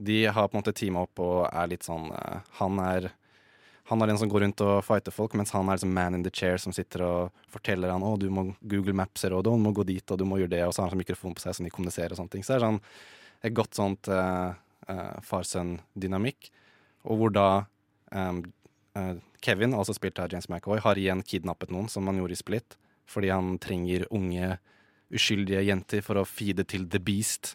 [0.00, 3.10] De har på en måte teama opp og er litt sånn eh, Han er
[3.90, 6.22] han er den som går rundt og fighter folk, mens han er liksom man in
[6.22, 9.72] the chair som sitter og forteller han å, du må Google Maps og du må
[9.74, 11.56] gå dit, og du må gjøre det, og så har han sånn mikrofon på seg
[11.56, 12.44] som de kommuniserer og sånne ting.
[12.46, 12.78] Så det er sånn
[13.48, 14.52] et godt sånt uh,
[15.26, 16.52] far-sønn-dynamikk.
[17.10, 17.48] Og hvor da
[18.14, 18.38] um, eh,
[19.40, 22.76] Kevin, altså spilt av James McAvoy, har igjen kidnappet noen, som han gjorde i Split,
[23.10, 24.56] fordi han trenger unge,
[25.10, 27.54] uskyldige jenter for å feede til The Beast.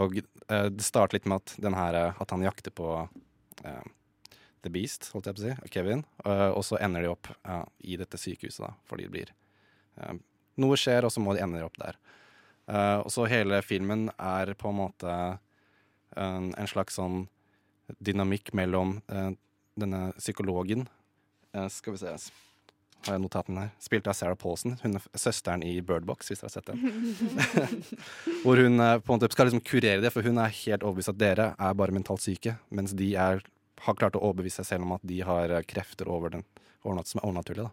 [0.00, 2.88] Og eh, det starter litt med at, her, eh, at han jakter på
[3.64, 3.86] eh,
[4.64, 6.04] The Beast, holdt jeg på å si, Kevin.
[6.24, 9.32] Eh, og så ender de opp eh, i dette sykehuset, da, fordi det blir
[10.00, 10.20] eh,
[10.60, 11.96] Noe skjer, og så må de ende opp der.
[12.68, 15.14] Eh, og så hele filmen er på en måte
[16.12, 17.22] en, slags sånn
[18.04, 19.30] dynamikk mellom eh,
[19.78, 20.88] denne psykologen
[21.54, 22.16] eh, Skal vi se
[23.06, 23.70] har jeg notatene her.
[23.82, 27.82] Spilt av Sarah Paulson, hun er søsteren i Bird Box, hvis dere har sett den.
[28.44, 31.14] Hvor hun eh, på en måte skal liksom kurere det, for hun er helt overbevist
[31.14, 33.42] at dere er bare mentalt syke, mens de er,
[33.86, 36.46] har klart å overbevise seg selv om at de har eh, krefter over den,
[36.82, 37.66] som er overnaturlig.
[37.66, 37.72] da.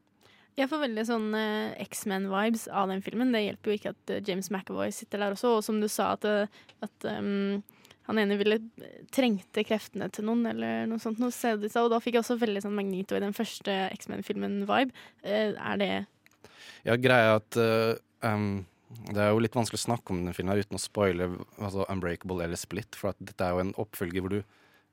[0.58, 3.30] Jeg får veldig sånn uh, X-Men-vibes av den filmen.
[3.32, 6.10] Det hjelper jo ikke at uh, James McAvoy sitter der også, og som du sa,
[6.18, 6.50] at,
[6.84, 7.62] at um,
[8.10, 8.58] han ene ville
[9.14, 11.20] trengte kreftene til noen, eller noe sånt.
[11.22, 14.96] Noe og da fikk jeg også veldig sånn Magnito i den første X-Men-filmen-vibe.
[15.22, 15.92] Eh, er det
[16.88, 17.94] Ja, greia er at uh,
[18.26, 18.66] um,
[19.12, 21.28] Det er jo litt vanskelig å snakke om den filmen uten å spoile
[21.60, 24.42] altså Unbreakable eller Split, for at dette er jo en oppfølger hvor du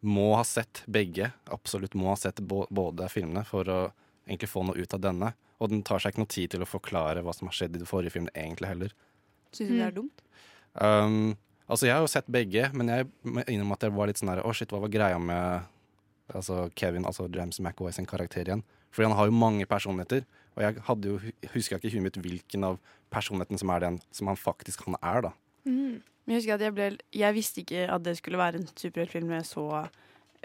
[0.05, 1.31] må ha sett begge.
[1.49, 3.81] Absolutt må ha sett både filmene for å
[4.27, 5.33] egentlig få noe ut av denne.
[5.57, 7.81] Og den tar seg ikke noe tid til å forklare hva som har skjedd i
[7.81, 8.95] de forrige filmene egentlig heller.
[9.57, 10.25] Syns du det er dumt?
[10.77, 11.33] Um,
[11.69, 14.33] altså, jeg har jo sett begge, men jeg må innrømme at jeg var litt sånn
[14.35, 15.67] her Å, shit, hva var greia med
[16.35, 18.65] altså Kevin, altså James McAway sin karakter igjen?
[18.95, 20.25] Fordi han har jo mange personligheter,
[20.57, 21.19] og jeg hadde jo,
[21.53, 22.79] husker ikke i huet mitt hvilken av
[23.13, 25.33] personligheten som er den som han faktisk han er, da.
[26.27, 29.29] Men Jeg husker at jeg ble Jeg visste ikke at det skulle være en superheltfilm
[29.31, 29.67] med så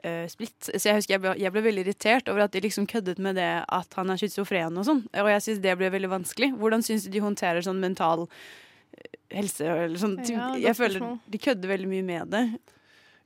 [0.03, 0.69] eh, splitt.
[0.69, 3.37] Så jeg husker jeg ble, jeg ble veldig irritert over at de liksom køddet med
[3.39, 5.03] det at han er schizofren og sånn.
[5.09, 6.51] Og jeg syns det ble veldig vanskelig.
[6.61, 8.27] Hvordan syns du de håndterer sånn mental
[9.31, 10.19] helse eller sånn?
[10.27, 12.45] Ja, jeg føler de kødder veldig mye med det.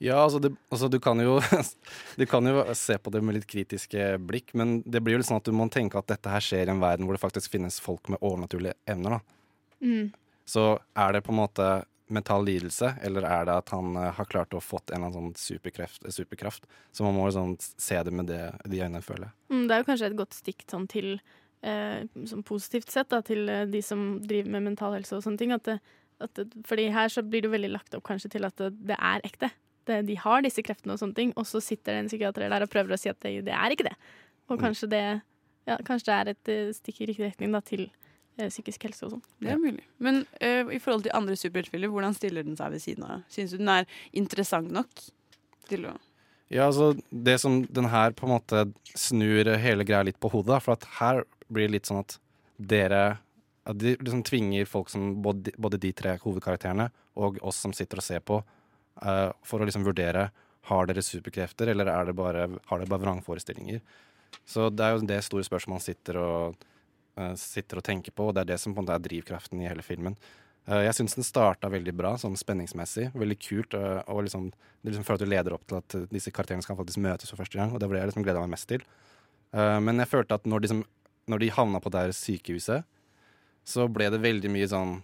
[0.04, 1.38] Ja, altså, det, altså du kan jo
[2.20, 5.30] Du kan jo se på det med litt kritiske blikk, men det blir jo litt
[5.30, 7.56] sånn at du må tenke at dette her skjer i en verden hvor det faktisk
[7.56, 9.38] finnes folk med overnaturlige evner, da.
[9.86, 10.10] Mm.
[10.46, 11.70] Så er det på en måte
[12.08, 15.32] mental lidelse, eller er det at han eh, har klart å fått en eller annen
[15.34, 16.68] sånn superkreft, superkraft?
[16.94, 19.36] Så man må liksom se det med det, de øynene, føler jeg.
[19.50, 21.16] Mm, Det er jo kanskje et godt stikk sånn til
[21.66, 25.42] eh, sånn positivt sett da, til eh, de som driver med mental helse og sånne
[25.42, 25.54] ting.
[25.56, 25.78] At det,
[26.24, 29.00] at det, fordi her så blir det veldig lagt opp kanskje til at det, det
[29.00, 29.52] er ekte.
[29.86, 32.66] Det, de har disse kreftene og sånne ting, og så sitter det en psykiater der
[32.66, 33.96] og prøver å si at det, er ikke det.
[34.50, 35.04] Og kanskje det,
[35.70, 37.88] ja, kanskje det er et eh, stikk i riktig retning da, til
[38.36, 39.22] psykisk helse og sånn.
[39.40, 39.86] Det er mulig.
[40.04, 43.22] Men eh, i forhold til andre superheltfilmer, hvordan stiller den seg ved siden av?
[43.32, 44.92] Syns du den er interessant nok
[45.70, 45.94] til å
[46.54, 48.66] Ja, altså det som den her på en måte
[48.96, 52.20] snur hele greia litt på hodet, for at her blir det litt sånn at
[52.58, 53.18] dere
[53.66, 56.86] at De liksom tvinger folk som både, både de tre hovedkarakterene
[57.18, 58.38] og oss som sitter og ser på,
[59.02, 60.28] uh, for å liksom vurdere
[60.70, 63.82] har dere superkrefter, eller er det bare, har dere bare vrangforestillinger.
[64.46, 66.68] Så det er jo det store spørsmålet man sitter og,
[67.18, 69.64] uh, sitter og tenker på, og det er det som på en måte er drivkraften
[69.64, 70.18] i hele filmen.
[70.68, 73.12] Eh, Jeg syns den starta veldig bra, sånn spenningsmessig.
[73.14, 73.74] Veldig kult.
[73.74, 74.52] eh, Og liksom,
[74.84, 77.38] det liksom føler at du leder opp til at disse karakterene skal faktisk møtes for
[77.38, 77.72] første gang.
[77.74, 78.82] Og det var det jeg liksom gleda meg mest til.
[79.54, 80.86] Eh, Men jeg følte at når de, liksom,
[81.30, 82.84] når de havna på det her sykehuset,
[83.66, 85.04] så ble det veldig mye sånn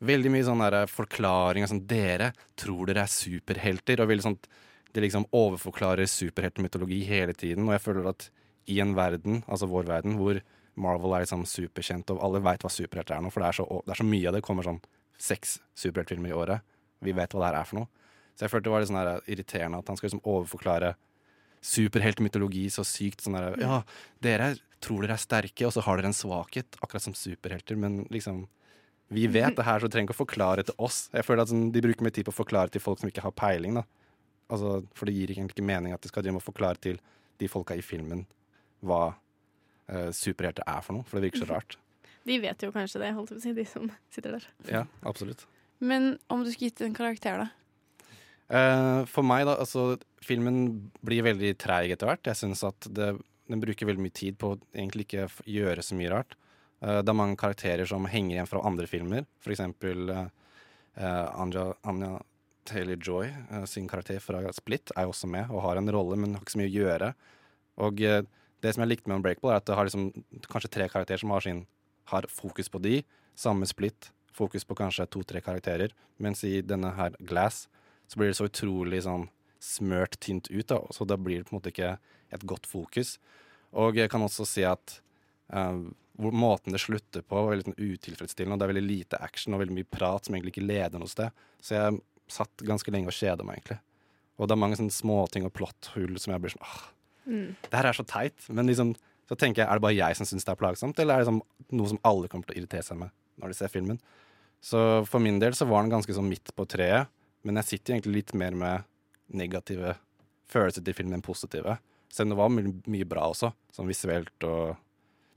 [0.00, 3.98] Veldig mye sånn forklaring og sånn Dere tror dere er superhelter.
[3.98, 4.38] Og veldig sånn
[4.94, 7.66] Det liksom overforklarer superheltmytologi hele tiden.
[7.66, 8.30] Og jeg føler at
[8.68, 10.40] i en verden, altså vår verden, hvor
[10.78, 13.66] Marvel er liksom superkjent, og alle veit hva superhelter er nå, for det er, så,
[13.84, 14.44] det er så mye av det.
[14.46, 14.80] Kommer sånn
[15.18, 16.76] seks superheltfilmer i året.
[17.04, 17.90] Vi vet hva det her er for noe.
[18.38, 20.92] Så jeg følte det var litt sånn irriterende at han skal liksom overforklare
[21.66, 23.24] superheltmytologi så sykt.
[23.24, 23.80] Sånn der, ja,
[24.22, 24.52] dere
[24.84, 28.46] tror dere er sterke, og så har dere en svakhet, akkurat som superhelter, men liksom
[29.08, 31.08] Vi vet det her, så du trenger ikke å forklare til oss.
[31.14, 33.22] Jeg føler at sånn, De bruker mye tid på å forklare til folk som ikke
[33.24, 33.78] har peiling.
[33.80, 33.82] da.
[34.52, 37.00] Altså, For det gir egentlig ikke mening at de skal drive å forklare til
[37.40, 38.26] de folka i filmen
[38.84, 39.16] hva
[39.88, 41.78] eh, superhelter er for noe, for det virker så rart.
[42.28, 44.48] De vet jo kanskje det, holdt jeg på å si, de som sitter der.
[44.68, 45.46] Ja, absolutt.
[45.78, 47.48] Men om du skulle gitt en karakter, da?
[48.48, 52.26] Eh, for meg, da, altså Filmen blir veldig treig etter hvert.
[52.26, 53.12] Jeg syns at det,
[53.48, 56.36] den bruker veldig mye tid på å egentlig ikke gjøre så mye rart.
[56.80, 59.26] Eh, det er mange karakterer som henger igjen fra andre filmer.
[59.42, 60.26] For eksempel eh,
[61.00, 62.16] eh, Anja, Anja
[62.68, 63.30] Taylor-Joy
[63.70, 66.56] sin karakter fra Split er jo også med og har en rolle, men har ikke
[66.56, 67.12] så mye å gjøre.
[67.86, 68.02] Og
[68.64, 70.10] det som jeg likte med Unbreakable, er at det har liksom
[70.50, 71.64] kanskje tre karakterer som har, sin,
[72.10, 73.00] har fokus på de.
[73.38, 75.94] Samme Split, fokus på kanskje to-tre karakterer.
[76.18, 77.66] Mens i denne her Glass
[78.08, 79.28] så blir det så utrolig sånn
[79.62, 80.80] smørt tynt ut, da.
[80.94, 81.96] Så da blir det på en måte ikke
[82.34, 83.16] et godt fokus.
[83.78, 84.98] Og jeg kan også si at
[85.54, 85.82] uh,
[86.18, 88.56] måten det slutter på, var veldig sånn utilfredsstillende.
[88.56, 91.10] og Det er veldig lite action og veldig mye prat som egentlig ikke leder noe
[91.10, 91.44] sted.
[91.62, 92.00] Så jeg
[92.32, 93.80] satt ganske lenge og kjeda meg, egentlig.
[94.38, 96.82] Og det er mange sånne småting og plotthull som jeg blir sånn åh,
[97.28, 97.52] Mm.
[97.60, 98.46] det her er så teit.
[98.48, 98.94] Men liksom,
[99.28, 101.28] så tenker jeg, er det bare jeg som syns det er plagsomt, eller er det
[101.28, 101.42] liksom
[101.76, 104.00] noe som alle kommer til å irritere seg med når de ser filmen?
[104.64, 107.12] Så for min del så var den ganske sånn midt på treet,
[107.46, 108.88] men jeg sitter egentlig litt mer med
[109.28, 109.94] negative
[110.50, 111.76] følelser til filmen enn positive.
[112.10, 114.78] Selv om det var mye, mye bra også, sånn visuelt og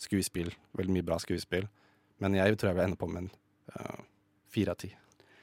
[0.02, 0.50] skuespill.
[0.78, 1.68] Veldig mye bra skuespill.
[2.24, 3.32] Men jeg tror jeg vil ende på med en
[3.76, 4.02] øh,
[4.54, 4.92] fire av ti.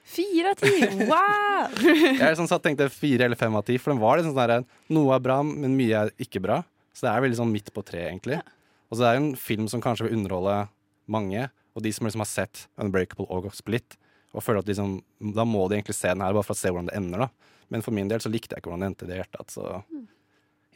[0.08, 0.72] Fire av ti!
[1.04, 1.74] Wow!
[2.22, 4.64] Jeg sånn satt tenkte fire eller fem av ti, for den var liksom sånn der,
[4.94, 6.62] noe er bra, men mye er ikke bra.
[6.96, 8.40] Så det er veldig sånn midt på treet, egentlig.
[8.88, 10.56] Og så er det en film som kanskje vil underholde
[11.12, 11.44] mange,
[11.76, 13.98] og de som liksom har sett Unbreakable og Split,
[14.32, 14.98] og føler at liksom,
[15.36, 17.26] da må de egentlig se den her, bare for å se hvordan det ender.
[17.28, 17.54] da.
[17.68, 19.78] Men for min del så likte jeg ikke hvordan det endte i det tatt, så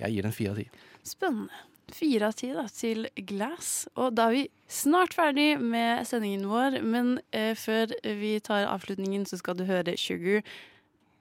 [0.02, 0.68] jeg gir den fire av ti.
[1.08, 1.64] Spennende.
[1.92, 3.88] Fire av ti da, til Glass.
[3.98, 9.26] Og da er vi snart ferdig med sendingen vår, men eh, før vi tar avslutningen,
[9.28, 10.46] så skal du høre Sugar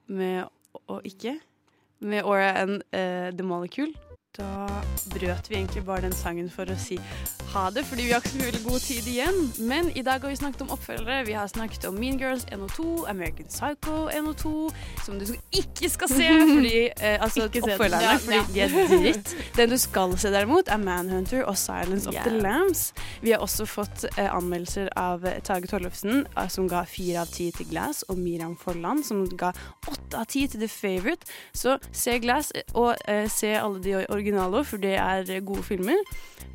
[0.06, 0.44] med
[0.88, 1.36] Og ikke?
[2.00, 3.92] Med Aura and eh, The Molecule.
[4.38, 4.66] Da
[5.12, 6.96] brøt vi egentlig bare den sangen for å si
[7.52, 9.40] ha det, fordi vi har ikke så veldig god tid igjen.
[9.68, 11.26] Men i dag har vi snakket om oppfølgere.
[11.28, 14.52] Vi har snakket om Mean Girls NO2 American Psycho NO2
[15.04, 18.70] som du ikke skal se, fordi eh, altså oppfølgerne, fordi ja.
[18.70, 19.34] de er dritt.
[19.58, 22.94] Den du skal se derimot, er Manhunter og Silence of the Lambs.
[23.20, 27.36] Vi har også fått eh, anmeldelser av eh, Tage Tollefsen, eh, som ga fire av
[27.36, 29.52] ti til Glass, og Miriam Folland, som ga
[29.92, 31.28] åtte av ti til The Favourite.
[31.52, 35.98] Så se Glass, eh, og eh, se alle de originale, for det er gode filmer.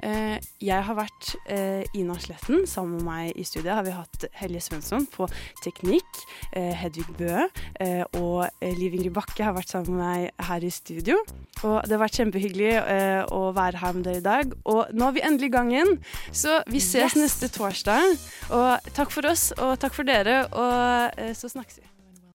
[0.03, 2.65] Eh, jeg har vært eh, Ina Sletten.
[2.69, 5.27] Sammen med meg i studiet har vi hatt Helje Svensson på
[5.63, 6.21] teknikk.
[6.53, 7.33] Eh, Hedvig Bø
[7.81, 11.19] eh, og Liv Ingrid Bakke har vært sammen med meg her i studio.
[11.65, 14.55] Og det har vært kjempehyggelig eh, å være her med dere i dag.
[14.69, 15.93] Og nå er vi endelig i gang igjen,
[16.31, 17.19] så vi ses Yes!
[17.19, 18.17] neste torsdag.
[18.53, 21.96] Og takk for oss, og takk for dere, og så snakkes vi.